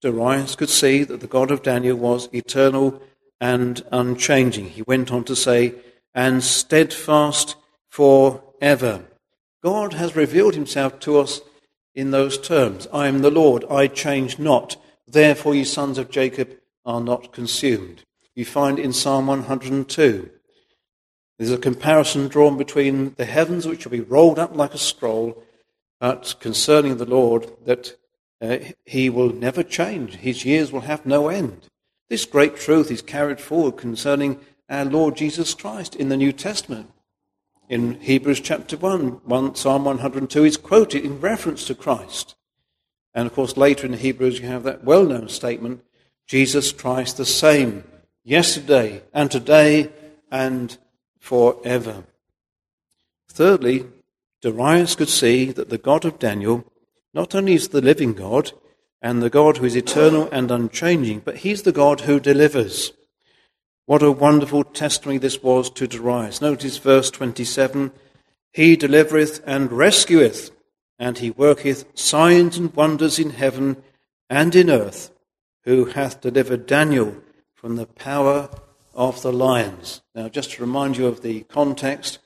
Darius 0.00 0.54
could 0.54 0.68
see 0.68 1.02
that 1.04 1.20
the 1.20 1.26
God 1.26 1.50
of 1.50 1.62
Daniel 1.62 1.96
was 1.96 2.28
eternal 2.32 3.00
and 3.42 3.82
unchanging. 3.90 4.68
He 4.68 4.82
went 4.82 5.10
on 5.10 5.24
to 5.24 5.34
say, 5.34 5.74
and 6.14 6.44
steadfast 6.44 7.56
forever. 7.88 9.02
God 9.64 9.94
has 9.94 10.14
revealed 10.14 10.54
himself 10.54 11.00
to 11.00 11.18
us 11.18 11.40
in 11.92 12.12
those 12.12 12.38
terms. 12.38 12.86
I 12.92 13.08
am 13.08 13.20
the 13.20 13.32
Lord, 13.32 13.64
I 13.68 13.88
change 13.88 14.38
not. 14.38 14.76
Therefore, 15.08 15.56
ye 15.56 15.64
sons 15.64 15.98
of 15.98 16.08
Jacob 16.08 16.56
are 16.86 17.00
not 17.00 17.32
consumed. 17.32 18.04
You 18.36 18.44
find 18.44 18.78
in 18.78 18.92
Psalm 18.92 19.26
102. 19.26 20.30
There's 21.36 21.50
a 21.50 21.58
comparison 21.58 22.28
drawn 22.28 22.56
between 22.56 23.14
the 23.14 23.24
heavens, 23.24 23.66
which 23.66 23.84
will 23.84 23.90
be 23.90 24.00
rolled 24.00 24.38
up 24.38 24.54
like 24.54 24.72
a 24.72 24.78
scroll, 24.78 25.42
but 25.98 26.36
concerning 26.38 26.98
the 26.98 27.06
Lord, 27.06 27.50
that 27.64 27.96
uh, 28.40 28.58
he 28.86 29.10
will 29.10 29.32
never 29.32 29.64
change. 29.64 30.14
His 30.14 30.44
years 30.44 30.70
will 30.70 30.82
have 30.82 31.04
no 31.04 31.28
end. 31.28 31.68
This 32.12 32.26
great 32.26 32.56
truth 32.56 32.90
is 32.90 33.00
carried 33.00 33.40
forward 33.40 33.78
concerning 33.78 34.38
our 34.68 34.84
Lord 34.84 35.16
Jesus 35.16 35.54
Christ 35.54 35.96
in 35.96 36.10
the 36.10 36.16
New 36.18 36.30
Testament. 36.30 36.90
In 37.70 37.98
Hebrews 38.02 38.40
chapter 38.40 38.76
1, 38.76 39.22
1 39.24 39.54
Psalm 39.54 39.86
102 39.86 40.44
is 40.44 40.58
quoted 40.58 41.06
in 41.06 41.22
reference 41.22 41.66
to 41.66 41.74
Christ. 41.74 42.34
And 43.14 43.26
of 43.26 43.32
course, 43.32 43.56
later 43.56 43.86
in 43.86 43.94
Hebrews, 43.94 44.40
you 44.40 44.46
have 44.46 44.62
that 44.64 44.84
well 44.84 45.06
known 45.06 45.30
statement 45.30 45.84
Jesus 46.26 46.70
Christ 46.70 47.16
the 47.16 47.24
same, 47.24 47.82
yesterday 48.22 49.00
and 49.14 49.30
today 49.30 49.90
and 50.30 50.76
forever. 51.18 52.04
Thirdly, 53.30 53.86
Darius 54.42 54.96
could 54.96 55.08
see 55.08 55.50
that 55.52 55.70
the 55.70 55.78
God 55.78 56.04
of 56.04 56.18
Daniel 56.18 56.70
not 57.14 57.34
only 57.34 57.54
is 57.54 57.68
the 57.68 57.80
living 57.80 58.12
God 58.12 58.52
and 59.02 59.20
the 59.20 59.30
God 59.30 59.56
who 59.58 59.66
is 59.66 59.76
eternal 59.76 60.28
and 60.30 60.50
unchanging, 60.50 61.20
but 61.24 61.38
he's 61.38 61.62
the 61.62 61.72
God 61.72 62.02
who 62.02 62.20
delivers. 62.20 62.92
What 63.84 64.02
a 64.02 64.12
wonderful 64.12 64.62
testimony 64.62 65.18
this 65.18 65.42
was 65.42 65.68
to 65.70 65.88
Darius. 65.88 66.40
Notice 66.40 66.78
verse 66.78 67.10
27 67.10 67.90
He 68.52 68.76
delivereth 68.76 69.42
and 69.44 69.70
rescueth, 69.70 70.52
and 70.98 71.18
he 71.18 71.32
worketh 71.32 71.84
signs 71.98 72.56
and 72.56 72.72
wonders 72.74 73.18
in 73.18 73.30
heaven 73.30 73.82
and 74.30 74.54
in 74.54 74.70
earth, 74.70 75.10
who 75.64 75.86
hath 75.86 76.20
delivered 76.20 76.66
Daniel 76.66 77.16
from 77.54 77.74
the 77.74 77.86
power 77.86 78.48
of 78.94 79.22
the 79.22 79.32
lions. 79.32 80.02
Now, 80.14 80.28
just 80.28 80.52
to 80.52 80.62
remind 80.62 80.96
you 80.96 81.06
of 81.06 81.22
the 81.22 81.40
context, 81.44 82.18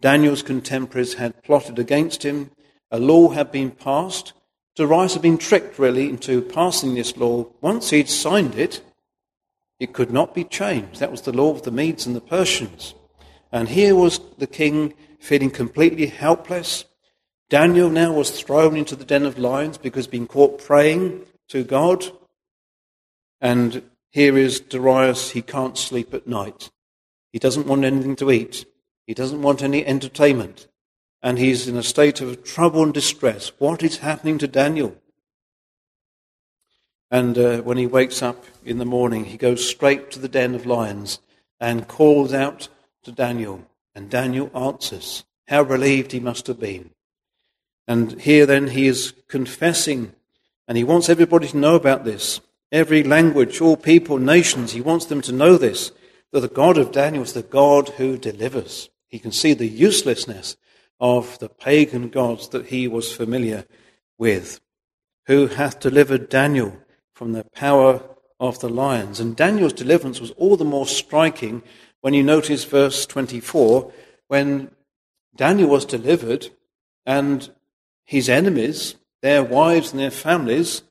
Daniel's 0.00 0.42
contemporaries 0.42 1.14
had 1.14 1.42
plotted 1.42 1.78
against 1.78 2.24
him. 2.24 2.50
A 2.90 2.98
law 2.98 3.30
had 3.30 3.52
been 3.52 3.70
passed. 3.70 4.32
Darius 4.78 5.14
had 5.14 5.22
been 5.22 5.38
tricked, 5.38 5.76
really, 5.80 6.08
into 6.08 6.40
passing 6.40 6.94
this 6.94 7.16
law. 7.16 7.48
Once 7.60 7.90
he'd 7.90 8.08
signed 8.08 8.54
it, 8.54 8.80
it 9.80 9.92
could 9.92 10.12
not 10.12 10.36
be 10.36 10.44
changed. 10.44 11.00
That 11.00 11.10
was 11.10 11.22
the 11.22 11.32
law 11.32 11.50
of 11.50 11.62
the 11.62 11.72
Medes 11.72 12.06
and 12.06 12.14
the 12.14 12.20
Persians. 12.20 12.94
And 13.50 13.68
here 13.68 13.96
was 13.96 14.20
the 14.38 14.46
king 14.46 14.94
feeling 15.18 15.50
completely 15.50 16.06
helpless. 16.06 16.84
Daniel 17.50 17.90
now 17.90 18.12
was 18.12 18.30
thrown 18.30 18.76
into 18.76 18.94
the 18.94 19.04
den 19.04 19.26
of 19.26 19.36
lions 19.36 19.78
because 19.78 20.04
he'd 20.04 20.12
been 20.12 20.28
caught 20.28 20.62
praying 20.64 21.22
to 21.48 21.64
God. 21.64 22.06
And 23.40 23.82
here 24.12 24.38
is 24.38 24.60
Darius, 24.60 25.30
he 25.30 25.42
can't 25.42 25.76
sleep 25.76 26.14
at 26.14 26.28
night. 26.28 26.70
He 27.32 27.40
doesn't 27.40 27.66
want 27.66 27.84
anything 27.84 28.14
to 28.14 28.30
eat. 28.30 28.64
He 29.08 29.14
doesn't 29.14 29.42
want 29.42 29.60
any 29.60 29.84
entertainment. 29.84 30.68
And 31.22 31.38
he's 31.38 31.66
in 31.66 31.76
a 31.76 31.82
state 31.82 32.20
of 32.20 32.44
trouble 32.44 32.82
and 32.82 32.94
distress. 32.94 33.52
What 33.58 33.82
is 33.82 33.98
happening 33.98 34.38
to 34.38 34.46
Daniel? 34.46 34.96
And 37.10 37.36
uh, 37.38 37.62
when 37.62 37.78
he 37.78 37.86
wakes 37.86 38.22
up 38.22 38.44
in 38.64 38.78
the 38.78 38.84
morning, 38.84 39.24
he 39.24 39.36
goes 39.36 39.68
straight 39.68 40.10
to 40.12 40.18
the 40.18 40.28
den 40.28 40.54
of 40.54 40.66
lions 40.66 41.18
and 41.58 41.88
calls 41.88 42.32
out 42.32 42.68
to 43.02 43.12
Daniel. 43.12 43.64
And 43.94 44.10
Daniel 44.10 44.50
answers. 44.54 45.24
How 45.48 45.62
relieved 45.62 46.12
he 46.12 46.20
must 46.20 46.46
have 46.46 46.60
been. 46.60 46.90
And 47.88 48.20
here 48.20 48.44
then 48.44 48.68
he 48.68 48.86
is 48.86 49.14
confessing, 49.28 50.12
and 50.68 50.76
he 50.76 50.84
wants 50.84 51.08
everybody 51.08 51.48
to 51.48 51.56
know 51.56 51.74
about 51.74 52.04
this. 52.04 52.40
Every 52.70 53.02
language, 53.02 53.62
all 53.62 53.78
people, 53.78 54.18
nations, 54.18 54.72
he 54.72 54.82
wants 54.82 55.06
them 55.06 55.22
to 55.22 55.32
know 55.32 55.56
this 55.56 55.90
that 56.30 56.40
the 56.40 56.48
God 56.48 56.76
of 56.76 56.92
Daniel 56.92 57.22
is 57.22 57.32
the 57.32 57.42
God 57.42 57.88
who 57.90 58.18
delivers. 58.18 58.90
He 59.08 59.18
can 59.18 59.32
see 59.32 59.54
the 59.54 59.66
uselessness 59.66 60.58
of 61.00 61.38
the 61.38 61.48
pagan 61.48 62.08
gods 62.08 62.48
that 62.48 62.66
he 62.66 62.88
was 62.88 63.14
familiar 63.14 63.64
with. 64.18 64.60
Who 65.26 65.46
hath 65.46 65.80
delivered 65.80 66.28
Daniel 66.28 66.78
from 67.14 67.32
the 67.32 67.44
power 67.54 68.02
of 68.40 68.60
the 68.60 68.68
lions. 68.68 69.20
And 69.20 69.36
Daniel's 69.36 69.72
deliverance 69.72 70.20
was 70.20 70.30
all 70.32 70.56
the 70.56 70.64
more 70.64 70.86
striking 70.86 71.62
when 72.00 72.14
you 72.14 72.22
notice 72.22 72.64
verse 72.64 73.06
24, 73.06 73.92
when 74.28 74.70
Daniel 75.34 75.68
was 75.68 75.84
delivered 75.84 76.48
and 77.04 77.50
his 78.04 78.28
enemies, 78.28 78.94
their 79.20 79.42
wives 79.42 79.90
and 79.90 80.00
their 80.00 80.10
families, 80.10 80.82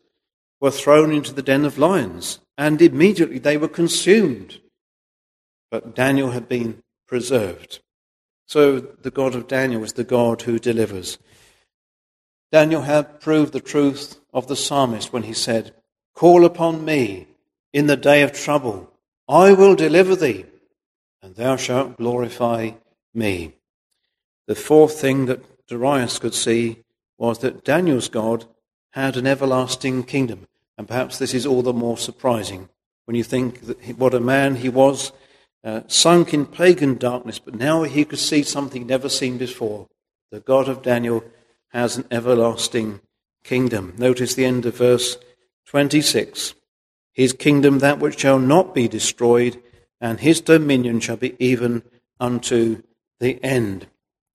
were 0.60 0.72
thrown 0.72 1.14
into 1.14 1.34
the 1.34 1.42
den 1.42 1.66
of 1.66 1.78
lions, 1.78 2.40
and 2.58 2.82
immediately 2.82 3.40
they 3.40 3.58
were 3.58 3.68
consumed. 3.68 4.60
But 5.72 5.96
Daniel 5.96 6.32
had 6.32 6.50
been 6.50 6.84
preserved. 7.08 7.80
So 8.48 8.80
the 8.80 9.12
God 9.12 9.36
of 9.36 9.48
Daniel 9.48 9.84
is 9.84 9.94
the 9.94 10.04
God 10.04 10.42
who 10.44 10.58
delivers. 10.58 11.18
Daniel 12.52 12.84
had 12.84 13.20
proved 13.20 13.52
the 13.52 13.60
truth 13.60 14.20
of 14.34 14.48
the 14.48 14.56
psalmist 14.56 15.12
when 15.12 15.24
he 15.24 15.34
said, 15.34 15.74
Call 16.16 16.46
upon 16.46 16.86
me 16.86 17.28
in 17.74 17.88
the 17.88 17.98
day 17.98 18.22
of 18.22 18.32
trouble. 18.32 18.92
I 19.28 19.52
will 19.52 19.76
deliver 19.76 20.16
thee, 20.16 20.46
and 21.22 21.36
thou 21.36 21.58
shalt 21.58 21.98
glorify 21.98 22.72
me. 23.14 23.54
The 24.48 24.56
fourth 24.56 25.00
thing 25.00 25.26
that 25.26 25.68
Darius 25.68 26.18
could 26.18 26.34
see 26.34 26.84
was 27.18 27.40
that 27.40 27.66
Daniel's 27.66 28.08
God 28.08 28.46
had 28.92 29.18
an 29.18 29.28
everlasting 29.28 30.04
kingdom. 30.04 30.48
And 30.78 30.88
perhaps 30.88 31.18
this 31.18 31.34
is 31.34 31.46
all 31.46 31.62
the 31.62 31.74
more 31.74 31.98
surprising 31.98 32.70
when 33.06 33.16
you 33.16 33.24
think 33.24 33.60
what 33.98 34.14
a 34.14 34.20
man 34.20 34.56
he 34.56 34.70
was, 34.70 35.12
uh, 35.68 35.82
sunk 35.88 36.34
in 36.34 36.46
pagan 36.46 36.96
darkness, 36.96 37.40
but 37.40 37.54
now 37.54 37.84
he 37.84 38.06
could 38.06 38.20
see 38.20 38.42
something 38.42 38.88
never 38.88 39.10
seen 39.10 39.38
before. 39.38 39.86
The 40.32 40.40
God 40.40 40.70
of 40.70 40.82
Daniel 40.82 41.26
has 41.72 41.98
an 41.98 42.06
everlasting 42.10 43.02
kingdom. 43.44 43.94
Notice 43.98 44.34
the 44.34 44.46
end 44.46 44.66
of 44.66 44.78
verse 44.78 45.18
26 45.66 46.54
His 47.12 47.34
kingdom 47.34 47.80
that 47.80 48.00
which 48.00 48.20
shall 48.20 48.40
not 48.40 48.74
be 48.74 48.88
destroyed, 48.88 49.62
and 50.00 50.22
his 50.22 50.40
dominion 50.40 51.02
shall 51.02 51.18
be 51.18 51.36
even 51.38 51.84
unto 52.18 52.82
the 53.20 53.44
end. 53.44 53.88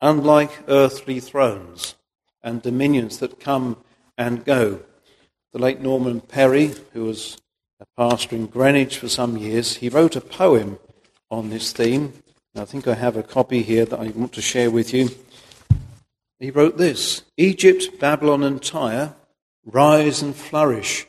Unlike 0.03 0.65
earthly 0.69 1.19
thrones 1.19 1.95
and 2.43 2.61
dominions 2.61 3.19
that 3.19 3.41
come 3.41 3.79
and 4.19 4.45
go, 4.45 4.81
the 5.55 5.59
late 5.59 5.81
Norman 5.81 6.21
Perry, 6.21 6.75
who 6.93 7.05
was 7.05 7.39
a 7.81 7.87
pastor 7.97 8.37
in 8.37 8.49
Greenwich 8.49 8.99
for 8.99 9.09
some 9.09 9.39
years, 9.39 9.77
he 9.77 9.89
wrote 9.89 10.15
a 10.15 10.21
poem 10.21 10.79
on 11.33 11.49
this 11.49 11.73
theme. 11.73 12.13
I 12.55 12.67
think 12.67 12.87
I 12.87 12.95
have 12.95 13.17
a 13.17 13.23
copy 13.23 13.63
here 13.63 13.87
that 13.87 13.99
I 13.99 14.09
want 14.09 14.35
to 14.35 14.43
share 14.43 14.71
with 14.71 14.93
you. 14.93 15.09
He 16.39 16.51
wrote 16.51 16.77
this 16.77 17.23
Egypt, 17.39 17.99
Babylon, 17.99 18.43
and 18.45 18.63
Tyre 18.63 19.15
rise 19.65 20.21
and 20.21 20.37
flourish 20.37 21.07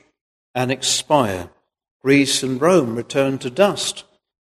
and 0.56 0.72
expire. 0.72 1.50
Greece 2.02 2.42
and 2.42 2.62
Rome 2.62 2.96
return 2.96 3.38
to 3.40 3.50
dust. 3.50 4.06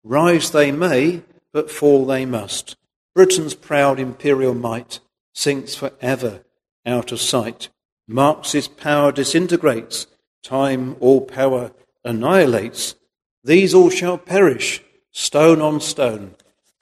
Rise 0.03 0.51
they 0.51 0.73
may, 0.73 1.23
but 1.53 1.71
fall 1.71 2.05
they 2.05 2.27
must. 2.27 2.77
Britain's 3.15 3.55
proud 3.55 4.01
imperial 4.01 4.55
might 4.55 4.99
sinks 5.35 5.75
for 5.75 5.93
ever 6.01 6.43
out 6.85 7.13
of 7.13 7.21
sight. 7.21 7.69
Marx's 8.09 8.67
power 8.67 9.13
disintegrates. 9.13 10.07
Time 10.43 10.97
all 10.99 11.21
power 11.21 11.71
annihilates. 12.05 12.97
These 13.45 13.75
all 13.75 13.91
shall 13.91 14.19
perish 14.19 14.83
stone 15.13 15.61
on 15.61 15.81
stone, 15.81 16.35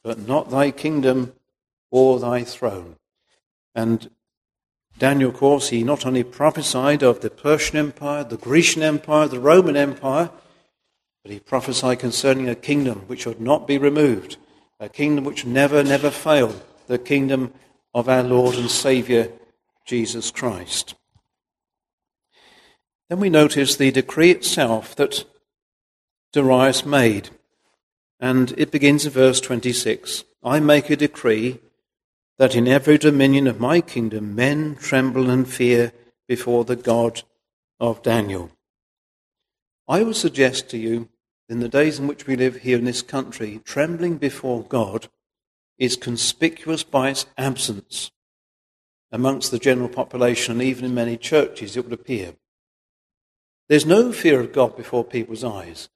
but 0.03 0.27
not 0.27 0.51
thy 0.51 0.71
kingdom 0.71 1.33
or 1.91 2.19
thy 2.19 2.45
throne. 2.45 2.97
And 3.75 4.11
Daniel, 4.99 5.31
of 5.31 5.37
course, 5.37 5.69
he 5.69 5.85
not 5.85 6.05
only 6.05 6.25
prophesied 6.25 7.03
of 7.03 7.21
the 7.21 7.31
Persian 7.31 7.77
Empire, 7.77 8.25
the 8.25 8.37
Grecian 8.37 8.83
Empire, 8.83 9.29
the 9.29 9.41
Roman 9.41 9.77
Empire, 9.77 10.31
but 11.23 11.33
he 11.33 11.39
prophesied 11.39 12.01
concerning 12.01 12.49
a 12.49 12.55
kingdom 12.55 13.01
which 13.07 13.27
would 13.27 13.41
not 13.41 13.67
be 13.67 13.79
removed, 13.79 14.37
a 14.81 14.89
kingdom 14.89 15.25
which 15.25 15.45
never, 15.45 15.83
never 15.83 16.11
failed, 16.11 16.63
the 16.87 16.99
kingdom 16.99 17.53
of 17.95 18.09
our 18.09 18.23
Lord 18.23 18.57
and 18.57 18.71
Saviour, 18.71 19.29
Jesus 19.85 20.31
Christ. 20.31 20.95
Then 23.09 23.21
we 23.21 23.31
notice 23.31 23.77
the 23.77 23.91
decree 23.91 24.31
itself 24.31 24.95
that 24.97 25.25
Darius 26.33 26.85
made. 26.85 27.31
And 28.21 28.53
it 28.59 28.71
begins 28.71 29.07
in 29.07 29.13
verse 29.13 29.41
26 29.41 30.25
I 30.43 30.61
make 30.61 30.91
a 30.91 30.97
decree 30.97 31.61
that 32.39 32.55
in 32.55 32.69
every 32.69 32.99
dominion 32.99 33.47
of 33.47 33.61
my 33.61 33.81
kingdom 33.81 34.35
men 34.35 34.77
tremble 34.77 35.29
and 35.31 35.49
fear 35.49 35.93
before 36.29 36.65
the 36.65 36.77
God 36.77 37.23
of 37.81 38.03
Daniel. 38.03 38.51
I 39.89 40.03
would 40.03 40.17
suggest 40.17 40.69
to 40.71 40.79
you, 40.79 41.09
in 41.49 41.61
the 41.61 41.69
days 41.69 41.99
in 41.99 42.07
which 42.07 42.27
we 42.27 42.37
live 42.37 42.57
here 42.57 42.79
in 42.79 42.85
this 42.85 43.03
country, 43.03 43.61
trembling 43.65 44.19
before 44.19 44.63
God 44.63 45.09
is 45.79 45.97
conspicuous 45.97 46.83
by 46.83 47.11
its 47.11 47.27
absence 47.39 48.11
amongst 49.11 49.51
the 49.51 49.59
general 49.59 49.89
population 49.89 50.53
and 50.53 50.63
even 50.63 50.85
in 50.85 50.95
many 50.95 51.17
churches, 51.17 51.77
it 51.77 51.85
would 51.85 51.93
appear. 51.93 52.35
There's 53.69 53.87
no 53.87 54.13
fear 54.13 54.41
of 54.41 54.53
God 54.53 54.77
before 54.77 55.05
people's 55.05 55.45
eyes. 55.45 55.89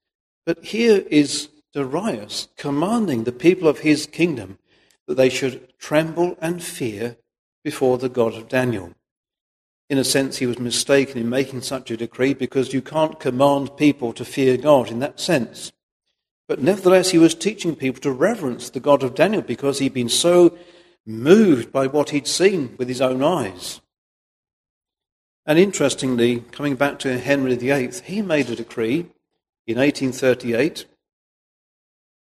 But 0.46 0.64
here 0.64 1.04
is 1.10 1.48
Darius 1.72 2.48
commanding 2.56 3.24
the 3.24 3.32
people 3.32 3.68
of 3.68 3.80
his 3.80 4.06
kingdom 4.06 4.58
that 5.06 5.16
they 5.16 5.28
should 5.28 5.72
tremble 5.78 6.36
and 6.40 6.62
fear 6.62 7.16
before 7.64 7.98
the 7.98 8.08
God 8.08 8.34
of 8.34 8.48
Daniel. 8.48 8.92
In 9.88 9.98
a 9.98 10.04
sense, 10.04 10.38
he 10.38 10.46
was 10.46 10.58
mistaken 10.58 11.18
in 11.18 11.28
making 11.28 11.62
such 11.62 11.90
a 11.90 11.96
decree 11.96 12.34
because 12.34 12.72
you 12.72 12.80
can't 12.80 13.20
command 13.20 13.76
people 13.76 14.12
to 14.14 14.24
fear 14.24 14.56
God 14.56 14.90
in 14.90 15.00
that 15.00 15.20
sense. 15.20 15.72
But 16.48 16.62
nevertheless, 16.62 17.10
he 17.10 17.18
was 17.18 17.34
teaching 17.34 17.76
people 17.76 18.00
to 18.02 18.12
reverence 18.12 18.70
the 18.70 18.80
God 18.80 19.02
of 19.02 19.14
Daniel 19.14 19.42
because 19.42 19.78
he'd 19.78 19.94
been 19.94 20.08
so 20.08 20.56
moved 21.06 21.72
by 21.72 21.86
what 21.86 22.10
he'd 22.10 22.26
seen 22.26 22.74
with 22.78 22.88
his 22.88 23.00
own 23.00 23.22
eyes. 23.22 23.80
And 25.44 25.58
interestingly, 25.58 26.40
coming 26.52 26.76
back 26.76 26.98
to 27.00 27.18
Henry 27.18 27.56
VIII, 27.56 27.90
he 28.04 28.22
made 28.22 28.48
a 28.48 28.56
decree 28.56 29.06
in 29.66 29.78
1838 29.78 30.86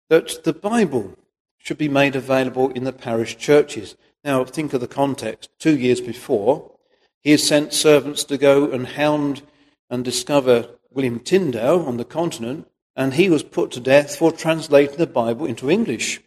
that 0.08 0.44
the 0.44 0.52
Bible 0.52 1.16
should 1.58 1.78
be 1.78 1.88
made 1.88 2.16
available 2.16 2.70
in 2.70 2.84
the 2.84 2.92
parish 2.92 3.36
churches. 3.36 3.96
Now, 4.24 4.44
think 4.44 4.72
of 4.72 4.80
the 4.80 4.88
context. 4.88 5.50
Two 5.58 5.76
years 5.76 6.00
before, 6.00 6.72
he 7.20 7.32
had 7.32 7.40
sent 7.40 7.74
servants 7.74 8.24
to 8.24 8.38
go 8.38 8.70
and 8.70 8.86
hound 8.86 9.42
and 9.90 10.04
discover 10.04 10.70
William 10.90 11.20
Tyndale 11.20 11.84
on 11.84 11.96
the 11.96 12.04
continent, 12.04 12.66
and 12.96 13.14
he 13.14 13.28
was 13.28 13.42
put 13.42 13.70
to 13.72 13.80
death 13.80 14.16
for 14.16 14.32
translating 14.32 14.96
the 14.96 15.06
Bible 15.06 15.46
into 15.46 15.70
English. 15.70 16.20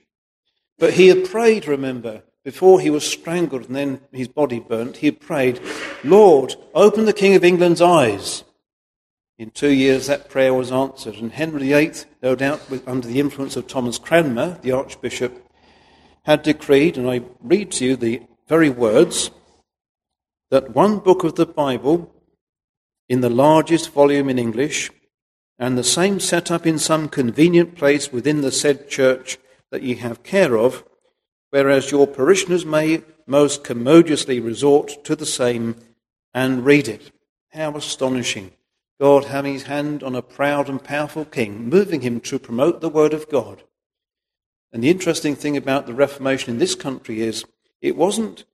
But 0.77 0.93
he 0.93 1.07
had 1.07 1.29
prayed, 1.29 1.67
remember, 1.67 2.23
before 2.43 2.79
he 2.79 2.89
was 2.89 3.05
strangled 3.05 3.65
and 3.65 3.75
then 3.75 4.01
his 4.11 4.27
body 4.27 4.59
burnt, 4.59 4.97
he 4.97 5.07
had 5.07 5.19
prayed, 5.19 5.59
Lord, 6.03 6.55
open 6.73 7.05
the 7.05 7.13
King 7.13 7.35
of 7.35 7.43
England's 7.43 7.81
eyes. 7.81 8.43
In 9.41 9.49
two 9.49 9.73
years, 9.73 10.05
that 10.05 10.29
prayer 10.29 10.53
was 10.53 10.71
answered, 10.71 11.15
and 11.15 11.31
Henry 11.31 11.69
VIII, 11.69 11.93
no 12.21 12.35
doubt 12.35 12.61
under 12.85 13.07
the 13.07 13.19
influence 13.19 13.55
of 13.55 13.65
Thomas 13.65 13.97
Cranmer, 13.97 14.59
the 14.61 14.71
Archbishop, 14.71 15.35
had 16.25 16.43
decreed, 16.43 16.95
and 16.95 17.09
I 17.09 17.23
read 17.41 17.71
to 17.71 17.85
you 17.85 17.95
the 17.95 18.21
very 18.47 18.69
words, 18.69 19.31
that 20.51 20.75
one 20.75 20.99
book 20.99 21.23
of 21.23 21.37
the 21.37 21.47
Bible 21.47 22.13
in 23.09 23.21
the 23.21 23.31
largest 23.31 23.89
volume 23.89 24.29
in 24.29 24.37
English, 24.37 24.91
and 25.57 25.75
the 25.75 25.83
same 25.83 26.19
set 26.19 26.51
up 26.51 26.67
in 26.67 26.77
some 26.77 27.09
convenient 27.09 27.75
place 27.75 28.13
within 28.13 28.41
the 28.41 28.51
said 28.51 28.91
church 28.91 29.39
that 29.71 29.81
ye 29.81 29.95
have 29.95 30.21
care 30.21 30.55
of, 30.55 30.83
whereas 31.49 31.89
your 31.89 32.05
parishioners 32.05 32.63
may 32.63 33.01
most 33.25 33.63
commodiously 33.63 34.39
resort 34.39 35.03
to 35.03 35.15
the 35.15 35.25
same 35.25 35.77
and 36.31 36.63
read 36.63 36.87
it. 36.87 37.11
How 37.53 37.75
astonishing! 37.75 38.51
God 39.01 39.25
having 39.25 39.53
his 39.53 39.63
hand 39.63 40.03
on 40.03 40.13
a 40.13 40.21
proud 40.21 40.69
and 40.69 40.83
powerful 40.83 41.25
king, 41.25 41.67
moving 41.67 42.01
him 42.01 42.19
to 42.19 42.37
promote 42.37 42.81
the 42.81 42.89
word 42.89 43.15
of 43.15 43.27
God. 43.29 43.63
And 44.71 44.83
the 44.83 44.91
interesting 44.91 45.35
thing 45.35 45.57
about 45.57 45.87
the 45.87 45.95
Reformation 45.95 46.51
in 46.53 46.59
this 46.59 46.75
country 46.75 47.21
is 47.21 47.43
it 47.81 47.95
wasn't 47.95 48.45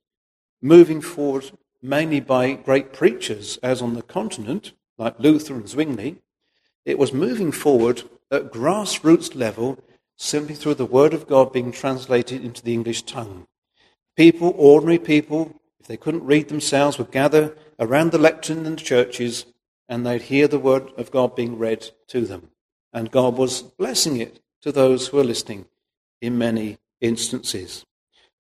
moving 0.61 1.01
forward 1.01 1.51
mainly 1.81 2.21
by 2.21 2.53
great 2.53 2.93
preachers, 2.93 3.57
as 3.61 3.81
on 3.81 3.93
the 3.93 4.01
continent, 4.01 4.71
like 4.97 5.19
Luther 5.19 5.53
and 5.53 5.67
Zwingli. 5.67 6.21
It 6.85 6.97
was 6.97 7.11
moving 7.11 7.51
forward 7.51 8.03
at 8.31 8.53
grassroots 8.53 9.35
level 9.35 9.77
simply 10.15 10.55
through 10.55 10.75
the 10.75 10.85
Word 10.85 11.13
of 11.13 11.27
God 11.27 11.51
being 11.51 11.73
translated 11.73 12.41
into 12.41 12.63
the 12.63 12.73
English 12.73 13.01
tongue. 13.01 13.47
People, 14.15 14.53
ordinary 14.55 14.97
people, 14.97 15.59
if 15.77 15.87
they 15.87 15.97
couldn't 15.97 16.23
read 16.23 16.47
themselves, 16.47 16.97
would 16.97 17.11
gather 17.11 17.57
around 17.81 18.13
the 18.13 18.17
lectern 18.17 18.65
in 18.65 18.77
the 18.77 18.81
churches 18.81 19.45
and 19.89 20.05
they'd 20.05 20.23
hear 20.23 20.47
the 20.47 20.59
Word 20.59 20.91
of 20.97 21.11
God 21.11 21.35
being 21.35 21.57
read 21.57 21.89
to 22.07 22.25
them. 22.25 22.49
And 22.93 23.11
God 23.11 23.37
was 23.37 23.61
blessing 23.61 24.17
it 24.17 24.41
to 24.61 24.71
those 24.71 25.07
who 25.07 25.17
were 25.17 25.23
listening 25.23 25.65
in 26.21 26.37
many 26.37 26.77
instances. 27.01 27.85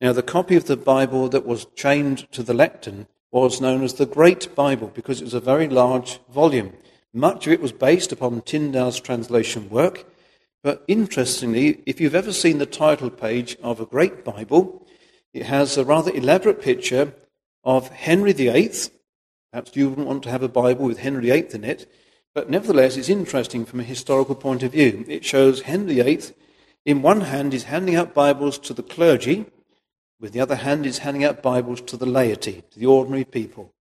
Now, 0.01 0.13
the 0.13 0.23
copy 0.23 0.55
of 0.55 0.65
the 0.65 0.77
Bible 0.77 1.29
that 1.29 1.45
was 1.45 1.65
chained 1.75 2.31
to 2.31 2.43
the 2.43 2.53
lectern 2.53 3.07
was 3.31 3.61
known 3.61 3.83
as 3.83 3.93
the 3.93 4.05
Great 4.05 4.53
Bible 4.55 4.91
because 4.93 5.21
it 5.21 5.25
was 5.25 5.33
a 5.33 5.39
very 5.39 5.67
large 5.67 6.19
volume. 6.29 6.73
Much 7.13 7.47
of 7.47 7.53
it 7.53 7.61
was 7.61 7.71
based 7.71 8.11
upon 8.11 8.41
Tyndale's 8.41 8.99
translation 8.99 9.69
work, 9.69 10.05
but 10.63 10.83
interestingly, 10.87 11.81
if 11.85 12.01
you've 12.01 12.15
ever 12.15 12.33
seen 12.33 12.57
the 12.57 12.65
title 12.65 13.09
page 13.09 13.57
of 13.63 13.79
a 13.79 13.85
great 13.85 14.23
Bible, 14.23 14.85
it 15.33 15.45
has 15.45 15.77
a 15.77 15.85
rather 15.85 16.11
elaborate 16.13 16.61
picture 16.61 17.13
of 17.63 17.89
Henry 17.89 18.33
VIII. 18.33 18.71
Perhaps 19.51 19.75
you 19.75 19.89
wouldn't 19.89 20.07
want 20.07 20.23
to 20.23 20.29
have 20.29 20.43
a 20.43 20.49
Bible 20.49 20.85
with 20.85 20.99
Henry 20.99 21.29
VIII 21.29 21.47
in 21.53 21.63
it, 21.63 21.91
but 22.35 22.49
nevertheless, 22.49 22.97
it's 22.97 23.09
interesting 23.09 23.65
from 23.65 23.79
a 23.79 23.83
historical 23.83 24.35
point 24.35 24.61
of 24.61 24.73
view. 24.73 25.05
It 25.07 25.25
shows 25.25 25.61
Henry 25.61 25.95
VIII, 25.95 26.21
in 26.85 27.01
one 27.01 27.21
hand, 27.21 27.53
is 27.53 27.63
handing 27.63 27.95
out 27.95 28.13
Bibles 28.13 28.59
to 28.59 28.73
the 28.73 28.83
clergy, 28.83 29.45
with 30.19 30.33
the 30.33 30.41
other 30.41 30.55
hand, 30.55 30.85
is 30.85 30.99
handing 30.99 31.23
out 31.23 31.41
Bibles 31.41 31.81
to 31.81 31.97
the 31.97 32.05
laity, 32.05 32.63
to 32.71 32.79
the 32.79 32.85
ordinary 32.85 33.23
people. 33.23 33.73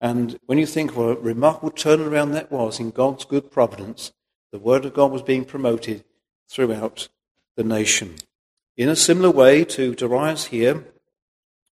And 0.00 0.38
when 0.46 0.58
you 0.58 0.66
think 0.66 0.96
what 0.96 1.08
a 1.08 1.20
remarkable 1.20 1.70
turnaround 1.70 2.32
that 2.32 2.52
was 2.52 2.78
in 2.78 2.90
God's 2.90 3.24
good 3.24 3.50
providence, 3.50 4.12
the 4.52 4.58
Word 4.58 4.84
of 4.84 4.94
God 4.94 5.10
was 5.10 5.22
being 5.22 5.44
promoted 5.44 6.04
throughout 6.48 7.08
the 7.56 7.64
nation. 7.64 8.16
In 8.76 8.88
a 8.88 8.96
similar 8.96 9.30
way 9.30 9.64
to 9.64 9.94
Darius 9.94 10.46
here, 10.46 10.84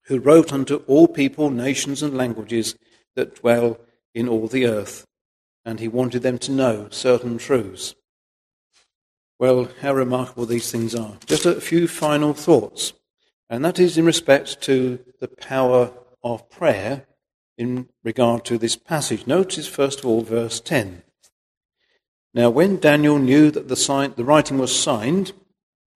who 0.06 0.18
wrote 0.18 0.52
unto 0.52 0.76
all 0.86 1.08
people, 1.08 1.50
nations, 1.50 2.02
and 2.02 2.16
languages 2.16 2.76
that 3.14 3.36
dwell 3.36 3.78
in 4.14 4.28
all 4.28 4.46
the 4.46 4.66
earth, 4.66 5.06
and 5.64 5.80
he 5.80 5.88
wanted 5.88 6.22
them 6.22 6.38
to 6.38 6.52
know 6.52 6.88
certain 6.90 7.38
truths. 7.38 7.94
Well, 9.38 9.68
how 9.80 9.94
remarkable 9.94 10.46
these 10.46 10.70
things 10.70 10.94
are. 10.94 11.16
Just 11.26 11.46
a 11.46 11.60
few 11.60 11.88
final 11.88 12.32
thoughts, 12.32 12.92
and 13.50 13.64
that 13.64 13.78
is 13.78 13.98
in 13.98 14.04
respect 14.04 14.60
to 14.62 14.98
the 15.20 15.28
power 15.28 15.92
of 16.22 16.48
prayer 16.50 17.06
in 17.58 17.88
regard 18.02 18.44
to 18.46 18.58
this 18.58 18.76
passage. 18.76 19.26
Notice, 19.26 19.66
first 19.66 20.00
of 20.00 20.06
all, 20.06 20.22
verse 20.22 20.60
10. 20.60 21.02
Now, 22.34 22.50
when 22.50 22.78
Daniel 22.78 23.18
knew 23.18 23.50
that 23.50 23.68
the, 23.68 23.76
sign, 23.76 24.14
the 24.16 24.24
writing 24.24 24.58
was 24.58 24.74
signed, 24.74 25.32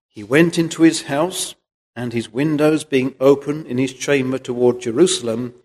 he 0.07 0.23
went 0.23 0.59
into 0.59 0.83
his 0.83 1.03
house, 1.03 1.55
and 1.95 2.13
his 2.13 2.31
windows 2.31 2.83
being 2.83 3.15
open 3.19 3.65
in 3.65 3.79
his 3.79 3.93
chamber 3.93 4.37
toward 4.37 4.81
Jerusalem, 4.81 5.55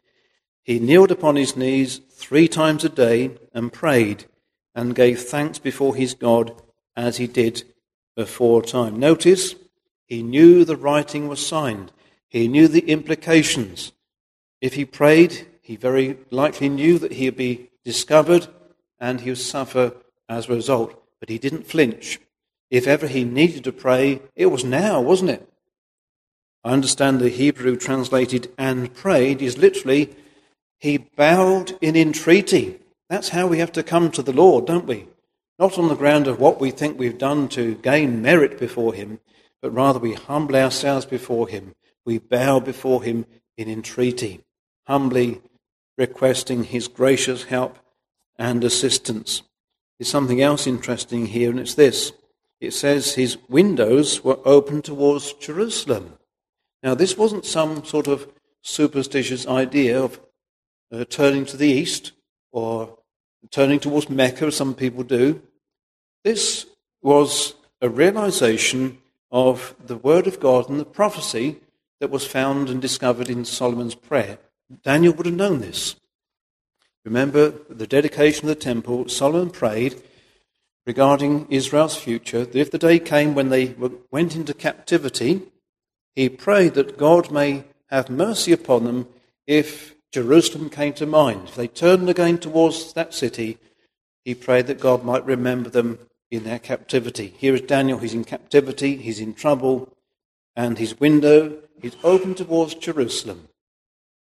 he 0.63 0.79
kneeled 0.79 1.11
upon 1.11 1.37
his 1.37 1.57
knees 1.57 2.01
three 2.11 2.49
times 2.49 2.85
a 2.85 2.89
day 2.89 3.33
and 3.53 3.73
prayed 3.73 4.25
and 4.75 4.95
gave 4.95 5.21
thanks 5.23 5.59
before 5.59 5.95
his 5.95 6.15
God 6.15 6.55
as 6.97 7.17
he 7.17 7.27
did 7.27 7.65
aforetime. 8.17 8.99
Notice, 8.99 9.55
he 10.07 10.23
knew 10.23 10.65
the 10.65 10.77
writing 10.77 11.29
was 11.29 11.45
signed. 11.45 11.93
He 12.29 12.49
knew 12.49 12.69
the 12.69 12.89
implications. 12.89 13.93
If 14.61 14.75
he 14.75 14.85
prayed, 14.85 15.47
he 15.61 15.77
very 15.77 16.19
likely 16.31 16.69
knew 16.69 16.99
that 16.99 17.13
he 17.13 17.27
would 17.27 17.37
be 17.37 17.71
discovered 17.85 18.47
and 19.01 19.21
he 19.21 19.31
would 19.31 19.39
suffer 19.39 19.95
as 20.29 20.49
a 20.49 20.55
result. 20.55 20.95
But 21.19 21.29
he 21.29 21.39
didn't 21.39 21.67
flinch. 21.67 22.21
If 22.71 22.87
ever 22.87 23.07
he 23.07 23.25
needed 23.25 23.65
to 23.65 23.73
pray, 23.73 24.23
it 24.35 24.47
was 24.47 24.65
now, 24.65 25.01
wasn't 25.01 25.31
it? 25.31 25.49
I 26.65 26.73
understand 26.73 27.21
the 27.21 27.29
Hebrew 27.29 27.77
translated 27.77 28.51
and 28.57 28.95
prayed 28.95 29.43
is 29.43 29.59
literally 29.59 30.15
he 30.83 30.97
bowed 30.99 31.79
in 31.81 31.95
entreaty. 31.95 32.81
That's 33.09 33.29
how 33.29 33.47
we 33.47 33.59
have 33.59 33.71
to 33.73 33.85
come 33.85 34.11
to 34.11 34.23
the 34.23 34.33
Lord, 34.33 34.67
don't 34.67 34.85
we? 34.85 35.07
Not 35.57 35.79
on 35.79 35.87
the 35.87 35.95
ground 35.95 36.27
of 36.27 36.41
what 36.41 36.61
we 36.61 36.73
think 36.73 36.99
we've 36.99 37.17
done 37.17 37.47
to 37.51 37.77
gain 37.77 38.21
merit 38.21 38.59
before 38.59 38.93
Him, 38.93 39.21
but 39.61 39.73
rather 39.73 40.01
we 40.01 40.15
humble 40.15 40.57
ourselves 40.57 41.07
before 41.07 41.47
Him. 41.47 41.77
We 42.05 42.19
bow 42.19 42.59
before 42.59 43.05
Him 43.05 43.27
in 43.57 43.69
entreaty, 43.69 44.41
humbly 44.89 45.41
requesting 45.97 46.65
His 46.65 46.89
gracious 46.89 47.45
help 47.45 47.79
and 48.37 48.65
assistance. 48.65 49.43
There's 50.01 50.11
something 50.11 50.43
else 50.43 50.67
interesting 50.67 51.27
here, 51.27 51.51
and 51.51 51.61
it's 51.61 51.75
this. 51.75 52.11
It 52.61 52.73
says 52.73 53.15
his 53.15 53.39
windows 53.49 54.25
were 54.25 54.41
open 54.45 54.83
towards 54.83 55.33
Jerusalem. 55.35 56.15
Now, 56.83 56.97
this 56.97 57.17
wasn't 57.17 57.45
some 57.45 57.85
sort 57.85 58.09
of 58.09 58.27
superstitious 58.63 59.47
idea 59.47 60.03
of 60.03 60.19
uh, 60.93 61.05
turning 61.05 61.47
to 61.47 61.57
the 61.57 61.69
east 61.69 62.13
or 62.53 62.99
turning 63.51 63.81
towards 63.81 64.11
Mecca, 64.11 64.47
as 64.47 64.57
some 64.57 64.75
people 64.75 65.03
do. 65.03 65.43
This 66.23 66.67
was 67.03 67.55
a 67.81 67.89
realization 67.89 68.99
of 69.31 69.75
the 69.85 69.97
Word 69.97 70.27
of 70.27 70.39
God 70.39 70.69
and 70.69 70.79
the 70.79 70.85
prophecy 70.85 71.57
that 72.01 72.11
was 72.11 72.27
found 72.27 72.69
and 72.69 72.81
discovered 72.81 73.29
in 73.29 73.45
Solomon's 73.45 73.95
prayer. 73.95 74.39
Daniel 74.83 75.15
would 75.15 75.27
have 75.27 75.35
known 75.35 75.61
this. 75.61 75.97
Remember 77.05 77.51
the 77.69 77.87
dedication 77.87 78.49
of 78.49 78.55
the 78.55 78.61
temple, 78.61 79.09
Solomon 79.09 79.51
prayed 79.51 80.01
regarding 80.87 81.47
Israel's 81.49 81.97
future 81.97 82.45
that 82.45 82.59
if 82.59 82.71
the 82.71 82.79
day 82.79 82.99
came 82.99 83.35
when 83.35 83.49
they 83.49 83.75
went 84.11 84.37
into 84.37 84.55
captivity, 84.55 85.43
he 86.15 86.29
prayed 86.29 86.75
that 86.75 86.99
God 86.99 87.31
may 87.31 87.65
have 87.91 88.11
mercy 88.11 88.53
upon 88.53 88.85
them 88.85 89.09
if 89.47 89.95
Jerusalem 90.13 90.69
came 90.69 90.93
to 90.95 91.07
mind. 91.07 91.49
If 91.49 91.55
they 91.55 91.69
turned 91.69 92.09
again 92.09 92.39
towards 92.39 92.93
that 92.93 93.15
city, 93.15 93.59
he 94.25 94.35
prayed 94.35 94.67
that 94.67 94.79
God 94.81 95.05
might 95.05 95.25
remember 95.25 95.71
them 95.71 95.99
in 96.31 96.45
their 96.45 96.59
captivity. 96.59 97.35
Here 97.39 97.55
is 97.55 97.63
Daniel, 97.63 97.99
he's 97.99 98.15
in 98.15 98.25
captivity, 98.25 98.97
he's 98.97 99.21
in 99.21 99.35
trouble, 99.35 99.93
and 100.55 100.79
his 100.79 101.01
window 101.01 101.59
is 101.83 101.97
open 102.05 102.35
towards 102.35 102.75
Jerusalem. 102.75 103.49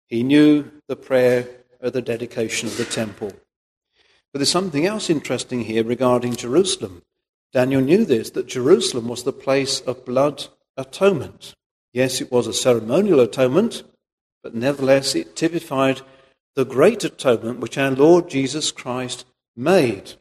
He 0.07 0.23
knew 0.23 0.71
the 0.87 0.95
prayer 0.95 1.47
of 1.81 1.93
the 1.93 2.01
dedication 2.01 2.67
of 2.67 2.77
the 2.77 2.85
temple. 2.85 3.31
But 4.31 4.39
there's 4.39 4.49
something 4.49 4.85
else 4.85 5.09
interesting 5.09 5.61
here 5.61 5.83
regarding 5.83 6.35
Jerusalem. 6.35 7.03
Daniel 7.53 7.81
knew 7.81 8.05
this, 8.05 8.31
that 8.31 8.47
Jerusalem 8.47 9.07
was 9.07 9.23
the 9.23 9.31
place 9.31 9.81
of 9.81 10.03
blood 10.03 10.47
atonement. 10.75 11.53
Yes, 11.93 12.19
it 12.21 12.31
was 12.31 12.47
a 12.47 12.53
ceremonial 12.53 13.19
atonement, 13.21 13.83
but 14.45 14.53
nevertheless 14.53 15.15
it 15.15 15.35
typified 15.35 16.01
the 16.53 16.63
great 16.63 17.03
atonement 17.03 17.59
which 17.59 17.79
our 17.79 17.89
Lord 17.89 18.29
Jesus 18.29 18.71
Christ 18.71 19.25
made. 19.55 20.13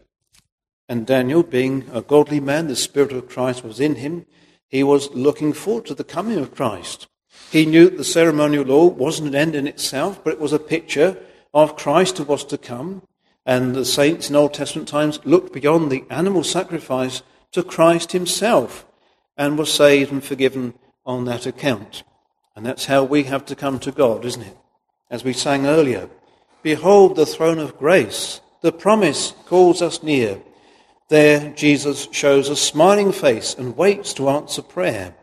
And 0.89 1.07
Daniel, 1.07 1.43
being 1.43 1.85
a 1.93 2.01
godly 2.01 2.41
man, 2.41 2.69
the 2.69 2.75
Spirit 2.75 3.13
of 3.13 3.29
Christ 3.29 3.63
was 3.63 3.81
in 3.81 3.97
him. 3.97 4.25
He 4.67 4.83
was 4.83 5.11
looking 5.11 5.53
forward 5.53 5.85
to 5.87 5.95
the 5.95 6.05
coming 6.05 6.39
of 6.39 6.55
Christ. 6.55 7.07
He 7.51 7.67
knew 7.67 7.91
that 7.91 7.99
the 7.99 8.03
ceremonial 8.03 8.65
law 8.65 8.87
wasn't 8.87 9.29
an 9.29 9.35
end 9.35 9.55
in 9.55 9.67
itself, 9.67 10.25
but 10.25 10.33
it 10.33 10.41
was 10.41 10.55
a 10.55 10.59
picture 10.59 11.19
of 11.53 11.77
Christ 11.77 12.17
who 12.17 12.25
was 12.25 12.45
to 12.45 12.57
come. 12.57 13.03
And 13.45 13.75
the 13.75 13.85
saints 13.85 14.31
in 14.31 14.37
Old 14.37 14.55
Testament 14.55 14.89
times 14.89 15.21
looked 15.27 15.53
beyond 15.53 15.93
the 15.93 16.07
animal 16.09 16.45
sacrifice 16.45 17.23
to 17.53 17.63
Christ 17.63 18.13
himself 18.13 18.87
and 19.37 19.59
were 19.59 19.67
saved 19.67 20.11
and 20.11 20.25
forgiven 20.25 20.73
on 21.05 21.27
that 21.27 21.45
account. 21.45 22.05
And 22.57 22.65
that's 22.65 22.87
how 22.87 23.05
we 23.05 23.25
have 23.25 23.45
to 23.47 23.57
come 23.57 23.79
to 23.81 23.93
God, 23.93 24.25
isn't 24.25 24.43
it? 24.43 24.57
As 25.11 25.25
we 25.25 25.33
sang 25.33 25.67
earlier, 25.67 26.09
Behold 26.65 27.15
the 27.15 27.27
throne 27.27 27.59
of 27.59 27.77
grace. 27.77 28.41
The 28.63 28.73
promise 28.73 29.35
calls 29.45 29.83
us 29.83 30.03
near. 30.03 30.41
There, 31.11 31.53
Jesus 31.53 32.09
shows 32.11 32.49
a 32.49 32.57
smiling 32.57 33.13
face 33.13 33.55
and 33.55 33.77
waits 33.77 34.15
to 34.15 34.31
answer 34.31 34.63
prayer. 34.63 35.15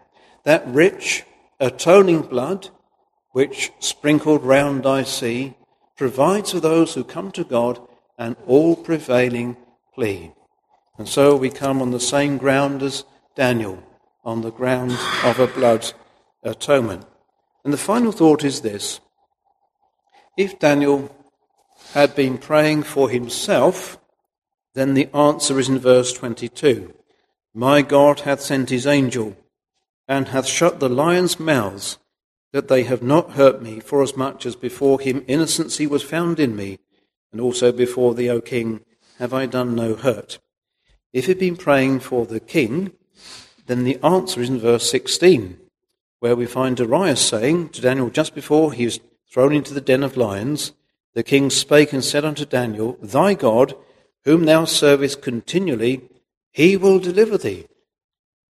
That 0.44 0.64
rich, 0.68 1.24
atoning 1.60 2.22
blood, 2.22 2.70
which 3.32 3.72
sprinkled 3.80 4.44
round 4.44 4.86
I 4.86 5.02
see, 5.02 5.56
provides 5.98 6.52
for 6.52 6.60
those 6.60 6.94
who 6.94 7.04
come 7.04 7.32
to 7.32 7.44
God 7.44 7.82
an 8.20 8.36
all 8.46 8.76
prevailing 8.76 9.58
plea. 9.96 10.34
And 11.00 11.10
so 11.10 11.36
we 11.36 11.50
come 11.50 11.82
on 11.82 11.90
the 11.90 12.00
same 12.00 12.38
ground 12.38 12.84
as 12.84 13.04
Daniel, 13.36 13.82
on 14.24 14.42
the 14.42 14.52
ground 14.52 14.92
of 15.24 15.40
a 15.40 15.48
blood 15.48 15.92
atonement. 16.44 17.08
And 17.64 17.74
the 17.74 17.78
final 17.78 18.12
thought 18.12 18.44
is 18.44 18.62
this. 18.62 19.00
If 20.38 20.60
Daniel 20.60 21.16
had 21.94 22.16
been 22.16 22.38
praying 22.38 22.84
for 22.84 23.10
himself, 23.10 24.00
then 24.74 24.94
the 24.94 25.14
answer 25.16 25.60
is 25.60 25.70
in 25.70 25.80
verse 25.80 26.14
22 26.14 26.94
My 27.54 27.82
God 27.82 28.22
hath 28.22 28.42
sent 28.42 28.70
his 28.70 28.88
angel, 28.88 29.38
and 30.08 30.30
hath 30.30 30.48
shut 30.48 30.80
the 30.80 30.90
lions' 30.90 31.40
mouths, 31.40 31.98
that 32.54 32.68
they 32.68 32.84
have 32.84 33.04
not 33.04 33.32
hurt 33.32 33.62
me, 33.62 33.80
forasmuch 33.80 34.46
as 34.46 34.56
before 34.56 35.00
him 35.00 35.24
innocency 35.28 35.86
was 35.86 36.04
found 36.04 36.40
in 36.40 36.56
me, 36.56 36.80
and 37.32 37.40
also 37.40 37.72
before 37.72 38.14
thee, 38.14 38.30
O 38.30 38.42
king, 38.42 38.82
have 39.20 39.34
I 39.34 39.46
done 39.46 39.76
no 39.76 39.96
hurt. 39.96 40.40
If 41.14 41.28
he'd 41.28 41.40
been 41.40 41.58
praying 41.58 42.00
for 42.00 42.26
the 42.26 42.40
king, 42.40 42.94
then 43.68 43.84
the 43.84 44.00
answer 44.04 44.42
is 44.42 44.50
in 44.50 44.60
verse 44.60 44.90
16 44.90 45.58
where 46.22 46.36
we 46.36 46.46
find 46.46 46.78
Darius 46.78 47.20
saying 47.20 47.70
to 47.70 47.82
Daniel 47.82 48.12
just 48.12 48.36
before 48.36 48.74
he 48.74 48.86
was 48.86 49.00
thrown 49.28 49.54
into 49.54 49.74
the 49.74 49.82
den 49.82 50.04
of 50.04 50.16
lions, 50.16 50.72
the 51.16 51.24
king 51.24 51.50
spake 51.50 51.92
and 51.92 52.04
said 52.04 52.24
unto 52.24 52.46
Daniel, 52.46 52.96
Thy 53.02 53.34
God, 53.34 53.74
whom 54.24 54.46
thou 54.46 54.66
servest 54.66 55.24
continually, 55.24 56.08
he 56.52 56.78
will 56.78 57.00
deliver 57.00 57.40
thee. 57.40 57.66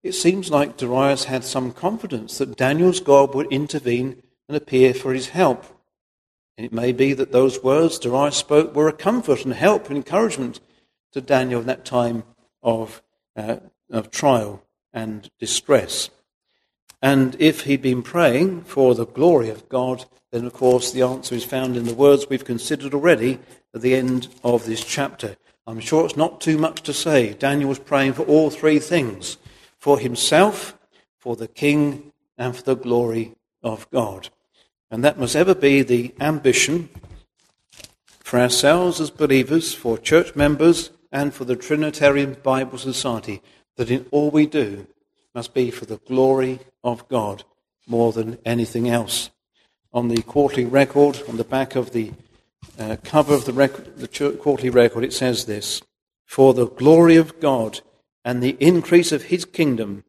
It 0.03 0.11
seems 0.11 0.51
like 0.51 0.75
Darius 0.75 1.25
had 1.25 1.45
some 1.45 1.71
confidence 1.71 2.39
that 2.39 2.57
Daniel's 2.57 2.99
God 2.99 3.33
would 3.33 3.47
intervene 3.53 4.21
and 4.49 4.57
appear 4.57 4.93
for 4.93 5.13
his 5.13 5.29
help. 5.29 5.63
And 6.57 6.65
it 6.65 6.73
may 6.73 6.91
be 6.91 7.13
that 7.13 7.31
those 7.31 7.63
words 7.63 7.99
Darius 7.99 8.35
spoke 8.35 8.75
were 8.75 8.89
a 8.89 8.93
comfort 8.93 9.45
and 9.45 9.53
help 9.53 9.87
and 9.87 9.95
encouragement 9.95 10.59
to 11.13 11.21
Daniel 11.21 11.61
in 11.61 11.67
that 11.67 11.85
time 11.85 12.23
of, 12.61 13.01
uh, 13.37 13.57
of 13.89 14.11
trial 14.11 14.61
and 14.91 15.29
distress. 15.39 16.09
And 17.01 17.35
if 17.39 17.61
he'd 17.61 17.81
been 17.81 18.03
praying 18.03 18.61
for 18.61 18.93
the 18.93 19.07
glory 19.07 19.49
of 19.49 19.67
God, 19.69 20.05
then 20.31 20.45
of 20.45 20.53
course 20.53 20.91
the 20.91 21.01
answer 21.01 21.35
is 21.35 21.43
found 21.43 21.75
in 21.75 21.85
the 21.85 21.93
words 21.93 22.27
we've 22.29 22.45
considered 22.45 22.93
already 22.93 23.39
at 23.73 23.81
the 23.81 23.95
end 23.95 24.27
of 24.43 24.65
this 24.65 24.83
chapter. 24.83 25.35
I'm 25.65 25.79
sure 25.79 26.05
it's 26.05 26.17
not 26.17 26.41
too 26.41 26.57
much 26.57 26.81
to 26.83 26.93
say. 26.93 27.33
Daniel 27.33 27.69
was 27.69 27.79
praying 27.79 28.13
for 28.13 28.23
all 28.23 28.49
three 28.49 28.79
things 28.79 29.37
for 29.77 29.97
himself, 29.97 30.77
for 31.17 31.35
the 31.35 31.47
king, 31.47 32.11
and 32.37 32.55
for 32.55 32.61
the 32.61 32.75
glory 32.75 33.33
of 33.63 33.89
God. 33.89 34.29
And 34.91 35.03
that 35.03 35.19
must 35.19 35.35
ever 35.35 35.55
be 35.55 35.81
the 35.81 36.13
ambition 36.19 36.89
for 38.19 38.39
ourselves 38.39 39.01
as 39.01 39.09
believers, 39.09 39.73
for 39.73 39.97
church 39.97 40.35
members, 40.35 40.91
and 41.11 41.33
for 41.33 41.45
the 41.45 41.55
Trinitarian 41.55 42.37
Bible 42.43 42.77
Society, 42.77 43.41
that 43.75 43.89
in 43.89 44.05
all 44.11 44.29
we 44.29 44.45
do 44.45 44.87
must 45.33 45.53
be 45.53 45.71
for 45.71 45.85
the 45.85 45.97
glory 45.97 46.59
of 46.83 47.07
God 47.07 47.43
more 47.87 48.11
than 48.11 48.37
anything 48.45 48.89
else. 48.89 49.31
On 49.93 50.07
the 50.07 50.21
quarterly 50.21 50.65
record, 50.65 51.21
on 51.27 51.37
the 51.37 51.43
back 51.43 51.75
of 51.75 51.91
the 51.91 52.11
uh, 52.79 52.97
cover 53.03 53.33
of 53.33 53.45
the, 53.45 53.51
the 53.51 54.37
quarterly 54.39 54.69
record, 54.69 55.03
it 55.03 55.13
says 55.13 55.45
this 55.45 55.81
For 56.25 56.53
the 56.53 56.67
glory 56.67 57.15
of 57.15 57.39
God 57.39 57.81
and 58.23 58.41
the 58.41 58.57
increase 58.59 59.11
of 59.11 59.23
his 59.23 59.45
kingdom 59.45 60.03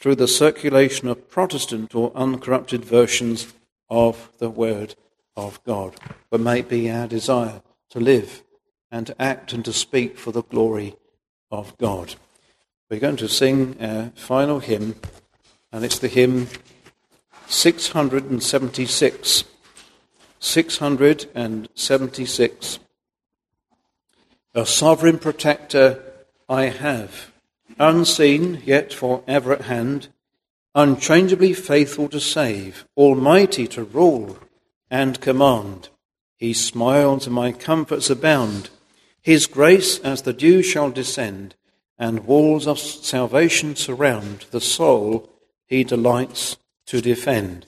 through 0.00 0.16
the 0.16 0.28
circulation 0.28 1.06
of 1.08 1.28
Protestant 1.28 1.94
or 1.94 2.12
uncorrupted 2.16 2.84
versions 2.84 3.52
of 3.88 4.30
the 4.38 4.50
Word 4.50 4.94
of 5.36 5.62
God. 5.64 5.94
But 6.30 6.40
may 6.40 6.60
it 6.60 6.68
be 6.68 6.90
our 6.90 7.06
desire 7.06 7.62
to 7.90 8.00
live 8.00 8.42
and 8.90 9.06
to 9.06 9.22
act 9.22 9.52
and 9.52 9.64
to 9.64 9.72
speak 9.72 10.18
for 10.18 10.32
the 10.32 10.42
glory 10.42 10.96
of 11.50 11.76
God. 11.78 12.16
We're 12.92 13.00
going 13.00 13.16
to 13.16 13.26
sing 13.26 13.74
a 13.80 14.12
final 14.16 14.60
hymn, 14.60 14.96
and 15.72 15.82
it's 15.82 15.98
the 15.98 16.08
hymn 16.08 16.48
676. 17.46 19.44
676. 20.38 22.78
A 24.54 24.66
sovereign 24.66 25.18
protector 25.18 26.02
I 26.50 26.64
have, 26.64 27.32
unseen 27.78 28.60
yet 28.62 28.92
for 28.92 29.24
ever 29.26 29.54
at 29.54 29.62
hand, 29.62 30.08
unchangeably 30.74 31.54
faithful 31.54 32.10
to 32.10 32.20
save, 32.20 32.84
almighty 32.94 33.66
to 33.68 33.84
rule 33.84 34.36
and 34.90 35.18
command. 35.18 35.88
He 36.36 36.52
smiles 36.52 37.24
and 37.24 37.34
my 37.34 37.52
comforts 37.52 38.10
abound. 38.10 38.68
His 39.22 39.46
grace 39.46 39.98
as 40.00 40.20
the 40.20 40.34
dew 40.34 40.62
shall 40.62 40.90
descend, 40.90 41.54
and 41.98 42.26
walls 42.26 42.66
of 42.66 42.78
salvation 42.78 43.76
surround 43.76 44.46
the 44.50 44.60
soul 44.60 45.28
he 45.66 45.84
delights 45.84 46.56
to 46.86 47.00
defend. 47.00 47.66